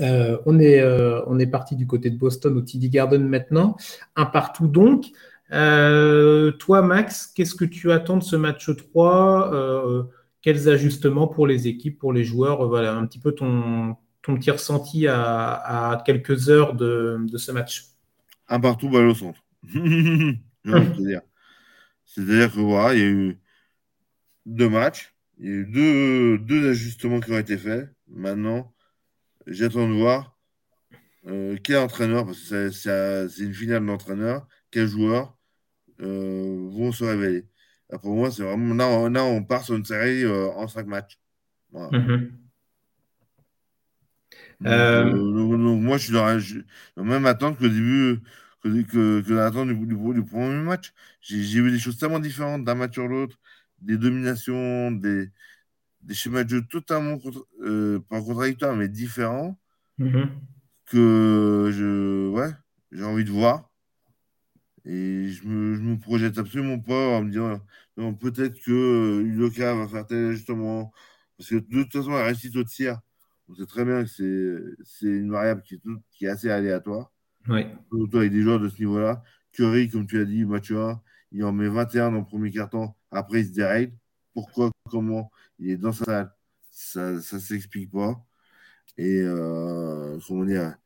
Euh, 0.00 0.38
on, 0.46 0.58
est, 0.60 0.80
euh, 0.80 1.22
on 1.26 1.38
est 1.38 1.46
parti 1.46 1.74
du 1.74 1.86
côté 1.86 2.10
de 2.10 2.16
Boston 2.16 2.56
au 2.56 2.60
TD 2.60 2.88
Garden 2.88 3.26
maintenant. 3.26 3.76
Un 4.16 4.26
partout 4.26 4.68
donc. 4.68 5.06
toi, 5.50 6.82
Max, 6.82 7.32
qu'est-ce 7.34 7.54
que 7.54 7.64
tu 7.64 7.90
attends 7.90 8.18
de 8.18 8.22
ce 8.22 8.36
match 8.36 8.70
3 8.76 10.06
Quels 10.42 10.68
ajustements 10.68 11.26
pour 11.26 11.46
les 11.46 11.66
équipes, 11.66 11.98
pour 11.98 12.12
les 12.12 12.24
joueurs? 12.24 12.68
Voilà, 12.68 12.94
un 12.94 13.06
petit 13.06 13.18
peu 13.18 13.32
ton, 13.32 13.96
ton 14.22 14.36
petit 14.36 14.50
ressenti 14.50 15.06
à, 15.08 16.02
quelques 16.04 16.50
heures 16.50 16.74
de, 16.74 17.26
ce 17.36 17.50
match. 17.50 17.86
Un 18.48 18.60
partout, 18.60 18.90
balle 18.90 19.06
au 19.06 19.14
centre. 19.14 19.42
C'est-à-dire 22.04 22.52
que 22.52 22.60
voilà, 22.60 22.94
il 22.94 23.00
y 23.00 23.02
a 23.02 23.06
eu 23.06 23.38
deux 24.48 24.68
matchs, 24.68 25.14
il 25.38 25.46
y 25.46 25.48
a 25.50 25.52
eu 25.52 26.38
deux, 26.38 26.70
ajustements 26.70 27.20
qui 27.20 27.32
ont 27.32 27.38
été 27.38 27.56
faits. 27.58 27.88
Maintenant, 28.08 28.74
j'attends 29.46 29.88
de 29.88 29.94
voir 29.94 30.36
euh, 31.26 31.56
quel 31.62 31.76
entraîneur, 31.76 32.24
parce 32.24 32.48
que 32.48 32.70
c'est 32.70 33.44
une 33.44 33.54
finale 33.54 33.84
d'entraîneur, 33.86 34.46
quels 34.70 34.88
joueurs 34.88 35.36
euh, 36.00 36.68
vont 36.70 36.92
se 36.92 37.04
révéler. 37.04 37.46
pour 38.02 38.16
moi, 38.16 38.30
c'est 38.30 38.42
vraiment 38.42 38.74
là, 38.74 39.24
on 39.24 39.44
part 39.44 39.64
sur 39.64 39.76
une 39.76 39.84
série 39.84 40.24
euh, 40.24 40.48
en 40.48 40.66
cinq 40.66 40.86
matchs. 40.86 41.20
Mhm. 41.72 42.32
Donc, 44.60 45.80
moi, 45.82 45.98
je 45.98 46.04
suis 46.04 46.12
dans 46.12 46.26
la 46.96 47.02
même 47.02 47.26
attente 47.26 47.58
que 47.58 47.64
le 47.64 47.70
début, 47.70 48.20
que, 48.62 48.82
que, 48.82 49.20
que 49.20 49.32
l'attente 49.32 49.68
du, 49.68 49.86
du, 49.86 50.24
premier 50.24 50.62
match. 50.62 50.92
J'ai 51.20 51.60
vu 51.60 51.70
des 51.70 51.78
choses 51.78 51.98
tellement 51.98 52.18
différentes 52.18 52.64
d'un 52.64 52.74
match 52.74 52.94
sur 52.94 53.06
l'autre, 53.06 53.38
des 53.80 53.96
dominations, 53.96 54.90
des, 54.90 55.30
des 56.02 56.14
schémas 56.14 56.44
de 56.44 56.50
jeu 56.50 56.62
totalement 56.62 57.18
euh, 57.62 57.98
pas 58.00 58.20
contradictoires, 58.20 58.76
mais 58.76 58.88
différents, 58.88 59.58
mm-hmm. 59.98 60.28
que 60.86 61.70
je, 61.72 62.28
ouais, 62.28 62.50
j'ai 62.92 63.04
envie 63.04 63.24
de 63.24 63.30
voir. 63.30 63.70
Et 64.84 65.28
je 65.28 65.46
me, 65.46 65.74
je 65.74 65.82
me 65.82 65.98
projette 65.98 66.38
absolument 66.38 66.78
pas 66.78 67.18
en 67.18 67.22
me 67.22 67.30
disant 67.30 67.60
peut-être 68.14 68.58
que 68.60 68.70
euh, 68.70 69.22
Udoka 69.22 69.74
va 69.74 69.88
faire 69.88 70.06
tel 70.06 70.30
ajustement. 70.30 70.92
Parce 71.36 71.50
que 71.50 71.56
de 71.56 71.82
toute 71.82 71.92
façon, 71.92 72.12
elle 72.12 72.24
réussit 72.24 72.54
au 72.56 72.64
tir. 72.64 72.98
On 73.48 73.54
sait 73.54 73.66
très 73.66 73.84
bien 73.84 74.04
que 74.04 74.76
c'est 74.84 75.06
une 75.06 75.30
variable 75.30 75.62
qui 75.62 75.74
est, 75.74 75.80
qui 76.10 76.26
est 76.26 76.28
assez 76.28 76.50
aléatoire. 76.50 77.12
Oui. 77.48 77.66
Avec 78.12 78.32
des 78.32 78.42
joueurs 78.42 78.60
de 78.60 78.68
ce 78.68 78.78
niveau-là. 78.78 79.22
Curry, 79.52 79.88
comme 79.88 80.06
tu 80.06 80.20
as 80.20 80.24
dit, 80.24 80.44
match 80.44 80.70
1, 80.70 81.00
il 81.32 81.44
en 81.44 81.52
met 81.52 81.68
21 81.68 82.10
dans 82.10 82.18
le 82.18 82.24
premier 82.24 82.50
carton. 82.50 82.92
Après, 83.10 83.40
il 83.40 83.46
se 83.46 83.52
dérègle. 83.52 83.92
Pourquoi 84.34 84.70
Comment? 84.90 85.30
Il 85.58 85.70
est 85.70 85.76
dans 85.76 85.92
sa 85.92 86.04
salle. 86.04 86.32
Ça 86.70 87.12
ne 87.12 87.20
s'explique 87.40 87.90
pas. 87.90 88.24
Et 88.96 89.20
euh, 89.22 90.18
comment 90.26 90.44
dire? 90.44 90.76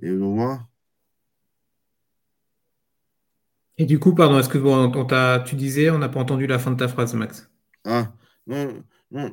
Et 0.00 0.10
au 0.10 0.34
moins. 0.34 0.68
Et 3.78 3.84
du 3.84 3.98
coup, 3.98 4.14
pardon, 4.14 4.38
est-ce 4.38 4.48
que 4.48 4.58
on, 4.58 5.42
tu 5.44 5.56
disais, 5.56 5.90
on 5.90 5.98
n'a 5.98 6.08
pas 6.08 6.20
entendu 6.20 6.46
la 6.46 6.58
fin 6.58 6.70
de 6.70 6.76
ta 6.76 6.88
phrase, 6.88 7.14
Max? 7.14 7.50
Ah, 7.84 8.12
non, 8.46 8.84
non, 9.10 9.32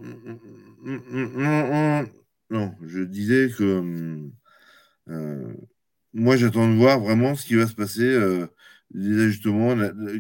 non, 0.82 1.00
non, 1.36 2.06
non, 2.50 2.76
je 2.82 3.02
disais 3.02 3.50
que 3.56 4.32
euh, 5.10 5.54
moi, 6.14 6.38
j'attends 6.38 6.68
de 6.68 6.76
voir 6.78 7.00
vraiment 7.00 7.36
ce 7.36 7.46
qui 7.46 7.56
va 7.56 7.68
se 7.68 7.76
passer, 7.76 8.04
euh, 8.04 8.48
les 8.92 9.26
ajustements, 9.26 9.76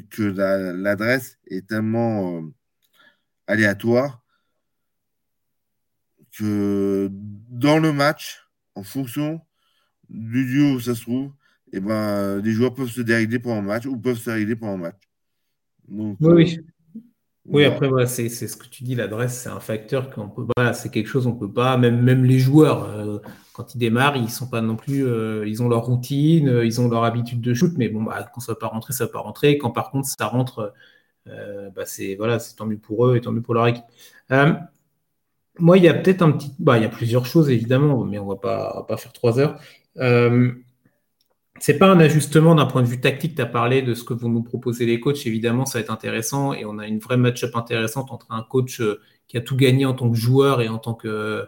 que 0.09 0.23
l'adresse 0.23 1.39
est 1.47 1.67
tellement 1.67 2.37
euh, 2.37 2.41
aléatoire 3.47 4.23
que 6.37 7.09
dans 7.11 7.79
le 7.79 7.91
match, 7.91 8.47
en 8.75 8.83
fonction 8.83 9.41
du 10.09 10.45
duo 10.45 10.75
où 10.75 10.79
ça 10.79 10.95
se 10.95 11.01
trouve, 11.01 11.31
et 11.71 11.77
eh 11.77 11.79
ben, 11.79 12.39
les 12.39 12.51
joueurs 12.51 12.73
peuvent 12.73 12.89
se 12.89 13.01
dérégler 13.01 13.39
pendant 13.39 13.61
le 13.61 13.67
match 13.67 13.85
ou 13.85 13.97
peuvent 13.97 14.17
se 14.17 14.29
régler 14.29 14.55
pendant 14.55 14.77
le 14.77 14.81
match. 14.83 15.01
oui, 15.87 16.15
oui. 16.21 16.59
Oui, 17.45 17.65
après, 17.65 17.87
voilà, 17.87 18.05
c'est 18.05 18.29
ce 18.29 18.55
que 18.55 18.67
tu 18.67 18.83
dis, 18.83 18.93
l'adresse, 18.93 19.41
c'est 19.41 19.49
un 19.49 19.59
facteur 19.59 20.11
qu'on 20.11 20.29
peut, 20.29 20.45
voilà, 20.55 20.73
c'est 20.73 20.89
quelque 20.89 21.07
chose 21.07 21.25
on 21.25 21.35
peut 21.35 21.51
pas, 21.51 21.77
même, 21.77 22.03
même 22.03 22.23
les 22.23 22.37
joueurs, 22.37 22.83
euh, 22.83 23.19
quand 23.59 23.75
ils 23.75 23.77
démarrent, 23.77 24.15
ils 24.15 24.29
sont 24.29 24.47
pas 24.47 24.61
non 24.61 24.77
plus, 24.77 25.05
euh, 25.05 25.45
ils 25.45 25.61
ont 25.61 25.67
leur 25.67 25.83
routine, 25.83 26.47
euh, 26.47 26.65
ils 26.65 26.79
ont 26.79 26.87
leur 26.87 27.03
habitude 27.03 27.41
de 27.41 27.53
shoot, 27.53 27.73
mais 27.77 27.89
bon, 27.89 28.03
bah, 28.03 28.25
quand 28.33 28.39
ça 28.39 28.53
va 28.53 28.55
pas 28.57 28.67
rentrer, 28.67 28.93
ça 28.93 29.03
va 29.05 29.11
pas 29.11 29.19
rentrer. 29.19 29.57
Quand 29.57 29.71
par 29.71 29.91
contre 29.91 30.07
ça 30.07 30.27
rentre, 30.27 30.73
bah, 31.25 31.85
c'est 31.85 32.15
voilà, 32.15 32.39
c'est 32.39 32.55
tant 32.55 32.65
mieux 32.65 32.77
pour 32.77 33.07
eux 33.07 33.17
et 33.17 33.21
tant 33.21 33.31
mieux 33.33 33.41
pour 33.41 33.53
leur 33.53 33.67
équipe. 33.67 33.83
moi, 35.59 35.77
il 35.77 35.83
y 35.83 35.89
a 35.89 35.93
peut-être 35.93 36.21
un 36.21 36.31
petit, 36.31 36.53
bah, 36.59 36.77
il 36.77 36.83
y 36.83 36.85
a 36.85 36.89
plusieurs 36.89 37.25
choses 37.25 37.49
évidemment, 37.49 38.05
mais 38.05 38.17
on 38.19 38.27
va 38.27 38.35
pas, 38.37 38.73
va 38.75 38.83
pas 38.83 38.97
faire 38.97 39.13
trois 39.13 39.39
heures 39.39 39.59
c'est 41.59 41.77
pas 41.77 41.87
un 41.87 41.99
ajustement 41.99 42.55
d'un 42.55 42.65
point 42.65 42.81
de 42.81 42.87
vue 42.87 43.01
tactique. 43.01 43.35
Tu 43.35 43.41
as 43.41 43.45
parlé 43.45 43.81
de 43.81 43.93
ce 43.93 44.03
que 44.03 44.13
vont 44.13 44.29
nous 44.29 44.43
proposer 44.43 44.85
les 44.85 44.99
coachs. 44.99 45.25
Évidemment, 45.25 45.65
ça 45.65 45.79
va 45.79 45.83
être 45.83 45.91
intéressant 45.91 46.53
et 46.53 46.65
on 46.65 46.79
a 46.79 46.87
une 46.87 46.99
vraie 46.99 47.17
match-up 47.17 47.55
intéressante 47.55 48.11
entre 48.11 48.27
un 48.31 48.43
coach 48.43 48.81
euh, 48.81 49.01
qui 49.27 49.37
a 49.37 49.41
tout 49.41 49.55
gagné 49.55 49.85
en 49.85 49.93
tant 49.93 50.09
que 50.09 50.17
joueur 50.17 50.61
et 50.61 50.69
en 50.69 50.77
tant 50.79 50.93
que, 50.93 51.47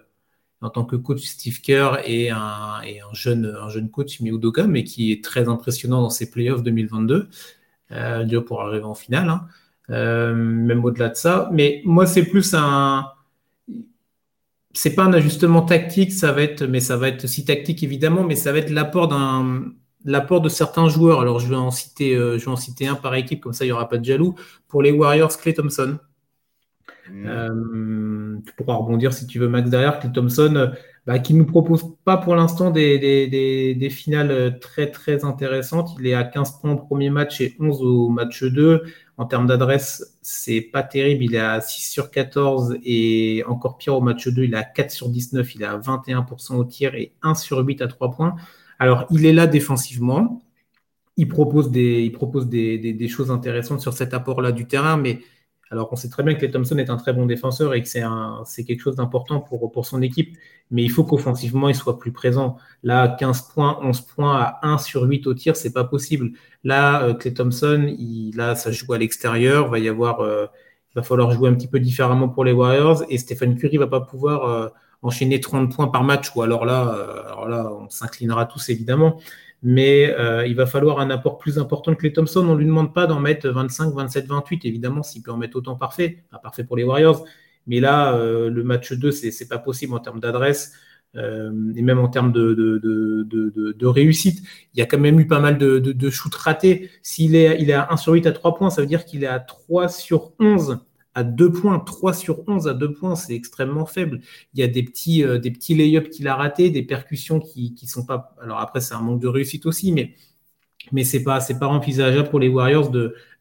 en 0.62 0.70
tant 0.70 0.86
que 0.86 0.96
coach 0.96 1.22
Steve 1.22 1.60
Kerr 1.62 2.00
et 2.06 2.30
un, 2.30 2.82
jeune, 3.14 3.58
un 3.62 3.70
jeune 3.70 3.90
coach 3.90 4.20
Imi 4.20 4.30
Udoka, 4.30 4.68
mais 4.68 4.84
qui 4.84 5.12
est 5.12 5.24
très 5.24 5.50
impressionnant 5.50 6.02
dans 6.02 6.10
ses 6.10 6.30
playoffs 6.30 6.64
2022, 6.64 7.28
euh, 7.92 8.42
pour 8.42 8.62
arriver 8.62 8.86
en 8.86 8.96
finale, 8.96 9.30
hein. 9.30 9.48
euh, 9.90 10.34
même 10.34 10.86
au-delà 10.86 11.10
de 11.10 11.16
ça. 11.16 11.50
Mais 11.52 11.82
moi, 11.86 12.06
c'est 12.06 12.26
plus 12.26 12.54
un 12.54 13.08
c'est 14.74 14.96
pas 14.96 15.04
un 15.04 15.12
ajustement 15.14 15.64
tactique, 15.64 16.14
ça 16.14 16.32
va 16.32 16.44
être, 16.44 16.64
mais 16.64 16.80
ça 16.80 16.96
va 16.96 17.10
être 17.10 17.26
aussi 17.26 17.44
tactique 17.44 17.84
évidemment, 17.84 18.24
mais 18.24 18.36
ça 18.36 18.54
va 18.54 18.60
être 18.60 18.70
l'apport 18.70 19.10
d'un 19.10 19.74
l'apport 20.06 20.42
de 20.42 20.50
certains 20.50 20.90
joueurs. 20.90 21.22
Alors, 21.22 21.40
je 21.40 21.48
vais 21.48 21.56
en 21.56 21.72
citer, 21.72 22.16
euh, 22.16 22.38
je 22.38 22.46
vais 22.46 22.52
en 22.52 22.56
citer 22.56 22.88
un 22.88 22.96
par 22.96 23.16
équipe, 23.16 23.42
comme 23.42 23.54
ça, 23.54 23.66
il 23.66 23.68
n'y 23.70 23.72
aura 23.72 23.90
pas 23.90 23.98
de 23.98 24.06
jaloux. 24.06 24.36
Pour 24.68 24.82
les 24.82 24.92
Warriors, 24.92 25.38
Clay 25.38 25.54
Thompson. 25.54 25.98
Mm. 27.10 27.26
Euh, 27.26 28.38
tu 28.46 28.54
pourras 28.54 28.76
rebondir 28.76 29.14
si 29.14 29.28
tu 29.28 29.40
veux, 29.40 29.48
Max, 29.48 29.70
derrière. 29.70 30.00
Clay 30.00 30.12
Thompson, 30.12 30.56
euh, 30.56 30.68
bah, 31.06 31.20
qui 31.20 31.34
ne 31.34 31.40
nous 31.40 31.46
propose 31.46 31.96
pas 32.04 32.18
pour 32.18 32.36
l'instant 32.36 32.70
des, 32.70 33.00
des, 33.00 33.90
finales 33.90 34.60
très, 34.60 34.92
très 34.92 35.26
intéressantes. 35.26 35.96
Il 36.00 36.08
est 36.08 36.14
à 36.14 36.24
15 36.24 36.60
points 36.60 36.74
au 36.74 36.78
premier 36.78 37.10
match 37.10 37.42
et 37.42 37.56
11 37.60 37.82
au 37.82 38.10
match 38.10 38.44
2. 38.44 38.84
En 39.18 39.26
termes 39.26 39.48
d'adresse, 39.48 40.18
c'est 40.22 40.62
pas 40.62 40.84
terrible. 40.84 41.24
Il 41.24 41.36
est 41.36 41.40
à 41.40 41.62
6 41.62 41.92
sur 41.92 42.12
14 42.12 42.78
et 42.84 43.44
encore 43.48 43.78
pire 43.78 43.96
au 43.96 44.02
match 44.02 44.28
2. 44.28 44.44
Il 44.44 44.54
est 44.54 44.58
à 44.58 44.64
4 44.64 44.92
sur 44.92 45.10
19. 45.10 45.56
Il 45.56 45.64
est 45.64 45.66
à 45.66 45.78
21% 45.78 46.56
au 46.56 46.66
tir 46.66 46.96
et 46.96 47.14
1 47.22 47.36
sur 47.36 47.60
8 47.60 47.82
à 47.82 47.88
3 47.88 48.12
points. 48.12 48.36
Alors, 48.82 49.06
il 49.12 49.28
est 49.28 49.34
là 49.34 49.46
défensivement. 49.46 50.42
Il 51.16 51.28
propose 51.28 51.70
des, 51.70 52.02
il 52.02 52.12
propose 52.12 52.48
des, 52.50 53.08
choses 53.08 53.30
intéressantes 53.30 53.80
sur 53.80 53.94
cet 53.94 54.16
apport-là 54.16 54.52
du 54.52 54.66
terrain, 54.66 54.98
mais 54.98 55.20
alors 55.72 55.88
on 55.92 55.96
sait 55.96 56.10
très 56.10 56.22
bien 56.22 56.36
que 56.36 56.42
les 56.42 56.52
Thompson 56.52 56.78
est 56.78 56.90
un 56.90 56.98
très 56.98 57.14
bon 57.14 57.26
défenseur 57.26 57.74
et 57.74 57.82
que 57.82 57.88
c'est 57.88 58.64
quelque 58.66 58.82
chose 58.82 58.98
d'important 58.98 59.40
pour, 59.40 59.86
son 59.86 60.02
équipe, 60.02 60.38
mais 60.70 60.84
il 60.84 60.92
faut 60.92 61.06
qu'offensivement 61.06 61.70
il 61.70 61.76
soit 61.76 61.98
plus 61.98 62.12
présent. 62.12 62.58
Là, 62.84 63.08
15 63.08 63.42
points, 63.54 63.80
11 63.82 64.02
points 64.02 64.38
à 64.38 64.60
1 64.64 64.78
sur 64.78 65.04
8 65.04 65.28
au 65.28 65.34
tir, 65.34 65.56
c'est 65.56 65.72
pas 65.72 65.86
possible. 65.86 66.32
Là, 66.66 67.04
euh, 67.04 67.14
Clay 67.14 67.34
Thompson, 67.34 67.96
il, 67.98 68.36
là, 68.36 68.56
ça 68.56 68.72
joue 68.72 68.92
à 68.94 68.98
l'extérieur, 68.98 69.70
va 69.70 69.80
y 69.80 69.88
avoir, 69.88 70.20
euh, 70.20 70.48
il 70.92 70.96
va 70.96 71.04
falloir 71.04 71.32
jouer 71.32 71.50
un 71.50 71.54
petit 71.54 71.68
peu 71.68 71.80
différemment 71.80 72.28
pour 72.28 72.44
les 72.44 72.52
Warriors 72.52 73.04
et 73.10 73.18
Stephen 73.18 73.58
Curry 73.58 73.78
va 73.78 73.88
pas 73.88 74.02
pouvoir 74.02 74.44
euh, 74.44 74.68
enchaîner 75.02 75.40
30 75.40 75.74
points 75.74 75.88
par 75.88 76.04
match, 76.04 76.36
ou 76.36 76.42
alors 76.42 76.66
là, 76.66 76.94
euh, 76.94 77.26
alors 77.28 77.48
là 77.48 77.72
on 77.72 77.90
s'inclinera 77.90 78.46
tous 78.46 78.70
évidemment. 78.70 79.20
Mais 79.64 80.12
euh, 80.18 80.48
il 80.48 80.56
va 80.56 80.66
falloir 80.66 81.00
un 81.00 81.10
apport 81.12 81.38
plus 81.38 81.60
important 81.60 81.94
que 81.94 82.04
les 82.04 82.14
Thompson. 82.14 82.46
On 82.48 82.54
ne 82.54 82.58
lui 82.58 82.66
demande 82.66 82.94
pas 82.94 83.06
d'en 83.06 83.20
mettre 83.20 83.48
25, 83.50 83.94
27, 83.94 84.28
28. 84.28 84.66
Évidemment, 84.66 85.04
s'il 85.04 85.22
peut 85.22 85.32
en 85.32 85.38
mettre 85.38 85.58
autant 85.58 85.76
parfait, 85.76 86.24
pas 86.32 86.40
parfait 86.40 86.64
pour 86.64 86.78
les 86.78 86.84
Warriors. 86.84 87.26
Mais 87.68 87.80
là, 87.80 88.16
euh, 88.16 88.50
le 88.50 88.64
match 88.64 88.94
2, 88.94 89.12
c'est 89.12 89.30
n'est 89.40 89.48
pas 89.48 89.60
possible 89.60 89.94
en 89.94 90.00
termes 90.00 90.20
d'adresse. 90.20 90.74
et 91.16 91.82
même 91.82 92.00
en 92.00 92.08
termes 92.08 92.32
de, 92.32 92.54
de, 92.54 93.86
réussite, 93.86 94.42
il 94.74 94.80
y 94.80 94.82
a 94.82 94.86
quand 94.86 94.98
même 94.98 95.20
eu 95.20 95.28
pas 95.28 95.40
mal 95.40 95.58
de, 95.58 95.78
de, 95.80 96.10
shoots 96.10 96.36
ratés. 96.36 96.90
S'il 97.04 97.36
est, 97.36 97.62
il 97.62 97.70
est 97.70 97.74
à 97.74 97.88
1 97.92 97.98
sur 97.98 98.14
8 98.14 98.26
à 98.28 98.32
3 98.32 98.56
points, 98.56 98.70
ça 98.70 98.82
veut 98.82 98.88
dire 98.88 99.06
qu'il 99.06 99.24
est 99.24 99.28
à 99.28 99.40
3 99.40 99.90
sur 99.90 100.34
11 100.40 100.80
à 101.14 101.24
2 101.24 101.52
points, 101.52 101.80
3 101.80 102.14
sur 102.14 102.48
11 102.48 102.68
à 102.68 102.74
2 102.74 102.94
points, 102.94 103.16
c'est 103.16 103.36
extrêmement 103.36 103.86
faible. 103.86 104.22
Il 104.54 104.60
y 104.60 104.64
a 104.64 104.68
des 104.68 104.84
petits, 104.84 105.24
euh, 105.24 105.40
petits 105.40 105.76
lay-ups 105.76 106.10
qu'il 106.10 106.28
a 106.28 106.36
ratés, 106.36 106.70
des 106.70 106.84
percussions 106.84 107.40
qui 107.40 107.76
ne 107.82 107.88
sont 107.88 108.06
pas. 108.06 108.36
Alors 108.42 108.60
après, 108.60 108.80
c'est 108.82 108.94
un 108.94 109.02
manque 109.02 109.22
de 109.22 109.28
réussite 109.28 109.66
aussi, 109.66 109.92
mais, 109.92 110.16
mais 110.92 111.04
ce 111.04 111.18
n'est 111.18 111.24
pas, 111.24 111.40
pas 111.60 111.68
envisageable 111.68 112.30
pour 112.30 112.40
les 112.40 112.48
Warriors 112.48 112.92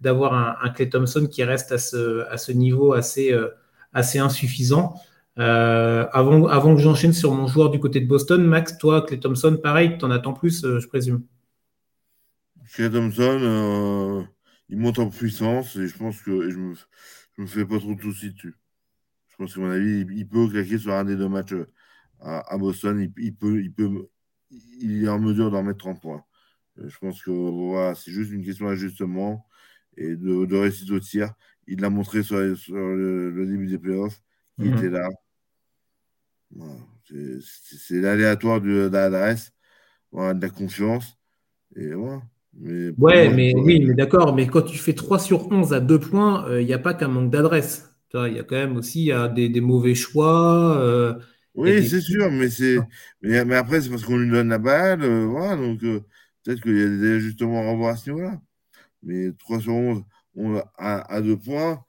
d'avoir 0.00 0.34
un, 0.34 0.56
un, 0.62 0.70
Clay 0.70 0.88
Thompson 0.88 1.26
qui 1.30 1.44
reste 1.44 1.72
à 1.72 1.78
ce, 1.78 2.26
à 2.28 2.38
ce 2.38 2.52
niveau 2.52 2.92
assez, 2.92 3.32
euh, 3.32 3.48
assez 3.92 4.18
insuffisant. 4.18 4.94
Euh, 5.38 6.06
avant, 6.12 6.46
avant 6.48 6.74
que 6.74 6.80
j'enchaîne 6.80 7.12
sur 7.12 7.32
mon 7.32 7.46
joueur 7.46 7.70
du 7.70 7.78
côté 7.78 8.00
de 8.00 8.06
Boston, 8.06 8.44
Max, 8.44 8.78
toi, 8.78 9.02
Clay 9.02 9.20
Thompson, 9.20 9.58
pareil, 9.62 9.96
tu 9.96 10.04
en 10.04 10.10
attends 10.10 10.32
plus, 10.32 10.62
je 10.62 10.86
présume? 10.88 11.22
Clay 12.74 12.90
Thompson, 12.90 14.26
il 14.68 14.76
monte 14.76 14.98
en 14.98 15.08
puissance 15.08 15.76
et 15.76 15.86
je 15.86 15.96
pense 15.96 16.20
que 16.20 16.30
je 17.40 17.44
me 17.44 17.48
fais 17.48 17.64
pas 17.64 17.78
trop 17.78 17.94
de 17.94 18.02
soucis 18.02 18.32
dessus. 18.32 18.54
Je 19.28 19.36
pense 19.36 19.54
que 19.54 19.60
mon 19.60 19.70
avis, 19.70 20.04
il, 20.14 20.28
peut 20.28 20.46
claquer 20.48 20.78
sur 20.78 20.92
un 20.92 21.04
des 21.04 21.16
deux 21.16 21.28
matchs 21.28 21.52
euh, 21.52 21.66
à, 22.20 22.58
Boston. 22.58 23.00
Il, 23.16 23.34
peut, 23.34 23.62
il, 23.62 23.72
peut, 23.72 24.08
il 24.50 25.04
est 25.04 25.08
en 25.08 25.18
mesure 25.18 25.50
d'en 25.50 25.62
mettre 25.62 25.78
30 25.78 26.02
points. 26.02 26.24
Euh, 26.78 26.88
je 26.88 26.98
pense 26.98 27.22
que 27.22 27.30
voilà, 27.30 27.94
c'est 27.94 28.10
juste 28.12 28.30
une 28.30 28.44
question 28.44 28.66
d'ajustement. 28.66 29.46
et 29.96 30.16
de, 30.16 30.44
de 30.44 30.56
réussite 30.56 30.90
au 30.90 31.00
tir. 31.00 31.32
Il 31.66 31.80
l'a 31.80 31.88
montré 31.88 32.22
sur, 32.22 32.36
le, 32.36 33.46
début 33.46 33.68
des 33.68 33.78
playoffs. 33.78 34.20
Il 34.58 34.72
mhm. 34.72 34.76
était 34.76 34.90
là. 34.90 35.08
C'est 37.40 38.00
l'aléatoire 38.00 38.60
de, 38.60 38.90
l'adresse, 38.92 39.52
de 40.12 40.40
la 40.40 40.50
confiance. 40.50 41.18
Et 41.74 41.92
voilà. 41.94 42.22
Mais 42.54 42.90
ouais, 42.98 43.32
mais 43.32 43.54
oui, 43.56 43.84
mais 43.84 43.94
d'accord. 43.94 44.34
Mais 44.34 44.46
quand 44.46 44.62
tu 44.62 44.78
fais 44.78 44.94
3 44.94 45.18
sur 45.18 45.50
11 45.50 45.72
à 45.72 45.80
2 45.80 45.98
points, 45.98 46.44
il 46.48 46.52
euh, 46.52 46.64
n'y 46.64 46.72
a 46.72 46.78
pas 46.78 46.94
qu'un 46.94 47.08
manque 47.08 47.30
d'adresse. 47.30 47.94
Il 48.12 48.34
y 48.34 48.40
a 48.40 48.42
quand 48.42 48.56
même 48.56 48.76
aussi 48.76 49.12
des, 49.34 49.48
des, 49.48 49.60
mauvais 49.60 49.94
choix. 49.94 50.76
Euh, 50.78 51.14
oui, 51.54 51.86
c'est 51.88 52.00
sûr, 52.00 52.28
mais, 52.32 52.50
c'est... 52.50 52.78
Mais, 53.22 53.44
mais, 53.44 53.54
après, 53.54 53.80
c'est 53.80 53.88
parce 53.88 54.04
qu'on 54.04 54.16
lui 54.16 54.28
donne 54.28 54.48
la 54.48 54.58
balle. 54.58 55.02
Euh, 55.02 55.26
voilà, 55.26 55.56
donc 55.56 55.78
peut-être 55.78 56.60
qu'il 56.60 56.76
y 56.76 56.82
a 56.82 56.88
des 56.88 57.12
ajustements 57.12 57.60
à 57.60 57.70
revoir 57.70 57.94
à 57.94 57.96
ce 57.96 58.10
niveau-là. 58.10 58.40
Mais 59.04 59.30
3 59.38 59.60
sur 59.60 59.74
11 59.74 60.02
à, 60.76 61.14
à 61.14 61.20
2 61.20 61.36
points, 61.36 61.84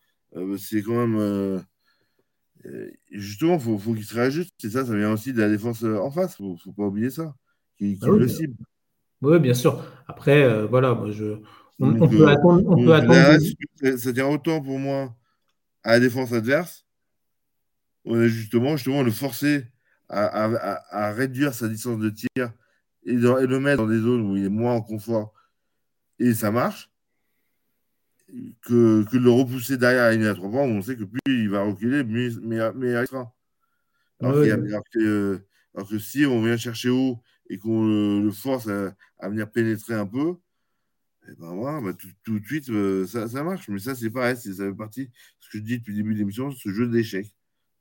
c'est 0.59 0.83
quand 0.83 1.07
même. 1.07 1.63
justement, 3.11 3.55
il 3.55 3.61
faut, 3.61 3.79
faut 3.79 3.93
qu'il 3.95 4.05
se 4.05 4.13
réajuste. 4.13 4.53
C'est 4.59 4.69
ça, 4.69 4.85
ça 4.85 4.95
vient 4.95 5.11
aussi 5.11 5.33
de 5.33 5.39
la 5.39 5.49
défense 5.49 5.83
en 5.83 6.11
face. 6.11 6.35
Il 6.39 6.51
ne 6.51 6.57
faut 6.57 6.71
pas 6.71 6.85
oublier 6.85 7.09
ça. 7.09 7.33
Qui, 7.77 7.97
qui 7.97 8.05
ah 8.05 8.11
le 8.11 8.27
cible. 8.27 8.53
Oui, 9.21 9.39
bien 9.39 9.53
sûr. 9.53 9.83
Après, 10.07 10.43
euh, 10.43 10.65
voilà, 10.65 10.97
je, 11.11 11.37
on, 11.79 12.07
peut 12.07 12.27
attendre. 12.27 12.63
On 12.67 12.83
peut 12.83 12.93
attendre 12.93 13.97
ça, 13.97 14.13
tient 14.13 14.27
autant 14.27 14.61
pour 14.61 14.77
moi 14.77 15.15
à 15.83 15.91
la 15.93 15.99
défense 15.99 16.31
adverse. 16.31 16.85
On 18.05 18.19
est 18.19 18.29
justement, 18.29 18.77
justement 18.77 19.03
le 19.03 19.11
forcer 19.11 19.65
à, 20.09 21.11
réduire 21.13 21.53
sa 21.53 21.67
distance 21.67 21.99
de 21.99 22.09
tir 22.09 22.51
et, 23.05 23.13
le 23.13 23.59
mettre 23.59 23.83
dans 23.83 23.89
des 23.89 23.99
zones 23.99 24.29
où 24.29 24.35
il 24.35 24.45
est 24.45 24.49
moins 24.49 24.73
en 24.73 24.81
confort 24.81 25.33
et 26.19 26.33
ça 26.33 26.51
marche. 26.51 26.89
Que, 28.61 29.03
que 29.03 29.17
de 29.17 29.23
le 29.23 29.29
repousser 29.29 29.75
derrière 29.75 30.03
à 30.03 30.13
une 30.13 30.23
à 30.23 30.33
trois 30.33 30.49
points, 30.49 30.61
on 30.61 30.81
sait 30.81 30.95
que 30.95 31.03
plus 31.03 31.19
il 31.25 31.49
va 31.49 31.63
reculer, 31.63 32.05
mieux, 32.05 32.29
il 32.29 33.07
sera. 33.07 33.33
Alors, 34.21 34.35
que, 34.35 35.41
alors, 35.73 35.89
que, 35.89 35.99
si 35.99 36.25
on 36.25 36.41
vient 36.41 36.55
chercher 36.55 36.89
haut 36.89 37.21
et 37.51 37.59
qu'on 37.59 37.85
le, 37.85 38.31
force 38.31 38.67
à, 38.69 39.29
venir 39.29 39.51
pénétrer 39.51 39.93
un 39.93 40.07
peu, 40.07 40.37
eh 41.27 41.35
ben 41.35 41.53
voilà, 41.53 41.81
bah, 41.81 41.93
tout, 42.23 42.39
de 42.39 42.45
suite, 42.45 42.69
euh, 42.69 43.05
ça, 43.05 43.27
ça, 43.27 43.43
marche. 43.43 43.67
Mais 43.69 43.79
ça, 43.79 43.93
c'est 43.93 44.09
pareil, 44.09 44.37
ça 44.37 44.51
fait 44.53 44.73
partie 44.73 45.11
ce 45.39 45.49
que 45.49 45.57
je 45.59 45.63
dis 45.63 45.77
depuis 45.79 45.91
le 45.91 45.97
début 45.97 46.13
de 46.13 46.19
l'émission, 46.19 46.51
ce 46.51 46.69
jeu 46.69 46.87
d'échecs. 46.87 47.35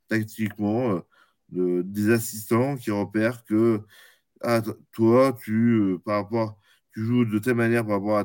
Tactiquement, 0.08 1.02
euh, 1.54 1.82
des 1.84 2.10
assistants 2.10 2.76
qui 2.76 2.90
repèrent 2.90 3.44
que 3.44 3.80
ah, 4.42 4.62
toi, 4.92 5.38
tu, 5.42 5.80
euh, 5.80 5.98
par 5.98 6.24
rapport, 6.24 6.58
tu 6.94 7.04
joues 7.04 7.24
de 7.24 7.38
telle 7.38 7.54
manière 7.56 7.86
par 7.86 8.02
rapport 8.02 8.18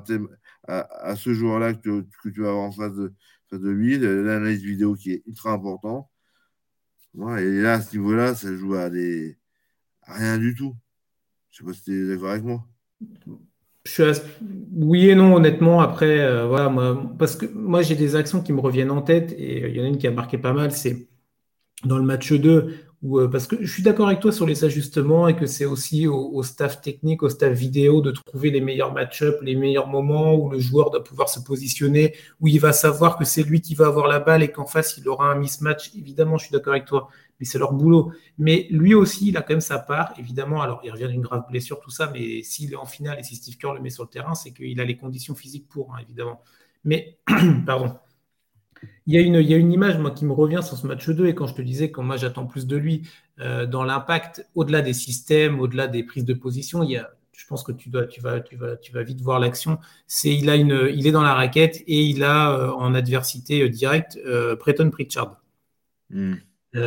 à, 0.68 1.16
ce 1.16 1.34
joueur-là 1.34 1.74
que, 1.76 2.06
que, 2.24 2.30
tu 2.30 2.42
vas 2.42 2.50
avoir 2.50 2.66
en 2.66 2.72
face 2.72 2.94
de, 2.94 3.14
de 3.52 3.70
lui, 3.70 4.00
l'analyse 4.00 4.64
vidéo 4.64 4.96
qui 4.96 5.12
est 5.14 5.24
ultra 5.28 5.52
important. 5.52 6.10
et 7.38 7.62
là, 7.62 7.74
à 7.76 7.82
ce 7.82 7.96
niveau-là, 7.98 8.36
ça 8.36 8.56
joue 8.56 8.76
à, 8.76 8.90
des, 8.90 9.38
à 10.04 10.16
rien 10.16 10.38
du 10.40 10.56
tout. 10.56 10.76
Je 11.56 11.60
sais 11.60 11.66
pas 11.66 11.74
si 11.74 11.84
tu 11.84 12.04
es 12.04 12.08
d'accord 12.10 12.32
avec 12.32 12.44
moi. 12.44 12.66
Je 13.86 14.14
suis 14.14 14.24
Oui 14.74 15.10
et 15.10 15.16
non, 15.16 15.36
honnêtement. 15.36 15.80
Après, 15.80 16.20
euh, 16.20 16.48
voilà, 16.48 16.68
moi, 16.68 17.02
parce 17.18 17.38
que 17.38 17.46
moi, 17.46 17.82
j'ai 17.82 17.96
des 17.96 18.18
actions 18.18 18.42
qui 18.42 18.52
me 18.52 18.60
reviennent 18.60 18.92
en 18.92 19.02
tête 19.02 19.32
et 19.38 19.70
il 19.70 19.76
y 19.78 19.80
en 19.80 19.86
a 19.86 19.88
une 19.88 19.98
qui 19.98 20.06
a 20.06 20.12
marqué 20.12 20.38
pas 20.38 20.52
mal. 20.52 20.74
C'est 20.74 21.08
dans 21.86 21.98
le 21.98 22.04
match 22.04 22.34
2, 22.34 22.85
euh, 23.04 23.28
parce 23.28 23.46
que 23.46 23.58
je 23.62 23.72
suis 23.72 23.84
d'accord 23.84 24.08
avec 24.08 24.20
toi 24.20 24.32
sur 24.32 24.46
les 24.46 24.64
ajustements 24.64 25.28
et 25.28 25.36
que 25.36 25.46
c'est 25.46 25.66
aussi 25.66 26.08
au, 26.08 26.42
staff 26.44 26.82
technique, 26.82 27.24
au 27.24 27.30
staff 27.30 27.54
vidéo 27.54 28.02
de 28.02 28.12
trouver 28.12 28.50
les 28.50 28.62
meilleurs 28.62 28.94
match-ups, 28.94 29.38
les 29.42 29.56
meilleurs 29.56 29.88
moments 29.88 30.34
où 30.36 30.50
le 30.50 30.60
joueur 30.60 30.90
doit 30.90 31.04
pouvoir 31.04 31.30
se 31.30 31.40
positionner, 31.40 32.16
où 32.40 32.48
il 32.48 32.60
va 32.60 32.74
savoir 32.74 33.18
que 33.18 33.26
c'est 33.26 33.44
lui 33.44 33.62
qui 33.62 33.76
va 33.76 33.88
avoir 33.88 34.08
la 34.08 34.20
balle 34.20 34.44
et 34.44 34.52
qu'en 34.52 34.66
face 34.66 34.98
il 34.98 35.08
aura 35.08 35.32
un 35.32 35.36
mismatch. 35.36 35.94
Évidemment, 35.96 36.38
je 36.38 36.46
suis 36.46 36.54
d'accord 36.54 36.74
avec 36.74 36.86
toi, 36.86 37.10
mais 37.40 37.46
c'est 37.46 37.60
leur 37.60 37.74
boulot. 37.74 38.12
Mais 38.38 38.68
lui 38.72 38.96
aussi, 38.96 39.28
il 39.28 39.38
a 39.38 39.42
quand 39.42 39.54
même 39.54 39.62
sa 39.62 39.80
part, 39.80 40.14
évidemment. 40.18 40.62
Alors, 40.62 40.82
il 40.84 40.92
revient 40.92 41.08
d'une 41.08 41.22
grave 41.22 41.44
blessure, 41.50 41.80
tout 41.80 41.92
ça, 41.92 42.10
mais 42.12 42.42
s'il 42.44 42.74
est 42.74 42.78
en 42.78 42.86
finale 42.86 43.20
et 43.20 43.24
si 43.24 43.36
Steve 43.36 43.58
Kerr 43.58 43.74
le 43.74 43.82
met 43.82 43.90
sur 43.90 44.04
le 44.04 44.10
terrain, 44.10 44.36
c'est 44.36 44.52
qu'il 44.52 44.80
a 44.80 44.86
les 44.86 44.98
conditions 44.98 45.36
physiques 45.36 45.68
pour, 45.68 45.94
hein, 45.94 46.00
évidemment. 46.02 46.42
Mais, 46.84 47.20
pardon. 47.66 47.98
Il 49.08 49.14
y, 49.14 49.18
a 49.18 49.22
une, 49.22 49.36
il 49.36 49.48
y, 49.48 49.54
a 49.54 49.58
une, 49.58 49.72
image 49.72 50.00
moi, 50.00 50.12
qui 50.12 50.26
me 50.26 50.34
revient 50.34 50.62
sur 50.64 50.78
ce 50.78 50.88
match 50.88 51.08
2 51.08 51.28
et 51.28 51.36
quand 51.36 51.46
je 51.46 51.54
te 51.54 51.62
disais 51.62 51.92
que 51.92 52.02
moi 52.02 52.18
j'attends 52.18 52.48
plus 52.48 52.66
de 52.66 52.76
lui 52.76 53.04
euh, 53.40 53.66
dans 53.68 53.84
l'impact, 53.84 54.48
au-delà 54.56 54.82
des 54.82 54.94
systèmes, 54.94 55.60
au-delà 55.60 55.88
des 55.88 56.04
prises 56.04 56.26
de 56.26 56.34
position, 56.34 56.82
il 56.82 56.92
y 56.92 56.98
a, 56.98 57.12
je 57.34 57.46
pense 57.46 57.64
que 57.64 57.72
tu, 57.72 57.90
dois, 57.90 58.06
tu, 58.08 58.20
vas, 58.22 58.40
tu, 58.40 58.56
vas, 58.56 58.78
tu 58.78 58.92
vas 58.92 59.04
vite 59.04 59.22
voir 59.22 59.40
l'action. 59.40 59.78
C'est 60.08 60.34
il, 60.34 60.50
a 60.50 60.56
une, 60.56 60.90
il 60.94 61.06
est 61.06 61.12
dans 61.12 61.22
la 61.22 61.36
raquette 61.36 61.84
et 61.86 62.04
il 62.04 62.24
a 62.24 62.52
euh, 62.52 62.72
en 62.72 62.96
adversité 62.96 63.62
euh, 63.62 63.70
directe 63.70 64.20
Breton 64.60 64.90
Pritchard. 64.90 65.40
Hmm. 66.10 66.36
il, 66.74 66.80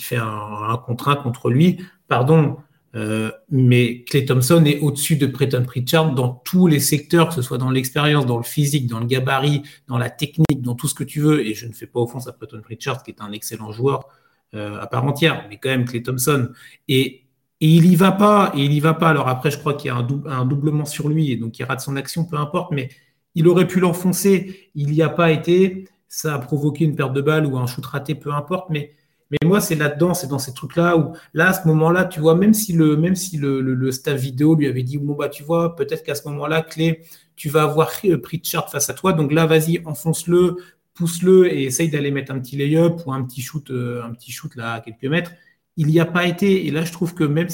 fait 0.00 0.16
un, 0.16 0.26
un 0.26 0.76
contre 0.78 1.22
contre 1.22 1.50
lui. 1.50 1.84
Pardon, 2.06 2.56
euh, 2.94 3.30
mais 3.50 4.02
Clay 4.04 4.24
Thompson 4.24 4.64
est 4.64 4.80
au-dessus 4.80 5.16
de 5.16 5.26
Preston 5.26 5.64
Pritchard 5.64 6.14
dans 6.14 6.28
tous 6.28 6.66
les 6.66 6.80
secteurs, 6.80 7.28
que 7.28 7.34
ce 7.34 7.42
soit 7.42 7.58
dans 7.58 7.70
l'expérience, 7.70 8.26
dans 8.26 8.38
le 8.38 8.44
physique, 8.44 8.86
dans 8.86 9.00
le 9.00 9.06
gabarit, 9.06 9.62
dans 9.88 9.98
la 9.98 10.10
technique, 10.10 10.62
dans 10.62 10.74
tout 10.74 10.88
ce 10.88 10.94
que 10.94 11.04
tu 11.04 11.20
veux. 11.20 11.46
Et 11.46 11.54
je 11.54 11.66
ne 11.66 11.72
fais 11.72 11.86
pas 11.86 12.00
offense 12.00 12.28
à 12.28 12.32
Preston 12.32 12.60
Pritchard, 12.62 13.02
qui 13.02 13.10
est 13.10 13.20
un 13.20 13.32
excellent 13.32 13.72
joueur 13.72 14.08
euh, 14.54 14.80
à 14.80 14.86
part 14.86 15.04
entière, 15.04 15.46
mais 15.48 15.58
quand 15.58 15.68
même 15.68 15.84
Clay 15.84 16.02
Thompson. 16.02 16.48
Et, 16.88 17.24
il 17.60 17.86
y 17.86 17.96
va 17.96 18.12
pas, 18.12 18.52
et 18.54 18.64
il 18.64 18.72
y 18.72 18.78
va 18.78 18.94
pas. 18.94 19.08
Alors 19.08 19.26
après, 19.26 19.50
je 19.50 19.58
crois 19.58 19.74
qu'il 19.74 19.88
y 19.88 19.90
a 19.90 19.96
un, 19.96 20.06
un, 20.26 20.46
doublement 20.46 20.84
sur 20.84 21.08
lui, 21.08 21.32
et 21.32 21.36
donc 21.36 21.58
il 21.58 21.64
rate 21.64 21.80
son 21.80 21.96
action, 21.96 22.24
peu 22.24 22.36
importe, 22.36 22.70
mais 22.70 22.88
il 23.34 23.48
aurait 23.48 23.66
pu 23.66 23.80
l'enfoncer, 23.80 24.70
il 24.76 24.92
n'y 24.92 25.02
a 25.02 25.08
pas 25.08 25.32
été. 25.32 25.88
Ça 26.08 26.36
a 26.36 26.38
provoqué 26.38 26.84
une 26.84 26.94
perte 26.94 27.12
de 27.12 27.20
balle 27.20 27.46
ou 27.46 27.58
un 27.58 27.66
shoot 27.66 27.84
raté, 27.84 28.14
peu 28.14 28.32
importe, 28.32 28.70
mais 28.70 28.92
mais 29.30 29.38
moi, 29.44 29.60
c'est 29.60 29.74
là-dedans, 29.74 30.14
c'est 30.14 30.26
dans 30.26 30.38
ces 30.38 30.54
trucs-là 30.54 30.96
où, 30.96 31.14
là, 31.34 31.50
à 31.50 31.52
ce 31.52 31.68
moment-là, 31.68 32.06
tu 32.06 32.20
vois, 32.20 32.34
même 32.34 32.54
si 32.54 32.72
le, 32.72 32.96
même 32.96 33.14
si 33.14 33.36
le, 33.36 33.90
staff 33.92 34.18
vidéo 34.18 34.54
lui 34.54 34.66
avait 34.66 34.82
dit, 34.82 34.96
bon, 34.96 35.14
bah, 35.14 35.28
tu 35.28 35.42
vois, 35.42 35.76
peut-être 35.76 36.02
qu'à 36.02 36.14
ce 36.14 36.26
moment-là, 36.28 36.62
Clé, 36.62 37.02
tu 37.36 37.50
vas 37.50 37.64
avoir 37.64 37.90
Pritchard 38.22 38.70
face 38.70 38.88
à 38.88 38.94
toi. 38.94 39.12
Donc 39.12 39.32
là, 39.32 39.46
vas-y, 39.46 39.82
enfonce-le, 39.84 40.56
pousse-le 40.94 41.52
et 41.52 41.64
essaye 41.64 41.90
d'aller 41.90 42.10
mettre 42.10 42.32
un 42.32 42.40
petit 42.40 42.56
lay-up 42.56 43.00
ou 43.06 43.12
un 43.12 43.22
petit 43.22 43.42
shoot, 43.42 43.70
euh, 43.70 44.02
un 44.02 44.12
petit 44.12 44.32
shoot 44.32 44.54
là 44.56 44.74
à 44.74 44.80
quelques 44.80 45.04
mètres. 45.04 45.32
Il 45.76 45.86
n'y 45.88 46.00
a 46.00 46.06
pas 46.06 46.26
été. 46.26 46.66
Et 46.66 46.70
là, 46.70 46.84
je 46.84 46.92
trouve 46.92 47.14
que 47.14 47.24
même 47.24 47.48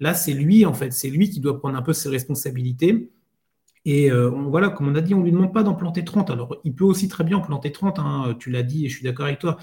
là, 0.00 0.14
c'est 0.14 0.32
lui, 0.32 0.64
en 0.64 0.74
fait, 0.74 0.92
c'est 0.92 1.10
lui 1.10 1.28
qui 1.30 1.40
doit 1.40 1.58
prendre 1.58 1.76
un 1.76 1.82
peu 1.82 1.92
ses 1.92 2.08
responsabilités. 2.08 3.10
Et 3.84 4.10
euh, 4.10 4.28
voilà, 4.30 4.70
comme 4.70 4.88
on 4.88 4.94
a 4.94 5.00
dit, 5.00 5.14
on 5.14 5.20
ne 5.20 5.24
lui 5.24 5.32
demande 5.32 5.52
pas 5.52 5.62
d'en 5.62 5.74
planter 5.74 6.04
30. 6.04 6.30
Alors, 6.30 6.56
il 6.64 6.74
peut 6.74 6.84
aussi 6.84 7.08
très 7.08 7.24
bien 7.24 7.38
en 7.38 7.40
planter 7.42 7.72
30, 7.72 7.98
hein, 7.98 8.36
tu 8.38 8.50
l'as 8.50 8.62
dit 8.62 8.86
et 8.86 8.88
je 8.88 8.96
suis 8.96 9.04
d'accord 9.04 9.26
avec 9.26 9.38
toi. 9.40 9.58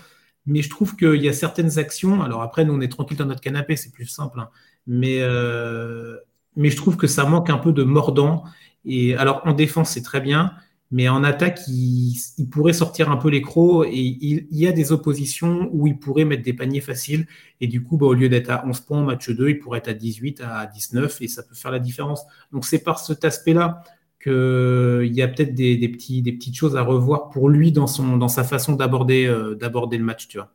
Mais 0.45 0.61
je 0.61 0.69
trouve 0.69 0.95
qu'il 0.95 1.21
y 1.21 1.29
a 1.29 1.33
certaines 1.33 1.79
actions. 1.79 2.21
Alors 2.21 2.41
après, 2.41 2.65
nous, 2.65 2.73
on 2.73 2.81
est 2.81 2.91
tranquille 2.91 3.17
dans 3.17 3.25
notre 3.25 3.41
canapé, 3.41 3.75
c'est 3.75 3.91
plus 3.91 4.05
simple. 4.07 4.39
Hein. 4.39 4.49
mais, 4.87 5.19
euh, 5.21 6.17
mais 6.55 6.69
je 6.69 6.77
trouve 6.77 6.97
que 6.97 7.07
ça 7.07 7.25
manque 7.25 7.49
un 7.49 7.57
peu 7.57 7.71
de 7.71 7.83
mordant. 7.83 8.43
Et 8.85 9.15
alors, 9.15 9.41
en 9.45 9.53
défense, 9.53 9.91
c'est 9.91 10.01
très 10.01 10.21
bien. 10.21 10.53
Mais 10.91 11.09
en 11.09 11.23
attaque, 11.23 11.59
il, 11.67 12.15
pourrait 12.51 12.71
sortir 12.71 13.09
un 13.09 13.17
peu 13.17 13.29
les 13.29 13.39
et 13.39 13.99
il, 13.99 14.45
y 14.51 14.67
a 14.67 14.71
des 14.71 14.91
oppositions 14.91 15.67
où 15.71 15.87
il 15.87 15.97
pourrait 15.97 16.23
mettre 16.23 16.43
des 16.43 16.53
paniers 16.53 16.81
faciles. 16.81 17.25
Et 17.61 17.67
du 17.67 17.81
coup, 17.81 17.97
bah, 17.97 18.05
au 18.05 18.13
lieu 18.13 18.29
d'être 18.29 18.51
à 18.51 18.63
11 18.67 18.79
points 18.81 18.99
en 18.99 19.03
match 19.03 19.27
2, 19.27 19.49
il 19.49 19.59
pourrait 19.59 19.79
être 19.79 19.87
à 19.87 19.93
18, 19.95 20.41
à 20.41 20.67
19 20.67 21.19
et 21.21 21.27
ça 21.27 21.41
peut 21.41 21.55
faire 21.55 21.71
la 21.71 21.79
différence. 21.79 22.23
Donc, 22.51 22.65
c'est 22.65 22.83
par 22.83 22.99
cet 22.99 23.25
aspect-là 23.25 23.81
qu'il 24.24 25.13
y 25.13 25.21
a 25.21 25.28
peut-être 25.28 25.53
des, 25.53 25.89
petits, 25.89 26.21
des 26.21 26.32
petites 26.32 26.55
choses 26.55 26.78
à 26.78 26.82
revoir 26.82 27.30
pour 27.30 27.49
lui 27.49 27.71
dans, 27.71 27.88
son, 27.88 28.17
dans 28.17 28.30
sa 28.30 28.43
façon 28.43 28.74
d'aborder 28.74 29.26
euh, 29.26 29.55
d'aborder 29.55 29.97
le 29.97 30.05
match, 30.05 30.28
tu 30.28 30.38
vois. 30.38 30.51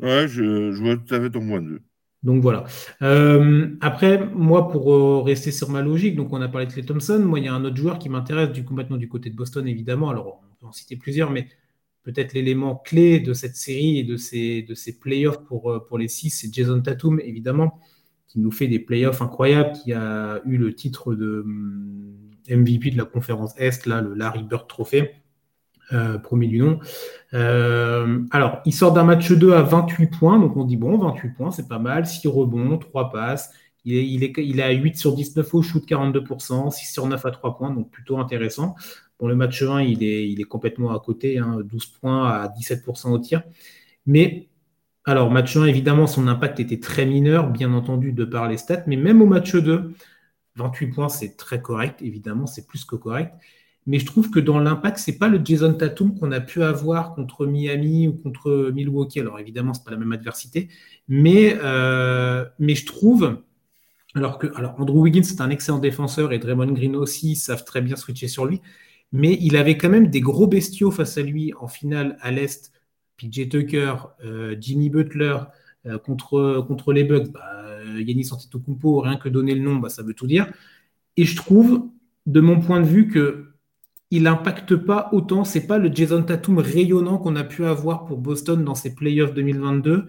Ouais, 0.00 0.28
je, 0.28 0.70
vois 0.78 0.96
tout 0.96 1.14
à 1.14 1.20
fait 1.20 1.30
ton 1.30 1.46
point 1.46 1.62
de 1.62 1.68
vue. 1.68 1.82
Donc 2.22 2.42
voilà. 2.42 2.64
Euh, 3.02 3.74
après, 3.80 4.26
moi, 4.34 4.68
pour 4.68 4.92
euh, 4.92 5.22
rester 5.22 5.52
sur 5.52 5.70
ma 5.70 5.82
logique, 5.82 6.16
donc 6.16 6.32
on 6.32 6.40
a 6.42 6.48
parlé 6.48 6.66
de 6.66 6.72
Clay 6.72 6.84
Thompson. 6.84 7.18
Moi, 7.20 7.38
il 7.38 7.46
y 7.46 7.48
a 7.48 7.54
un 7.54 7.64
autre 7.64 7.76
joueur 7.76 7.98
qui 7.98 8.08
m'intéresse, 8.08 8.50
du 8.50 8.64
coup, 8.64 8.74
maintenant 8.74 8.96
du 8.96 9.08
côté 9.08 9.30
de 9.30 9.36
Boston, 9.36 9.66
évidemment. 9.66 10.10
Alors, 10.10 10.42
on 10.42 10.54
peut 10.60 10.66
en 10.66 10.72
citer 10.72 10.96
plusieurs, 10.96 11.30
mais 11.30 11.48
peut-être 12.02 12.34
l'élément 12.34 12.76
clé 12.76 13.20
de 13.20 13.32
cette 13.32 13.56
série 13.56 13.98
et 13.98 14.04
de 14.04 14.16
ces, 14.16 14.62
de 14.62 14.74
ces 14.74 14.98
playoffs 14.98 15.42
pour, 15.44 15.84
pour 15.86 15.96
les 15.96 16.08
six, 16.08 16.30
c'est 16.30 16.52
Jason 16.52 16.80
Tatum, 16.82 17.20
évidemment, 17.20 17.80
qui 18.26 18.40
nous 18.40 18.50
fait 18.50 18.68
des 18.68 18.80
playoffs 18.80 19.22
incroyables, 19.22 19.72
qui 19.72 19.92
a 19.92 20.42
eu 20.44 20.58
le 20.58 20.74
titre 20.74 21.14
de 21.14 21.46
MVP 22.50 22.90
de 22.90 22.98
la 22.98 23.04
conférence 23.04 23.54
Est, 23.58 23.86
là, 23.86 24.00
le 24.00 24.14
Larry 24.14 24.42
Bird 24.42 24.66
Trophy, 24.66 25.02
euh, 25.92 26.18
promis 26.18 26.48
du 26.48 26.58
nom. 26.58 26.78
Euh, 27.34 28.20
alors, 28.30 28.60
il 28.64 28.72
sort 28.72 28.92
d'un 28.92 29.04
match 29.04 29.30
2 29.30 29.52
à 29.52 29.62
28 29.62 30.06
points, 30.06 30.38
donc 30.38 30.56
on 30.56 30.64
dit 30.64 30.76
bon, 30.76 30.96
28 30.96 31.28
points, 31.30 31.50
c'est 31.50 31.68
pas 31.68 31.78
mal, 31.78 32.06
6 32.06 32.26
rebonds, 32.28 32.78
3 32.78 33.10
passes. 33.10 33.52
Il 33.84 34.24
est, 34.24 34.62
à 34.62 34.70
8 34.70 34.96
sur 34.96 35.14
19 35.14 35.54
au 35.54 35.60
shoot, 35.60 35.84
42%, 35.86 36.70
6 36.70 36.90
sur 36.90 37.06
9 37.06 37.26
à 37.26 37.30
3 37.30 37.58
points, 37.58 37.70
donc 37.70 37.90
plutôt 37.90 38.18
intéressant. 38.18 38.76
Bon, 39.20 39.28
le 39.28 39.36
match 39.36 39.62
1, 39.62 39.82
il 39.82 40.02
est, 40.02 40.26
il 40.26 40.40
est 40.40 40.44
complètement 40.44 40.94
à 40.94 41.00
côté, 41.00 41.38
12 41.38 41.42
hein, 41.44 41.98
points 42.00 42.26
à 42.26 42.48
17% 42.48 43.10
au 43.10 43.18
tir. 43.18 43.42
Mais, 44.06 44.48
alors, 45.04 45.30
match 45.30 45.54
1, 45.54 45.66
évidemment, 45.66 46.06
son 46.06 46.28
impact 46.28 46.60
était 46.60 46.80
très 46.80 47.04
mineur, 47.04 47.50
bien 47.50 47.74
entendu, 47.74 48.12
de 48.12 48.24
par 48.24 48.48
les 48.48 48.56
stats, 48.56 48.84
mais 48.86 48.96
même 48.96 49.20
au 49.20 49.26
match 49.26 49.54
2, 49.54 49.92
28 50.56 50.86
points, 50.88 51.08
c'est 51.08 51.36
très 51.36 51.60
correct, 51.60 52.00
évidemment, 52.02 52.46
c'est 52.46 52.66
plus 52.66 52.84
que 52.84 52.96
correct. 52.96 53.34
Mais 53.86 53.98
je 53.98 54.06
trouve 54.06 54.30
que 54.30 54.40
dans 54.40 54.58
l'impact, 54.58 54.98
c'est 54.98 55.18
pas 55.18 55.28
le 55.28 55.40
Jason 55.44 55.74
Tatum 55.74 56.18
qu'on 56.18 56.32
a 56.32 56.40
pu 56.40 56.62
avoir 56.62 57.14
contre 57.14 57.46
Miami 57.46 58.08
ou 58.08 58.14
contre 58.14 58.70
Milwaukee. 58.74 59.20
Alors 59.20 59.38
évidemment, 59.38 59.74
c'est 59.74 59.84
pas 59.84 59.90
la 59.90 59.98
même 59.98 60.12
adversité, 60.12 60.68
mais, 61.08 61.58
euh, 61.62 62.46
mais 62.58 62.74
je 62.74 62.86
trouve, 62.86 63.38
alors 64.14 64.38
que 64.38 64.46
alors 64.56 64.74
Andrew 64.80 65.00
Wiggins 65.02 65.24
c'est 65.24 65.40
un 65.40 65.50
excellent 65.50 65.78
défenseur 65.80 66.32
et 66.32 66.38
Draymond 66.38 66.72
Green 66.72 66.96
aussi 66.96 67.36
savent 67.36 67.64
très 67.64 67.82
bien 67.82 67.96
switcher 67.96 68.28
sur 68.28 68.46
lui, 68.46 68.62
mais 69.12 69.36
il 69.40 69.56
avait 69.56 69.76
quand 69.76 69.90
même 69.90 70.08
des 70.08 70.20
gros 70.20 70.46
bestiaux 70.46 70.90
face 70.90 71.18
à 71.18 71.22
lui 71.22 71.52
en 71.60 71.68
finale 71.68 72.16
à 72.20 72.30
l'est. 72.30 72.72
PJ 73.16 73.48
Tucker, 73.48 73.94
euh, 74.24 74.56
Jimmy 74.60 74.90
Butler 74.90 75.36
euh, 75.86 75.98
contre, 75.98 76.64
contre 76.66 76.92
les 76.92 77.04
Bucks, 77.04 77.30
bah, 77.30 77.64
Yannis 77.98 78.30
Antetokounmpo, 78.32 79.00
rien 79.00 79.16
que 79.16 79.28
donner 79.28 79.54
le 79.54 79.60
nom, 79.60 79.76
bah, 79.76 79.88
ça 79.88 80.02
veut 80.02 80.14
tout 80.14 80.26
dire. 80.26 80.46
Et 81.16 81.24
je 81.24 81.36
trouve, 81.36 81.88
de 82.26 82.40
mon 82.40 82.60
point 82.60 82.80
de 82.80 82.86
vue, 82.86 83.08
que 83.08 83.54
il 84.10 84.24
n'impacte 84.24 84.76
pas 84.76 85.08
autant. 85.12 85.44
C'est 85.44 85.66
pas 85.66 85.78
le 85.78 85.92
Jason 85.92 86.22
Tatum 86.22 86.58
rayonnant 86.58 87.18
qu'on 87.18 87.36
a 87.36 87.44
pu 87.44 87.64
avoir 87.64 88.04
pour 88.04 88.18
Boston 88.18 88.64
dans 88.64 88.74
ses 88.74 88.94
playoffs 88.94 89.34
2022. 89.34 90.06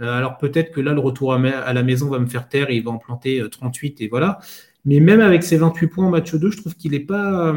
Euh, 0.00 0.12
alors 0.12 0.38
peut-être 0.38 0.70
que 0.70 0.80
là, 0.80 0.92
le 0.92 1.00
retour 1.00 1.34
à, 1.34 1.38
la 1.72 1.82
maison 1.82 2.08
va 2.08 2.18
me 2.20 2.26
faire 2.26 2.48
taire 2.48 2.70
et 2.70 2.76
il 2.76 2.84
va 2.84 2.92
en 2.92 2.98
planter 2.98 3.42
38 3.50 4.00
euh, 4.00 4.04
et 4.04 4.08
voilà. 4.08 4.38
Mais 4.84 5.00
même 5.00 5.20
avec 5.20 5.42
ses 5.42 5.56
28 5.56 5.88
points 5.88 6.06
en 6.06 6.10
match 6.10 6.34
2, 6.34 6.50
je 6.50 6.56
trouve 6.58 6.76
qu'il 6.76 6.92
n'est 6.92 7.00
pas. 7.00 7.54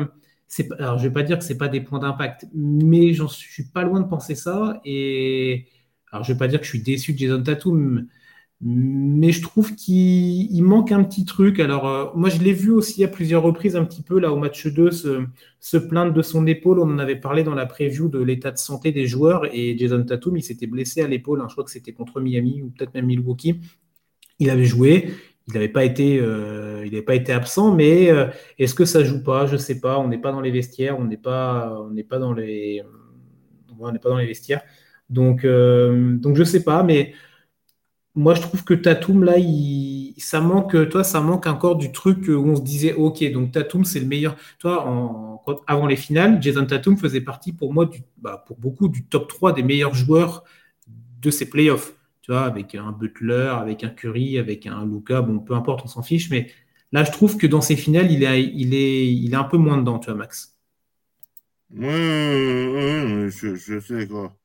alors 0.79 0.97
je 0.97 1.03
vais 1.03 1.13
pas 1.13 1.23
dire 1.23 1.37
que 1.37 1.43
c'est 1.43 1.57
pas 1.57 1.67
des 1.67 1.81
points 1.81 1.99
d'impact, 1.99 2.47
mais 2.53 3.13
j'en 3.13 3.27
suis 3.27 3.65
pas 3.65 3.83
loin 3.83 4.01
de 4.01 4.07
penser 4.07 4.35
ça. 4.35 4.81
Et 4.85 5.67
alors 6.11 6.23
je 6.23 6.33
vais 6.33 6.37
pas 6.37 6.47
dire 6.47 6.59
que 6.59 6.65
je 6.65 6.71
suis 6.71 6.83
déçu 6.83 7.13
de 7.13 7.17
Jason 7.17 7.41
Tatum, 7.41 8.07
mais 8.63 9.31
je 9.31 9.41
trouve 9.41 9.75
qu'il 9.75 10.63
manque 10.63 10.91
un 10.91 11.03
petit 11.03 11.25
truc. 11.25 11.59
Alors, 11.59 11.87
euh, 11.87 12.05
moi, 12.13 12.29
je 12.29 12.39
l'ai 12.39 12.53
vu 12.53 12.69
aussi 12.69 13.03
à 13.03 13.07
plusieurs 13.07 13.41
reprises, 13.41 13.75
un 13.75 13.85
petit 13.85 14.03
peu 14.03 14.19
là 14.19 14.31
au 14.31 14.37
match 14.37 14.67
2, 14.67 14.91
se, 14.91 15.77
plaindre 15.77 16.13
de 16.13 16.21
son 16.21 16.45
épaule. 16.45 16.79
On 16.79 16.83
en 16.83 16.99
avait 16.99 17.15
parlé 17.15 17.43
dans 17.43 17.55
la 17.55 17.65
preview 17.65 18.07
de 18.07 18.19
l'état 18.19 18.51
de 18.51 18.59
santé 18.59 18.91
des 18.91 19.07
joueurs. 19.07 19.45
Et 19.51 19.75
Jason 19.77 20.03
Tatum, 20.03 20.37
il 20.37 20.43
s'était 20.43 20.67
blessé 20.67 21.01
à 21.01 21.07
l'épaule. 21.07 21.41
Hein. 21.41 21.47
je 21.49 21.55
crois 21.55 21.63
que 21.63 21.71
c'était 21.71 21.93
contre 21.93 22.21
Miami 22.21 22.61
ou 22.61 22.69
peut-être 22.69 22.93
même 22.93 23.07
Milwaukee. 23.07 23.59
Il 24.37 24.51
avait 24.51 24.65
joué. 24.65 25.09
Il 25.47 25.55
n'avait 25.55 25.69
pas, 25.69 25.83
été, 25.83 26.19
euh, 26.21 27.01
pas 27.01 27.15
été 27.15 27.33
absent. 27.33 27.73
Mais 27.73 28.11
euh, 28.11 28.27
est-ce 28.59 28.75
que 28.75 28.85
ça 28.85 29.03
joue 29.03 29.23
pas? 29.23 29.47
Je 29.47 29.53
ne 29.53 29.57
sais 29.57 29.79
pas. 29.79 29.97
On 29.97 30.07
n'est 30.07 30.19
pas 30.21 30.31
dans 30.31 30.41
les 30.41 30.51
vestiaires. 30.51 30.99
On 30.99 31.05
n'est 31.05 31.17
pas, 31.17 31.67
dans 32.11 32.33
les, 32.33 32.83
on 33.79 33.91
n'est 33.91 33.99
pas 33.99 34.09
dans 34.09 34.17
les 34.17 34.27
vestiaires. 34.27 34.61
Donc, 35.11 35.45
donc 35.45 36.35
je 36.35 36.39
ne 36.39 36.45
sais 36.45 36.63
pas. 36.63 36.83
Mais 36.83 37.13
moi, 38.15 38.33
je 38.35 38.41
trouve 38.41 38.63
que 38.63 38.73
Tatum, 38.73 39.23
là, 39.23 39.35
ça 40.17 40.41
manque, 40.41 40.89
toi, 40.89 41.03
ça 41.03 41.21
manque 41.21 41.47
encore 41.47 41.77
du 41.77 41.91
truc 41.91 42.27
où 42.27 42.45
on 42.49 42.55
se 42.55 42.61
disait, 42.61 42.93
OK, 42.93 43.23
donc 43.31 43.51
Tatum, 43.51 43.85
c'est 43.85 43.99
le 43.99 44.05
meilleur. 44.05 44.35
Toi, 44.59 45.41
avant 45.67 45.87
les 45.87 45.95
finales, 45.95 46.41
Jason 46.41 46.65
Tatum 46.65 46.97
faisait 46.97 47.21
partie 47.21 47.53
pour 47.53 47.73
moi, 47.73 47.89
bah, 48.17 48.43
pour 48.45 48.57
beaucoup, 48.57 48.89
du 48.89 49.05
top 49.05 49.29
3 49.29 49.53
des 49.53 49.63
meilleurs 49.63 49.93
joueurs 49.93 50.43
de 51.21 51.29
ces 51.31 51.49
playoffs. 51.49 51.93
Tu 52.21 52.31
vois, 52.31 52.43
avec 52.43 52.75
un 52.75 52.91
Butler, 52.91 53.53
avec 53.57 53.83
un 53.83 53.89
Curry, 53.89 54.37
avec 54.37 54.67
un 54.67 54.85
Luca, 54.85 55.21
bon, 55.21 55.39
peu 55.39 55.55
importe, 55.55 55.81
on 55.85 55.87
s'en 55.87 56.03
fiche, 56.03 56.29
mais 56.29 56.51
là, 56.91 57.03
je 57.03 57.11
trouve 57.11 57.37
que 57.37 57.47
dans 57.47 57.61
ces 57.61 57.75
finales, 57.75 58.11
il 58.11 58.23
est, 58.23 59.33
un 59.33 59.43
peu 59.43 59.57
moins 59.57 59.77
dedans, 59.77 59.99
tu 59.99 60.07
vois, 60.09 60.15
Max. 60.15 60.57
Oui, 61.71 61.87
je, 63.29 63.79
suis 63.79 63.95
d'accord. 63.95 64.35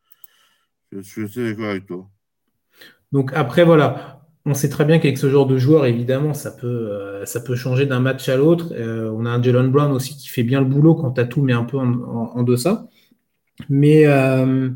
Donc 3.12 3.32
après, 3.34 3.64
voilà, 3.64 4.16
on 4.46 4.54
sait 4.54 4.68
très 4.68 4.84
bien 4.84 4.98
qu'avec 4.98 5.18
ce 5.18 5.28
genre 5.28 5.46
de 5.46 5.58
joueur, 5.58 5.86
évidemment, 5.86 6.32
ça 6.32 6.52
peut, 6.52 6.66
euh, 6.66 7.24
changer 7.56 7.84
d'un 7.84 7.98
match 7.98 8.28
à 8.28 8.36
l'autre. 8.36 8.72
Euh, 8.72 9.10
on 9.12 9.26
a 9.26 9.30
un 9.30 9.42
Jalen 9.42 9.70
Brown 9.70 9.92
aussi 9.92 10.16
qui 10.16 10.28
fait 10.28 10.44
bien 10.44 10.60
le 10.60 10.66
boulot 10.66 10.94
quand 10.94 11.10
Tatum 11.10 11.44
met 11.44 11.52
un 11.52 11.64
peu 11.64 11.78
en, 11.78 12.42
deçà. 12.44 12.86
Mais, 13.68 14.06
euh, 14.06 14.70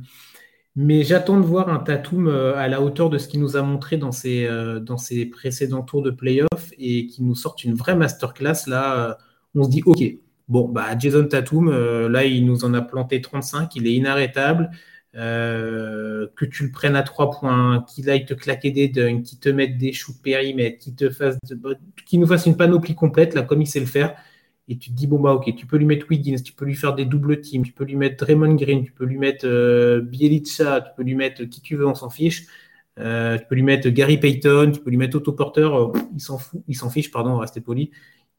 mais 0.74 1.04
j'attends 1.04 1.38
de 1.38 1.44
voir 1.44 1.68
un 1.68 1.78
Tatum 1.78 2.28
à 2.28 2.66
la 2.66 2.82
hauteur 2.82 3.10
de 3.10 3.18
ce 3.18 3.28
qu'il 3.28 3.40
nous 3.40 3.56
a 3.56 3.62
montré 3.62 3.96
dans 3.96 4.12
ses, 4.12 4.48
dans 4.82 4.96
ses 4.96 5.26
précédents 5.26 5.82
tours 5.82 6.02
de 6.02 6.10
playoff 6.10 6.72
et 6.76 7.06
qui 7.06 7.22
nous 7.22 7.36
sorte 7.36 7.62
une 7.62 7.74
vraie 7.74 7.94
masterclass. 7.94 8.66
Là, 8.66 9.18
on 9.54 9.62
se 9.62 9.70
dit, 9.70 9.82
OK, 9.86 10.02
bon, 10.48 10.68
bah, 10.68 10.98
Jason 10.98 11.26
Tatum, 11.28 11.70
là, 12.08 12.24
il 12.24 12.44
nous 12.44 12.64
en 12.64 12.74
a 12.74 12.82
planté 12.82 13.20
35, 13.20 13.76
il 13.76 13.86
est 13.86 13.94
inarrêtable. 13.94 14.70
Euh, 15.16 16.28
que 16.36 16.44
tu 16.44 16.64
le 16.64 16.70
prennes 16.70 16.94
à 16.94 17.02
trois 17.02 17.32
points, 17.32 17.84
qu'il 17.88 18.08
aille 18.11 18.24
te 18.26 18.34
claquer 18.34 18.70
des 18.70 18.86
dunks, 18.86 19.24
qu'il 19.24 19.40
te 19.40 19.48
mette 19.48 19.76
des 19.76 19.92
shoots 19.92 20.22
périmètre, 20.22 20.78
qu'il 20.78 20.94
te 20.94 21.11
fasse, 21.11 21.36
qu'il 22.06 22.20
nous 22.20 22.28
fasse 22.28 22.46
une 22.46 22.56
panoplie 22.56 22.94
complète 22.94 23.34
là 23.34 23.42
comme 23.42 23.61
il 23.61 23.66
sait 23.66 23.80
le 23.80 23.86
faire. 23.86 24.14
Et 24.68 24.78
tu 24.78 24.90
te 24.90 24.94
dis 24.94 25.08
bon 25.08 25.18
bah 25.18 25.32
ok, 25.32 25.52
tu 25.56 25.66
peux 25.66 25.78
lui 25.78 25.86
mettre 25.86 26.06
Wiggins, 26.08 26.36
tu 26.44 26.52
peux 26.52 26.64
lui 26.64 26.76
faire 26.76 26.94
des 26.94 27.06
doubles 27.06 27.40
teams, 27.40 27.64
tu 27.64 27.72
peux 27.72 27.84
lui 27.84 27.96
mettre 27.96 28.24
Draymond 28.24 28.54
Green, 28.54 28.84
tu 28.84 28.92
peux 28.92 29.04
lui 29.04 29.18
mettre 29.18 29.46
euh, 29.48 30.00
Bielitsa, 30.00 30.80
tu 30.82 30.90
peux 30.96 31.02
lui 31.02 31.16
mettre 31.16 31.42
qui 31.44 31.61
tu 31.61 31.74
veux, 31.74 31.86
on 31.88 31.94
s'en 31.96 32.11
fiche. 32.11 32.46
Euh, 33.00 33.36
tu 33.38 33.44
peux 33.48 33.56
lui 33.56 33.62
mettre 33.64 33.88
Gary 33.88 34.18
Payton, 34.18 34.70
tu 34.72 34.80
peux 34.80 34.90
lui 34.90 34.96
mettre 34.96 35.16
Otto 35.16 35.32
Porter, 35.32 35.68
il 36.14 36.20
s'en 36.20 36.38
fout, 36.38 36.62
il 36.68 36.76
s'en 36.76 36.90
fiche, 36.90 37.11
pardon, 37.11 37.36
restez 37.38 37.61
poli. 37.61 37.90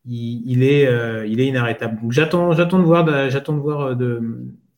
Il, 0.05 0.63
est, 0.63 0.83
il 1.27 1.39
est 1.39 1.47
inarrêtable. 1.47 2.01
Donc 2.01 2.11
j'attends, 2.11 2.53
j'attends 2.53 2.79
de 2.79 2.85
voir, 2.85 3.29
j'attends 3.29 3.53
de 3.53 3.59
voir 3.59 3.95
de, 3.95 4.21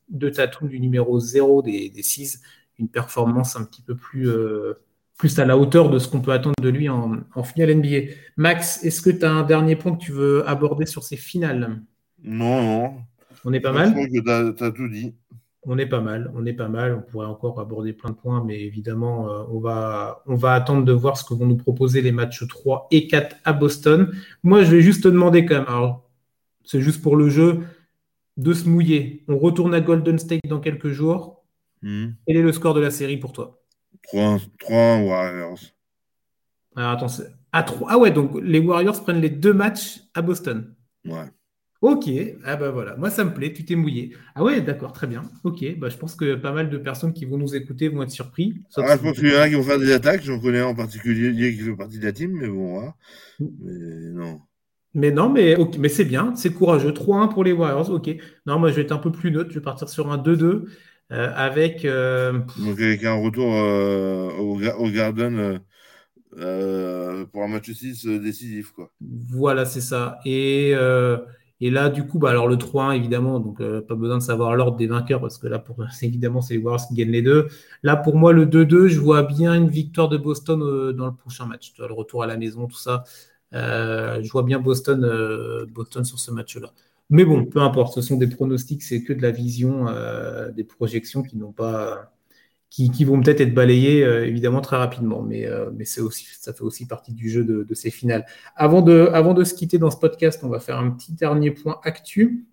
de 0.10 0.30
Tatum 0.30 0.68
du 0.68 0.80
numéro 0.80 1.20
0 1.20 1.62
des, 1.62 1.90
des 1.90 2.04
Six, 2.04 2.42
une 2.80 2.90
performance 2.90 3.56
un 3.56 3.64
petit 3.64 3.82
peu 3.82 3.96
plus, 3.96 4.30
euh, 4.30 4.74
plus 5.18 5.38
à 5.40 5.46
la 5.46 5.58
hauteur 5.58 5.90
de 5.90 6.00
ce 6.00 6.08
qu'on 6.08 6.22
peut 6.22 6.32
attendre 6.32 6.56
de 6.62 6.70
lui 6.70 6.90
en, 6.90 7.24
finale 7.44 7.76
NBA. 7.76 8.12
Max, 8.38 8.84
est-ce 8.84 9.02
que 9.02 9.10
tu 9.10 9.26
as 9.26 9.32
un 9.32 9.44
dernier 9.44 9.76
point 9.76 9.96
que 9.96 10.04
tu 10.04 10.12
veux 10.12 10.48
aborder 10.48 10.86
sur 10.86 11.04
ces 11.04 11.18
finales? 11.18 11.82
Non, 12.22 12.62
non. 12.62 12.94
On 13.46 13.54
est 13.54 13.60
pas 13.60 13.72
mal? 13.72 13.94
Je 13.96 14.54
tu 14.56 14.64
as, 14.64 14.72
tout 14.72 14.88
dit. 14.88 15.14
On 15.66 15.78
est 15.78 15.86
pas 15.86 16.02
mal, 16.02 16.30
on 16.36 16.46
est 16.46 16.54
pas 16.54 16.68
mal. 16.68 16.94
On 16.94 17.10
pourrait 17.10 17.28
encore 17.28 17.60
aborder 17.60 17.94
plein 17.94 18.10
de 18.10 18.16
points, 18.16 18.44
mais 18.46 18.60
évidemment, 18.62 19.30
euh, 19.30 19.44
on, 19.50 19.60
va, 19.60 20.22
on 20.26 20.36
va 20.36 20.54
attendre 20.54 20.84
de 20.84 20.92
voir 20.92 21.18
ce 21.18 21.24
que 21.24 21.34
vont 21.34 21.46
nous 21.46 21.56
proposer 21.56 22.02
les 22.02 22.12
matchs 22.12 22.46
3 22.48 22.88
et 22.92 23.08
4 23.08 23.38
à 23.46 23.54
Boston. 23.54 24.12
Moi, 24.44 24.64
je 24.64 24.76
vais 24.76 24.82
juste 24.82 25.04
te 25.04 25.08
demander 25.08 25.46
quand 25.46 25.56
même, 25.56 25.68
alors 25.68 26.10
c'est 26.66 26.82
juste 26.82 27.02
pour 27.02 27.16
le 27.16 27.30
jeu, 27.30 27.62
de 28.38 28.54
se 28.54 28.68
mouiller. 28.68 29.24
On 29.28 29.38
retourne 29.38 29.74
à 29.74 29.82
Golden 29.82 30.20
State 30.20 30.42
dans 30.48 30.60
quelques 30.60 30.90
jours. 30.90 31.44
Hmm. 31.82 32.12
Quel 32.28 32.38
est 32.38 32.42
le 32.42 32.52
score 32.52 32.74
de 32.74 32.82
la 32.82 32.92
série 32.92 33.18
pour 33.18 33.34
toi? 33.34 33.62
3, 34.10 34.40
Warriors. 34.70 35.60
Alors 36.76 36.92
attends, 36.92 37.24
à 37.52 37.64
3. 37.64 37.88
Ah 37.92 37.98
ouais, 37.98 38.12
donc 38.12 38.32
les 38.42 38.60
Warriors 38.60 39.02
prennent 39.04 39.22
les 39.22 39.30
deux 39.30 39.54
matchs 39.54 40.02
à 40.14 40.22
Boston. 40.22 40.74
Ouais. 41.06 41.26
Ok, 41.82 42.10
ah 42.46 42.56
bah 42.56 42.72
voilà, 42.72 42.96
moi 42.96 43.10
ça 43.10 43.26
me 43.26 43.34
plaît, 43.34 43.52
tu 43.52 43.66
t'es 43.66 43.76
mouillé. 43.76 44.16
Ah 44.36 44.44
ouais, 44.44 44.62
d'accord, 44.62 44.94
très 44.94 45.06
bien. 45.06 45.24
Ok, 45.44 45.66
bah 45.78 45.90
je 45.90 45.98
pense 45.98 46.16
que 46.16 46.36
pas 46.36 46.54
mal 46.54 46.70
de 46.70 46.78
personnes 46.78 47.12
qui 47.12 47.26
vont 47.26 47.38
nous 47.38 47.58
écouter 47.58 47.90
vont 47.90 48.04
être 48.04 48.10
surpris. 48.10 48.54
Ah, 48.78 48.96
je 48.96 49.02
pense 49.02 49.20
qu'il 49.20 49.30
y 49.30 49.36
en 49.36 49.42
a 49.42 49.50
qui 49.50 49.56
vont 49.56 49.64
faire 49.64 49.80
des 49.80 49.92
attaques, 49.92 50.24
j'en 50.24 50.40
connais 50.40 50.62
en 50.62 50.74
particulier 50.74 51.54
qui 51.54 51.60
fait 51.62 51.76
partie 51.76 52.00
de 52.00 52.06
la 52.06 52.14
team, 52.14 52.32
mais 52.32 52.48
bon, 52.48 52.72
voilà. 52.76 52.96
Hmm. 53.38 53.48
Mais 53.60 54.12
non. 54.14 54.40
Mais 54.96 55.12
non, 55.12 55.30
mais, 55.30 55.56
mais 55.80 55.90
c'est 55.90 56.06
bien, 56.06 56.36
c'est 56.36 56.54
courageux. 56.54 56.92
3-1 56.92 57.28
pour 57.30 57.44
les 57.44 57.52
Warriors, 57.52 57.90
ok. 57.90 58.16
Non, 58.46 58.60
moi 58.60 58.70
je 58.70 58.76
vais 58.76 58.84
être 58.84 58.92
un 58.92 58.98
peu 58.98 59.12
plus 59.12 59.32
neutre, 59.32 59.50
je 59.50 59.56
vais 59.56 59.64
partir 59.64 59.90
sur 59.90 60.12
un 60.12 60.18
2-2 60.18 60.66
euh, 61.12 61.32
avec. 61.36 61.84
Euh, 61.86 62.40
Donc 62.60 62.80
avec 62.80 63.04
un 63.04 63.16
retour 63.16 63.54
euh, 63.54 64.30
au, 64.38 64.90
Garden 64.90 65.60
pour 66.32 67.44
un 67.44 67.48
match 67.48 67.72
6 67.72 68.06
décisif, 68.06 68.72
quoi. 68.72 68.92
Voilà, 69.02 69.66
c'est 69.66 69.82
ça. 69.82 70.20
Et, 70.26 70.74
et, 71.62 71.72
là, 71.72 71.90
du 71.90 72.06
coup, 72.06 72.20
bah, 72.20 72.30
alors 72.30 72.48
le 72.48 72.58
3-1, 72.58 72.96
évidemment, 72.96 73.40
donc 73.40 73.58
pas 73.88 73.96
besoin 73.96 74.18
de 74.18 74.24
savoir 74.24 74.56
l'ordre 74.56 74.78
des 74.78 74.88
vainqueurs 74.88 75.22
parce 75.22 75.40
que 75.40 75.48
là, 75.48 75.58
pour, 75.58 75.78
évidemment, 76.04 76.42
c'est 76.42 76.54
les 76.54 76.60
Warriors 76.60 76.88
qui 76.88 76.94
gagnent 76.94 77.12
les 77.12 77.22
deux. 77.24 77.48
Là, 77.82 77.96
pour 77.96 78.16
moi, 78.16 78.32
le 78.32 78.46
2-2, 78.46 78.88
je 78.88 79.00
vois 79.00 79.24
bien 79.24 79.56
une 79.56 79.70
victoire 79.70 80.10
de 80.10 80.18
Boston 80.18 80.60
dans 80.92 81.08
le 81.08 81.16
prochain 81.16 81.48
match. 81.48 81.74
Tu 81.74 81.82
vois, 81.82 81.88
le 81.88 81.96
retour 81.96 82.22
à 82.22 82.28
la 82.28 82.38
maison, 82.38 82.68
tout 82.68 82.78
ça. 82.78 83.04
Euh, 83.54 84.22
je 84.24 84.32
vois 84.32 84.44
bien 84.44 84.60
Boston, 84.60 85.04
euh, 85.04 85.66
Boston 85.68 86.04
sur 86.04 86.20
ce 86.20 86.32
match-là. 86.32 86.74
Mais 87.10 87.26
bon, 87.26 87.46
peu 87.46 87.60
importe, 87.60 87.94
ce 87.94 88.02
sont 88.02 88.18
des 88.18 88.28
pronostics, 88.28 88.82
c'est 88.82 89.04
que 89.04 89.14
de 89.14 89.22
la 89.22 89.32
vision, 89.32 89.88
euh, 89.88 90.52
des 90.52 90.64
projections 90.64 91.22
qui 91.22 91.38
n'ont 91.38 91.52
pas, 91.52 92.12
qui, 92.70 92.90
vont 93.06 93.22
peut-être 93.22 93.42
être 93.42 93.54
balayées 93.54 94.02
évidemment 94.26 94.62
très 94.62 94.78
rapidement, 94.78 95.22
mais, 95.22 95.48
c'est 95.86 96.02
aussi, 96.02 96.26
ça 96.40 96.54
fait 96.54 96.64
aussi 96.64 96.88
partie 96.88 97.14
du 97.14 97.30
jeu 97.30 97.44
de, 97.44 97.74
ces 97.76 97.92
finales. 97.92 98.26
Avant 98.56 98.82
de, 98.82 99.10
avant 99.14 99.34
de 99.36 99.44
se 99.44 99.54
quitter 99.54 99.78
dans 99.78 99.92
ce 99.92 99.98
podcast, 99.98 100.40
on 100.44 100.50
va 100.50 100.60
faire 100.60 100.80
un 100.80 100.90
petit 100.90 101.14
dernier 101.14 101.52
point 101.52 101.80
actu, 101.84 102.46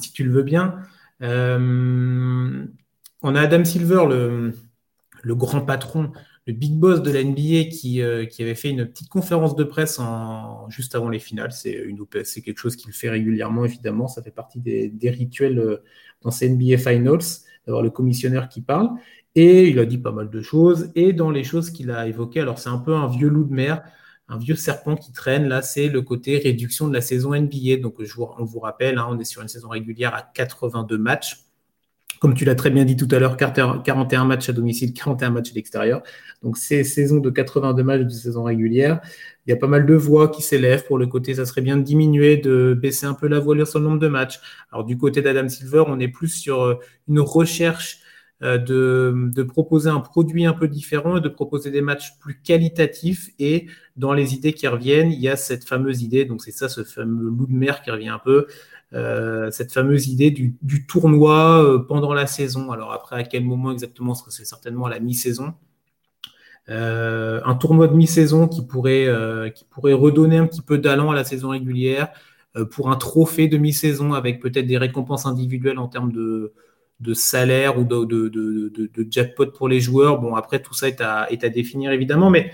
si 0.00 0.12
tu 0.12 0.24
le 0.24 0.32
veux 0.32 0.42
bien. 0.42 0.80
on 1.20 2.66
a 3.22 3.40
Adam 3.40 3.64
Silver, 3.64 4.06
le 5.22 5.34
grand 5.36 5.60
patron 5.60 6.10
le 6.50 6.56
big 6.56 6.74
boss 6.74 7.00
de 7.00 7.12
la 7.12 7.22
NBA 7.22 7.70
qui, 7.70 8.02
euh, 8.02 8.26
qui, 8.26 8.42
avait 8.42 8.56
fait 8.56 8.70
une 8.70 8.84
petite 8.86 9.08
conférence 9.08 9.54
de 9.54 9.62
presse 9.62 10.00
en, 10.00 10.68
juste 10.68 10.96
avant 10.96 11.08
les 11.08 11.20
finales. 11.20 11.52
C'est, 11.52 11.86
c'est 12.24 12.42
quelque 12.42 12.58
chose 12.58 12.74
qu'il 12.74 12.92
fait 12.92 13.08
régulièrement, 13.08 13.64
évidemment. 13.64 14.08
Ça 14.08 14.20
fait 14.20 14.32
partie 14.32 14.58
des, 14.58 15.10
rituels 15.10 15.58
euh, 15.60 15.76
dans 16.22 16.32
ces 16.32 16.50
NBA 16.50 16.78
Finals, 16.78 17.20
d'avoir 17.66 17.82
le 17.82 17.90
commissionnaire 17.90 18.48
qui 18.48 18.62
parle. 18.62 18.90
Et 19.36 19.68
il 19.68 19.78
a 19.78 19.86
dit 19.86 19.98
pas 19.98 20.10
mal 20.10 20.28
de 20.28 20.42
choses. 20.42 20.90
Et 20.96 21.12
dans 21.12 21.30
les 21.30 21.44
choses 21.44 21.70
qu'il 21.70 21.92
a 21.92 22.08
évoquées, 22.08 22.40
alors 22.40 22.58
c'est 22.58 22.68
un 22.68 22.78
peu 22.78 22.94
un 22.96 23.06
vieux 23.06 23.28
loup 23.28 23.44
de 23.44 23.54
mer, 23.54 23.82
un 24.28 24.36
vieux 24.36 24.56
serpent 24.56 24.96
qui 24.96 25.12
traîne. 25.12 25.46
Là, 25.46 25.62
c'est 25.62 25.88
le 25.88 26.02
côté 26.02 26.38
réduction 26.38 26.88
de 26.88 26.94
la 26.94 27.00
saison 27.00 27.32
NBA. 27.32 27.76
Donc, 27.80 28.02
je 28.02 28.12
vous, 28.12 28.26
on 28.38 28.44
vous 28.44 28.58
rappelle, 28.58 28.98
hein, 28.98 29.06
on 29.08 29.20
est 29.20 29.24
sur 29.24 29.40
une 29.40 29.48
saison 29.48 29.68
régulière 29.68 30.16
à 30.16 30.22
82 30.22 30.98
matchs. 30.98 31.44
Comme 32.20 32.34
tu 32.34 32.44
l'as 32.44 32.54
très 32.54 32.68
bien 32.68 32.84
dit 32.84 32.96
tout 32.96 33.08
à 33.10 33.18
l'heure, 33.18 33.38
41 33.38 34.26
matchs 34.26 34.50
à 34.50 34.52
domicile, 34.52 34.92
41 34.92 35.30
matchs 35.30 35.52
à 35.52 35.54
l'extérieur. 35.54 36.02
Donc, 36.42 36.58
c'est 36.58 36.84
saison 36.84 37.16
de 37.16 37.30
82 37.30 37.82
matchs 37.82 38.02
de 38.02 38.08
saison 38.10 38.42
régulière. 38.44 39.00
Il 39.46 39.50
y 39.50 39.52
a 39.54 39.56
pas 39.56 39.66
mal 39.66 39.86
de 39.86 39.94
voix 39.94 40.28
qui 40.28 40.42
s'élèvent 40.42 40.86
pour 40.86 40.98
le 40.98 41.06
côté, 41.06 41.34
ça 41.34 41.46
serait 41.46 41.62
bien 41.62 41.78
de 41.78 41.82
diminuer, 41.82 42.36
de 42.36 42.74
baisser 42.74 43.06
un 43.06 43.14
peu 43.14 43.26
la 43.26 43.40
voilure 43.40 43.66
sur 43.66 43.78
le 43.78 43.86
nombre 43.86 43.98
de 43.98 44.08
matchs. 44.08 44.38
Alors, 44.70 44.84
du 44.84 44.98
côté 44.98 45.22
d'Adam 45.22 45.48
Silver, 45.48 45.84
on 45.86 45.98
est 45.98 46.08
plus 46.08 46.28
sur 46.28 46.62
euh, 46.62 46.74
une 47.08 47.20
recherche 47.20 48.00
euh, 48.42 48.56
de, 48.56 49.42
proposer 49.42 49.90
un 49.90 50.00
produit 50.00 50.46
un 50.46 50.54
peu 50.54 50.66
différent 50.66 51.18
et 51.18 51.20
de 51.20 51.28
proposer 51.28 51.70
des 51.70 51.82
matchs 51.82 52.18
plus 52.20 52.40
qualitatifs. 52.40 53.30
Et 53.38 53.66
dans 53.96 54.14
les 54.14 54.34
idées 54.34 54.54
qui 54.54 54.66
reviennent, 54.66 55.12
il 55.12 55.20
y 55.20 55.28
a 55.28 55.36
cette 55.36 55.64
fameuse 55.64 56.02
idée, 56.02 56.24
donc 56.24 56.42
c'est 56.42 56.50
ça 56.50 56.68
ce 56.68 56.82
fameux 56.82 57.28
loup 57.28 57.46
de 57.46 57.52
mer 57.52 57.82
qui 57.82 57.90
revient 57.90 58.08
un 58.08 58.18
peu, 58.18 58.46
euh, 58.92 59.50
cette 59.50 59.72
fameuse 59.72 60.08
idée 60.08 60.30
du, 60.30 60.86
tournoi 60.86 61.62
euh, 61.62 61.78
pendant 61.78 62.12
la 62.12 62.26
saison. 62.26 62.72
Alors 62.72 62.92
après, 62.92 63.16
à 63.16 63.24
quel 63.24 63.44
moment 63.44 63.72
exactement 63.72 64.12
Parce 64.12 64.22
que 64.22 64.30
c'est 64.30 64.44
certainement 64.44 64.86
à 64.86 64.90
la 64.90 65.00
mi-saison. 65.00 65.54
un 66.68 67.54
tournoi 67.54 67.88
de 67.88 67.94
mi-saison 67.94 68.48
qui 68.48 68.64
pourrait, 68.64 69.08
qui 69.54 69.64
pourrait 69.64 69.92
redonner 69.92 70.38
un 70.38 70.46
petit 70.46 70.62
peu 70.62 70.78
d'allant 70.78 71.10
à 71.10 71.14
la 71.14 71.24
saison 71.24 71.50
régulière 71.50 72.08
pour 72.70 72.90
un 72.90 72.96
trophée 72.96 73.48
de 73.48 73.58
mi-saison 73.58 74.12
avec 74.12 74.40
peut-être 74.40 74.66
des 74.66 74.78
récompenses 74.78 75.26
individuelles 75.26 75.78
en 75.78 75.88
termes 75.88 76.12
de, 76.12 76.52
de 77.00 77.14
salaire 77.14 77.78
ou 77.78 77.84
de, 77.84 78.04
de, 78.04 79.06
jackpot 79.10 79.46
pour 79.46 79.68
les 79.68 79.80
joueurs. 79.80 80.20
Bon, 80.20 80.34
après, 80.34 80.60
tout 80.60 80.74
ça 80.74 80.88
est 80.88 81.00
à, 81.00 81.30
est 81.30 81.44
à 81.44 81.48
définir 81.48 81.92
évidemment, 81.92 82.30
mais 82.30 82.52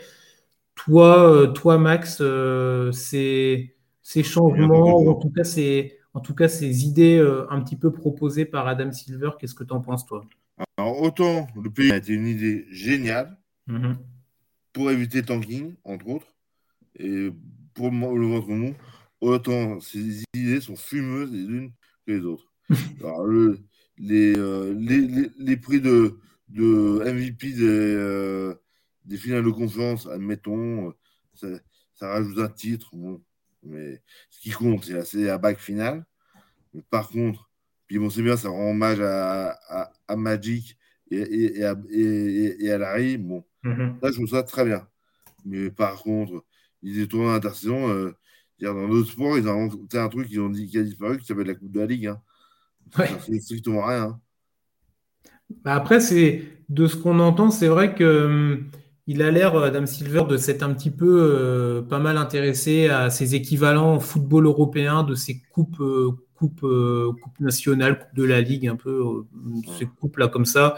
toi, 0.75 1.29
euh, 1.29 1.47
toi 1.49 1.79
Max, 1.79 2.19
euh, 2.21 2.93
ces, 2.93 3.75
changements, 4.23 5.01
ou 5.01 5.11
en 5.11 5.15
tout 5.15 5.31
cas, 5.31 5.45
ces, 5.45 5.99
en 6.17 6.21
tout 6.21 6.35
cas, 6.35 6.49
ces 6.49 6.87
idées 6.87 7.19
euh, 7.19 7.45
un 7.51 7.61
petit 7.61 7.77
peu 7.77 7.93
proposées 7.93 8.47
par 8.47 8.67
Adam 8.67 8.91
Silver, 8.91 9.33
qu'est-ce 9.39 9.55
que 9.55 9.65
tu 9.65 9.75
en 9.75 9.83
penses, 9.83 10.07
toi? 10.07 10.25
Alors, 10.79 11.03
autant 11.03 11.47
le 11.63 11.69
pays 11.69 11.93
a 11.93 11.99
été 11.99 12.15
une 12.15 12.27
idée 12.27 12.67
géniale 12.71 13.37
mm-hmm. 13.69 13.97
pour 14.73 14.91
éviter 14.91 15.21
tanking, 15.23 15.75
entre 15.85 16.09
autres, 16.09 16.35
et 16.99 17.29
pour 17.75 17.91
le 17.91 18.27
ventre 18.29 18.49
mou, 18.49 18.75
autant 19.21 19.79
ces 19.81 20.23
idées 20.35 20.63
sont 20.63 20.75
fumeuses 20.75 21.31
les 21.31 21.45
unes 21.45 21.73
que 22.07 22.13
les 22.13 22.25
autres. 22.25 22.51
Alors, 23.01 23.27
le, 23.27 23.59
euh, 24.01 24.75
les, 24.75 25.01
les, 25.03 25.31
les, 25.37 25.57
prix 25.59 25.83
de, 25.83 26.19
de 26.49 27.03
MVP 27.13 27.53
des, 27.53 27.63
euh, 27.63 28.55
des, 29.05 29.19
finales 29.19 29.45
de 29.45 29.51
confiance, 29.51 30.07
admettons, 30.07 30.95
ça, 31.35 31.49
ça, 31.93 32.09
rajoute 32.09 32.39
un 32.39 32.49
titre. 32.49 32.89
Bon, 32.97 33.21
mais 33.67 34.03
ce 34.31 34.41
qui 34.41 34.51
compte, 34.51 34.85
c'est 34.85 35.25
la, 35.25 35.39
bague 35.39 35.59
finale. 35.59 36.05
Mais 36.75 36.83
par 36.91 37.09
contre, 37.09 37.51
puis 37.87 37.99
bon, 37.99 38.11
c'est 38.11 38.23
bien, 38.23 38.37
ça 38.37 38.49
rend 38.49 38.71
hommage 38.71 39.01
à, 39.01 39.51
à, 39.69 39.93
à 40.09 40.17
Magic 40.17 40.77
et, 41.11 41.19
et, 41.19 41.59
et, 41.59 41.65
à, 41.65 41.77
et, 41.91 42.71
à 42.71 42.79
Larry. 42.79 43.19
Bon, 43.19 43.45
mm-hmm. 43.65 44.01
là, 44.03 44.11
je 44.11 44.13
trouve 44.13 44.29
ça 44.29 44.43
très 44.43 44.65
bien. 44.65 44.87
Mais 45.45 45.71
par 45.71 46.03
contre, 46.03 46.45
ils 46.83 46.99
étaient 46.99 47.09
tournés 47.09 47.33
l'intersaison. 47.33 47.89
Euh, 47.91 48.17
dans 48.61 48.89
d'autres 48.89 49.11
sports, 49.11 49.39
ils 49.39 49.49
ont 49.49 49.65
inventé 49.65 49.99
un 49.99 50.09
truc 50.09 50.29
qu'ils 50.29 50.41
ont 50.41 50.49
dit, 50.49 50.67
qui 50.67 50.79
a 50.79 50.83
disparu, 50.83 51.19
qui 51.19 51.27
s'appelle 51.27 51.47
la 51.47 51.55
Coupe 51.55 51.71
de 51.71 51.81
la 51.81 51.87
Ligue. 51.87 52.07
Hein. 52.07 52.21
Ouais. 52.99 53.09
C'est 53.25 53.41
strictement 53.41 53.85
rien. 53.85 54.21
Bah, 55.63 55.75
après, 55.75 56.01
c'est 56.01 56.43
de 56.69 56.87
ce 56.87 56.97
qu'on 56.97 57.21
entend, 57.21 57.51
c'est 57.51 57.69
vrai 57.69 57.95
que 57.95 58.27
hum, 58.27 58.71
il 59.07 59.23
a 59.23 59.31
l'air, 59.31 59.55
euh, 59.55 59.67
Adam 59.67 59.87
Silver, 59.87 60.25
de 60.29 60.37
s'être 60.37 60.63
un 60.63 60.73
petit 60.75 60.91
peu 60.91 61.07
euh, 61.09 61.83
pas 61.83 61.99
mal 61.99 62.17
intéressé 62.17 62.89
à 62.89 63.11
ses 63.11 63.35
équivalents 63.35 63.95
en 63.95 64.01
football 64.01 64.47
européen, 64.47 65.03
de 65.03 65.15
ces 65.15 65.43
coupes, 65.53 65.81
euh, 65.81 66.11
coupes, 66.35 66.61
coupes 66.61 67.41
nationales, 67.41 67.99
coupes 67.99 68.17
de 68.17 68.25
la 68.25 68.41
Ligue, 68.41 68.69
un 68.69 68.77
peu 68.77 69.25
ces 69.79 69.87
coupes-là 69.87 70.29
comme 70.29 70.45
ça. 70.45 70.77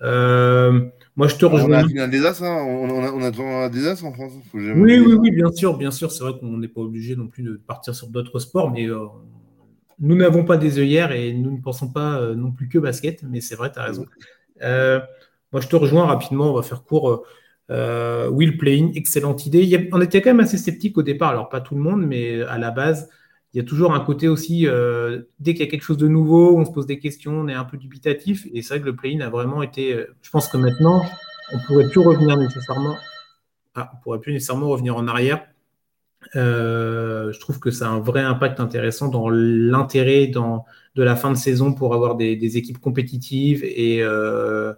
moi, 0.00 1.28
je 1.28 1.36
te 1.36 1.44
rejoins. 1.44 1.84
On 1.84 1.98
a 1.98 2.06
des 2.06 2.24
as, 2.24 2.42
hein 2.42 2.64
on, 2.64 3.04
a, 3.04 3.32
on, 3.32 3.62
a, 3.62 3.68
des 3.68 3.88
as 3.88 4.02
en 4.04 4.12
France. 4.12 4.32
oui, 4.54 4.72
oui, 4.74 5.14
oui, 5.14 5.30
bien 5.30 5.50
sûr, 5.52 5.76
bien 5.76 5.90
sûr. 5.90 6.12
C'est 6.12 6.22
vrai 6.22 6.34
qu'on 6.38 6.58
n'est 6.58 6.68
pas 6.68 6.82
obligé 6.82 7.16
non 7.16 7.28
plus 7.28 7.42
de 7.42 7.54
partir 7.54 7.94
sur 7.94 8.08
d'autres 8.08 8.38
sports, 8.38 8.70
mais 8.70 8.88
nous 10.00 10.16
n'avons 10.16 10.44
pas 10.44 10.56
des 10.56 10.78
œillères 10.78 11.12
et 11.12 11.32
nous 11.32 11.50
ne 11.50 11.60
pensons 11.60 11.88
pas 11.88 12.18
euh, 12.18 12.34
non 12.34 12.50
plus 12.50 12.68
que 12.68 12.78
basket, 12.78 13.22
mais 13.22 13.40
c'est 13.40 13.54
vrai, 13.54 13.70
tu 13.70 13.78
as 13.78 13.84
raison. 13.84 14.06
Euh, 14.62 14.98
moi, 15.52 15.60
je 15.60 15.68
te 15.68 15.76
rejoins 15.76 16.06
rapidement, 16.06 16.50
on 16.50 16.54
va 16.54 16.62
faire 16.62 16.82
court. 16.82 17.24
Euh, 17.70 18.28
Will 18.28 18.58
Playing, 18.58 18.96
excellente 18.96 19.46
idée. 19.46 19.88
on 19.92 20.00
était 20.00 20.20
quand 20.20 20.30
même 20.30 20.40
assez 20.40 20.58
sceptique 20.58 20.98
au 20.98 21.02
départ, 21.02 21.30
alors 21.30 21.48
pas 21.48 21.60
tout 21.60 21.74
le 21.74 21.80
monde, 21.80 22.04
mais 22.04 22.42
à 22.42 22.58
la 22.58 22.70
base, 22.70 23.08
il 23.54 23.58
y 23.58 23.60
a 23.60 23.64
toujours 23.64 23.94
un 23.94 24.00
côté 24.00 24.28
aussi, 24.28 24.66
dès 25.38 25.54
qu'il 25.54 25.64
y 25.64 25.68
a 25.68 25.70
quelque 25.70 25.82
chose 25.82 25.96
de 25.96 26.08
nouveau, 26.08 26.56
on 26.56 26.64
se 26.64 26.70
pose 26.70 26.86
des 26.86 26.98
questions, 26.98 27.32
on 27.32 27.48
est 27.48 27.54
un 27.54 27.64
peu 27.64 27.76
dubitatif. 27.76 28.46
Et 28.52 28.62
c'est 28.62 28.74
vrai 28.74 28.80
que 28.80 28.86
le 28.86 28.96
play-in 28.96 29.20
a 29.20 29.30
vraiment 29.30 29.62
été. 29.62 30.06
je 30.22 30.30
pense 30.30 30.48
que 30.48 30.56
maintenant, 30.56 31.02
on 31.52 31.56
ne 31.56 31.62
pourrait 31.62 31.88
plus 31.88 32.00
revenir 32.00 32.36
nécessairement. 32.36 32.96
Ah, 33.74 33.90
on 33.94 34.02
pourrait 34.02 34.20
plus 34.20 34.32
nécessairement 34.32 34.68
revenir 34.68 34.96
en 34.96 35.06
arrière. 35.06 35.46
Euh, 36.36 37.32
je 37.32 37.40
trouve 37.40 37.58
que 37.58 37.70
ça 37.70 37.88
a 37.88 37.90
un 37.90 38.00
vrai 38.00 38.20
impact 38.20 38.60
intéressant 38.60 39.08
dans 39.08 39.28
l'intérêt 39.30 40.26
de 40.26 41.02
la 41.02 41.16
fin 41.16 41.30
de 41.30 41.36
saison 41.36 41.72
pour 41.72 41.94
avoir 41.94 42.16
des, 42.16 42.56
équipes 42.56 42.78
compétitives. 42.78 43.64
Et 43.64 44.02
euh, 44.02 44.74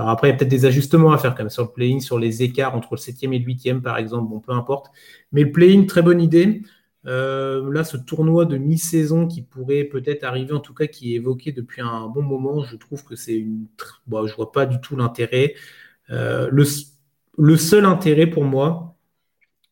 alors 0.00 0.10
après, 0.10 0.28
il 0.28 0.30
y 0.32 0.34
a 0.34 0.36
peut-être 0.38 0.50
des 0.50 0.64
ajustements 0.64 1.12
à 1.12 1.18
faire 1.18 1.34
comme 1.34 1.50
sur 1.50 1.64
le 1.64 1.70
play-in, 1.70 2.00
sur 2.00 2.18
les 2.18 2.42
écarts 2.42 2.74
entre 2.74 2.94
le 2.94 2.98
7e 2.98 3.34
et 3.34 3.38
le 3.38 3.44
8e, 3.44 3.82
par 3.82 3.98
exemple. 3.98 4.30
Bon, 4.30 4.40
peu 4.40 4.52
importe. 4.52 4.90
Mais 5.32 5.44
le 5.44 5.52
play-in, 5.52 5.84
très 5.84 6.00
bonne 6.00 6.22
idée. 6.22 6.62
Euh, 7.06 7.70
là, 7.70 7.84
ce 7.84 7.98
tournoi 7.98 8.46
de 8.46 8.56
mi-saison 8.56 9.26
qui 9.26 9.42
pourrait 9.42 9.84
peut-être 9.84 10.24
arriver, 10.24 10.54
en 10.54 10.60
tout 10.60 10.72
cas 10.72 10.86
qui 10.86 11.12
est 11.12 11.16
évoqué 11.16 11.52
depuis 11.52 11.82
un 11.82 12.08
bon 12.08 12.22
moment, 12.22 12.62
je 12.64 12.76
trouve 12.76 13.04
que 13.04 13.14
c'est 13.14 13.36
une. 13.36 13.66
Bon, 14.06 14.26
je 14.26 14.34
vois 14.34 14.52
pas 14.52 14.64
du 14.64 14.80
tout 14.80 14.96
l'intérêt. 14.96 15.54
le, 16.08 16.64
le 17.38 17.56
seul 17.56 17.84
intérêt 17.84 18.26
pour 18.26 18.44
moi, 18.44 18.96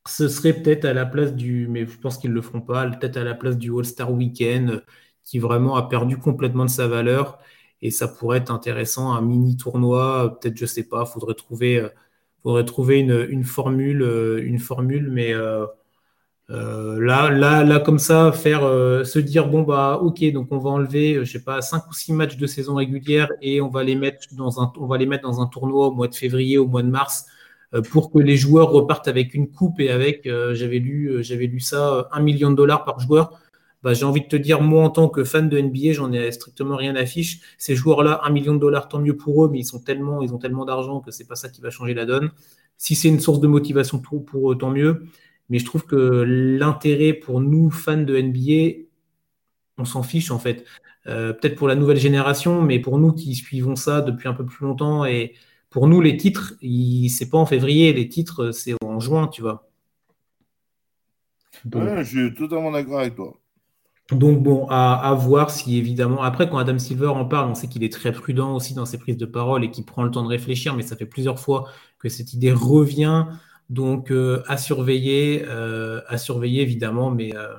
ce 0.06 0.28
serait 0.28 0.52
peut-être 0.54 0.84
à 0.84 0.92
la 0.92 1.06
place 1.06 1.34
du, 1.34 1.68
mais 1.68 1.86
je 1.86 1.98
pense 1.98 2.18
qu'ils 2.18 2.30
ne 2.30 2.34
le 2.34 2.42
feront 2.42 2.60
pas, 2.60 2.86
peut-être 2.90 3.16
à 3.16 3.24
la 3.24 3.34
place 3.34 3.58
du 3.58 3.72
All-Star 3.76 4.12
Weekend 4.12 4.84
qui 5.24 5.38
vraiment 5.38 5.76
a 5.76 5.88
perdu 5.88 6.18
complètement 6.18 6.64
de 6.64 6.70
sa 6.70 6.88
valeur. 6.88 7.38
Et 7.82 7.90
ça 7.90 8.08
pourrait 8.08 8.38
être 8.38 8.50
intéressant, 8.50 9.12
un 9.12 9.20
mini 9.20 9.56
tournoi, 9.56 10.38
peut-être, 10.40 10.56
je 10.56 10.66
sais 10.66 10.84
pas, 10.84 11.04
faudrait 11.06 11.34
trouver, 11.34 11.78
euh, 11.78 11.88
faudrait 12.42 12.64
trouver 12.64 12.98
une, 12.98 13.44
formule, 13.44 14.02
euh, 14.02 14.42
une 14.44 14.58
formule, 14.58 15.10
mais 15.10 15.32
euh, 15.32 15.66
là, 16.48 17.30
là, 17.30 17.62
là, 17.62 17.78
comme 17.78 17.98
ça, 17.98 18.32
faire 18.32 18.62
se 19.06 19.18
dire 19.18 19.48
bon 19.48 19.62
bah 19.62 19.98
ok, 20.02 20.24
donc 20.32 20.48
on 20.50 20.58
va 20.58 20.70
enlever, 20.70 21.24
je 21.24 21.30
sais 21.32 21.44
pas, 21.44 21.60
cinq 21.60 21.86
ou 21.88 21.92
six 21.92 22.12
matchs 22.12 22.36
de 22.36 22.46
saison 22.46 22.74
régulière 22.76 23.28
et 23.42 23.60
on 23.60 23.68
va 23.68 23.84
les 23.84 23.94
mettre 23.94 24.34
dans 24.34 24.60
un, 24.60 24.72
on 24.78 24.86
va 24.86 24.98
les 24.98 25.06
mettre 25.06 25.24
dans 25.28 25.40
un 25.40 25.46
tournoi 25.46 25.88
au 25.88 25.92
mois 25.92 26.08
de 26.08 26.14
février, 26.14 26.58
au 26.58 26.66
mois 26.66 26.82
de 26.82 26.88
mars 26.88 27.26
pour 27.90 28.10
que 28.10 28.18
les 28.18 28.38
joueurs 28.38 28.70
repartent 28.70 29.08
avec 29.08 29.34
une 29.34 29.50
coupe 29.50 29.78
et 29.78 29.90
avec, 29.90 30.26
j'avais 30.52 30.78
lu, 30.78 31.22
j'avais 31.22 31.46
lu 31.46 31.60
ça, 31.60 32.08
un 32.12 32.20
million 32.20 32.50
de 32.50 32.56
dollars 32.56 32.84
par 32.84 32.98
joueur. 32.98 33.38
Bah, 33.82 33.94
j'ai 33.94 34.04
envie 34.04 34.22
de 34.22 34.26
te 34.26 34.36
dire, 34.36 34.60
moi, 34.60 34.84
en 34.84 34.90
tant 34.90 35.08
que 35.08 35.22
fan 35.24 35.48
de 35.48 35.58
NBA, 35.58 35.92
j'en 35.92 36.12
ai 36.12 36.32
strictement 36.32 36.76
rien 36.76 36.96
à 36.96 37.06
fiche. 37.06 37.40
Ces 37.58 37.76
joueurs-là, 37.76 38.20
un 38.24 38.30
million 38.30 38.54
de 38.54 38.58
dollars, 38.58 38.88
tant 38.88 38.98
mieux 38.98 39.16
pour 39.16 39.44
eux, 39.44 39.48
mais 39.50 39.60
ils 39.60 39.64
sont 39.64 39.80
tellement, 39.80 40.20
ils 40.22 40.34
ont 40.34 40.38
tellement 40.38 40.64
d'argent 40.64 41.00
que 41.00 41.10
c'est 41.10 41.26
pas 41.26 41.36
ça 41.36 41.48
qui 41.48 41.60
va 41.60 41.70
changer 41.70 41.94
la 41.94 42.04
donne. 42.04 42.30
Si 42.76 42.94
c'est 42.94 43.08
une 43.08 43.20
source 43.20 43.40
de 43.40 43.46
motivation 43.46 44.00
pour, 44.00 44.52
eux, 44.52 44.58
tant 44.58 44.70
mieux. 44.70 45.04
Mais 45.48 45.58
je 45.58 45.64
trouve 45.64 45.84
que 45.86 45.96
l'intérêt 45.96 47.12
pour 47.12 47.40
nous, 47.40 47.70
fans 47.70 47.96
de 47.96 48.16
NBA, 48.16 48.84
on 49.78 49.84
s'en 49.84 50.02
fiche 50.02 50.30
en 50.30 50.38
fait. 50.38 50.64
Peut-être 51.04 51.54
pour 51.54 51.68
la 51.68 51.74
nouvelle 51.74 51.96
génération, 51.96 52.60
mais 52.60 52.80
pour 52.80 52.98
nous 52.98 53.12
qui 53.12 53.34
suivons 53.34 53.76
ça 53.76 54.02
depuis 54.02 54.28
un 54.28 54.34
peu 54.34 54.44
plus 54.44 54.66
longtemps 54.66 55.06
et, 55.06 55.34
pour 55.70 55.86
nous, 55.86 56.00
les 56.00 56.16
titres, 56.16 56.54
c'est 57.10 57.28
pas 57.28 57.38
en 57.38 57.46
février, 57.46 57.92
les 57.92 58.08
titres, 58.08 58.52
c'est 58.52 58.74
en 58.82 59.00
juin, 59.00 59.28
tu 59.28 59.42
vois. 59.42 59.68
je 61.64 62.02
suis 62.04 62.34
totalement 62.34 62.70
d'accord 62.70 63.00
avec 63.00 63.14
toi. 63.14 63.38
Donc 64.12 64.42
bon, 64.42 64.66
à, 64.70 65.14
voir 65.20 65.50
si 65.50 65.76
évidemment, 65.76 66.22
après 66.22 66.48
quand 66.48 66.56
Adam 66.56 66.78
Silver 66.78 67.08
en 67.08 67.26
parle, 67.26 67.50
on 67.50 67.54
sait 67.54 67.68
qu'il 67.68 67.84
est 67.84 67.92
très 67.92 68.10
prudent 68.10 68.54
aussi 68.54 68.72
dans 68.72 68.86
ses 68.86 68.96
prises 68.96 69.18
de 69.18 69.26
parole 69.26 69.64
et 69.64 69.70
qu'il 69.70 69.84
prend 69.84 70.02
le 70.02 70.10
temps 70.10 70.22
de 70.22 70.28
réfléchir, 70.28 70.74
mais 70.74 70.82
ça 70.82 70.96
fait 70.96 71.06
plusieurs 71.06 71.38
fois 71.38 71.68
que 71.98 72.08
cette 72.08 72.32
idée 72.32 72.52
revient, 72.52 73.26
donc 73.68 74.10
euh, 74.10 74.42
à 74.46 74.56
surveiller, 74.56 75.44
euh, 75.46 76.00
à 76.08 76.16
surveiller 76.16 76.62
évidemment, 76.62 77.10
mais 77.10 77.36
euh, 77.36 77.52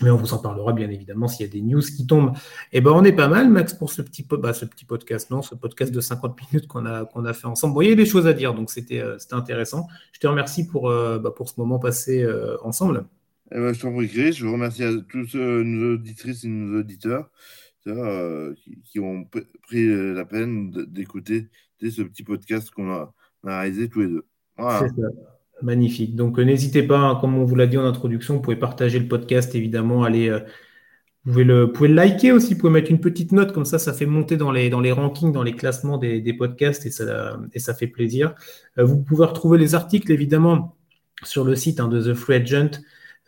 mais 0.00 0.10
on 0.10 0.16
vous 0.16 0.32
en 0.32 0.38
parlera 0.38 0.72
bien 0.72 0.88
évidemment 0.90 1.28
s'il 1.28 1.44
y 1.46 1.48
a 1.48 1.52
des 1.52 1.62
news 1.62 1.80
qui 1.80 2.06
tombent. 2.06 2.32
Et 2.72 2.78
eh 2.78 2.80
ben 2.80 2.92
on 2.92 3.04
est 3.04 3.12
pas 3.12 3.28
mal, 3.28 3.50
Max, 3.50 3.74
pour 3.74 3.92
ce 3.92 4.00
petit, 4.00 4.26
bah, 4.30 4.54
ce 4.54 4.64
petit 4.64 4.86
podcast, 4.86 5.30
non, 5.30 5.42
ce 5.42 5.54
podcast 5.54 5.92
de 5.92 6.00
50 6.00 6.38
minutes 6.52 6.68
qu'on 6.68 6.86
a, 6.86 7.04
qu'on 7.04 7.24
a 7.26 7.34
fait 7.34 7.46
ensemble. 7.46 7.74
Bon, 7.74 7.80
il 7.82 7.88
y 7.90 7.92
a 7.92 7.94
des 7.94 8.06
choses 8.06 8.26
à 8.26 8.32
dire, 8.32 8.54
donc 8.54 8.70
c'était, 8.70 9.02
intéressant. 9.32 9.88
Je 10.12 10.20
te 10.20 10.26
remercie 10.26 10.66
pour, 10.66 10.90
bah, 10.90 11.32
ce 11.46 11.52
moment 11.56 11.78
passé 11.78 12.26
ensemble. 12.62 13.06
Eh 13.52 13.58
ben, 13.60 13.72
je 13.72 13.80
t'en 13.80 13.92
prie, 13.94 14.08
Chris. 14.08 14.32
Je 14.32 14.46
remercie 14.46 14.82
à 14.82 14.92
tous 15.08 15.34
nos 15.34 15.94
auditrices 15.94 16.44
et 16.44 16.48
nos 16.48 16.80
auditeurs 16.80 17.30
qui, 18.84 18.98
ont 18.98 19.24
pris 19.62 20.14
la 20.14 20.24
peine 20.24 20.72
d'écouter 20.88 21.48
ce 21.80 22.02
petit 22.02 22.24
podcast 22.24 22.70
qu'on 22.70 22.90
a, 22.90 23.14
réalisé 23.44 23.88
tous 23.88 24.00
les 24.00 24.08
deux. 24.08 24.26
Magnifique. 25.62 26.16
Donc 26.16 26.38
n'hésitez 26.38 26.82
pas, 26.82 26.98
hein, 26.98 27.18
comme 27.20 27.38
on 27.38 27.44
vous 27.44 27.54
l'a 27.54 27.66
dit 27.66 27.78
en 27.78 27.84
introduction, 27.84 28.34
vous 28.34 28.42
pouvez 28.42 28.56
partager 28.56 28.98
le 28.98 29.08
podcast, 29.08 29.54
évidemment, 29.54 30.04
allez, 30.04 30.30
vous 31.24 31.32
pouvez 31.32 31.44
le, 31.88 31.94
liker 31.94 32.32
aussi, 32.32 32.54
vous 32.54 32.60
pouvez 32.60 32.72
mettre 32.72 32.90
une 32.90 33.00
petite 33.00 33.32
note, 33.32 33.52
comme 33.52 33.64
ça, 33.64 33.78
ça 33.78 33.92
fait 33.92 34.04
monter 34.04 34.36
dans 34.36 34.50
les, 34.50 34.68
dans 34.68 34.80
les 34.80 34.92
rankings, 34.92 35.32
dans 35.32 35.42
les 35.42 35.54
classements 35.54 35.96
des, 35.96 36.20
des 36.20 36.34
podcasts 36.34 36.84
et 36.86 36.90
ça, 36.90 37.38
et 37.52 37.58
ça 37.58 37.72
fait 37.72 37.86
plaisir. 37.86 38.34
vous 38.76 38.98
pouvez 39.02 39.24
retrouver 39.24 39.58
les 39.58 39.74
articles, 39.74 40.10
évidemment, 40.12 40.76
sur 41.22 41.44
le 41.44 41.54
site 41.56 41.80
hein, 41.80 41.88
de 41.88 42.02
The 42.02 42.14
Free 42.14 42.34
Agent. 42.34 42.82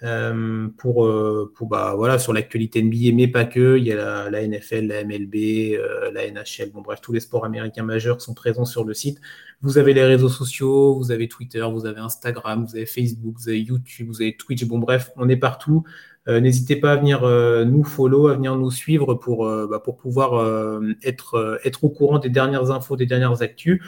Euh, 0.04 0.68
pour, 0.76 1.06
euh, 1.06 1.52
pour 1.56 1.66
bah, 1.66 1.94
voilà, 1.96 2.20
sur 2.20 2.32
l'actualité 2.32 2.80
NBA, 2.82 3.14
mais 3.14 3.26
pas 3.26 3.44
que. 3.44 3.78
Il 3.78 3.84
y 3.84 3.92
a 3.92 4.30
la, 4.30 4.46
NFL, 4.46 4.86
la 4.86 5.02
MLB, 5.02 5.74
euh, 5.74 6.12
la 6.12 6.30
NHL. 6.30 6.70
Bon, 6.72 6.82
bref, 6.82 7.00
tous 7.00 7.12
les 7.12 7.18
sports 7.18 7.44
américains 7.44 7.82
majeurs 7.82 8.20
sont 8.20 8.32
présents 8.32 8.64
sur 8.64 8.84
le 8.84 8.94
site. 8.94 9.20
Vous 9.60 9.76
avez 9.76 9.94
les 9.94 10.04
réseaux 10.04 10.28
sociaux, 10.28 10.94
vous 10.94 11.10
avez 11.10 11.26
Twitter, 11.26 11.66
vous 11.72 11.84
avez 11.84 11.98
Instagram, 11.98 12.64
vous 12.64 12.76
avez 12.76 12.86
Facebook, 12.86 13.34
vous 13.38 13.48
avez 13.48 13.60
YouTube, 13.60 14.06
vous 14.08 14.22
avez 14.22 14.36
Twitch. 14.36 14.64
Bon, 14.66 14.78
bref, 14.78 15.10
on 15.16 15.28
est 15.28 15.36
partout. 15.36 15.84
N'hésitez 16.28 16.76
pas 16.76 16.92
à 16.92 16.96
venir 16.96 17.22
nous 17.66 17.84
follow, 17.84 18.28
à 18.28 18.34
venir 18.34 18.54
nous 18.54 18.70
suivre 18.70 19.14
pour, 19.14 19.46
bah, 19.66 19.80
pour 19.80 19.96
pouvoir 19.96 20.82
être, 21.02 21.58
être 21.64 21.84
au 21.84 21.88
courant 21.88 22.18
des 22.18 22.28
dernières 22.28 22.70
infos, 22.70 22.96
des 22.96 23.06
dernières 23.06 23.40
actus. 23.40 23.80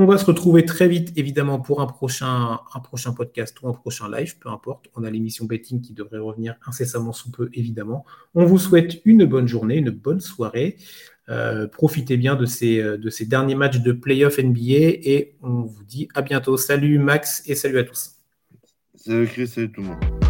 On 0.00 0.06
va 0.06 0.16
se 0.16 0.24
retrouver 0.24 0.64
très 0.64 0.86
vite, 0.86 1.12
évidemment, 1.16 1.58
pour 1.58 1.80
un 1.80 1.86
prochain, 1.86 2.60
podcast 3.16 3.60
ou 3.60 3.68
un 3.68 3.72
prochain 3.72 4.08
live, 4.08 4.38
peu 4.38 4.48
importe. 4.48 4.86
On 4.94 5.02
a 5.02 5.10
l'émission 5.10 5.44
betting 5.44 5.80
qui 5.80 5.92
devrait 5.92 6.20
revenir 6.20 6.54
incessamment 6.64 7.12
sous 7.12 7.32
peu, 7.32 7.50
évidemment. 7.52 8.06
On 8.36 8.44
vous 8.44 8.58
souhaite 8.58 9.00
une 9.04 9.24
bonne 9.24 9.48
journée, 9.48 9.76
une 9.78 9.90
bonne 9.90 10.20
soirée. 10.20 10.76
Euh, 11.28 11.66
profitez 11.66 12.16
bien 12.16 12.36
de 12.36 12.46
ces, 12.46 12.80
de 12.80 13.10
ces 13.10 13.26
derniers 13.26 13.56
matchs 13.56 13.80
de 13.80 13.90
playoff 13.90 14.38
NBA 14.38 14.60
et 14.68 15.36
on 15.42 15.62
vous 15.62 15.82
dit 15.82 16.08
à 16.14 16.22
bientôt. 16.22 16.56
Salut 16.56 17.00
Max 17.00 17.42
et 17.46 17.56
salut 17.56 17.80
à 17.80 17.84
tous. 17.84 18.12
Salut 18.94 19.26
Chris, 19.26 19.48
salut 19.48 19.72
tout 19.72 19.80
le 19.80 19.88
monde. 19.88 20.27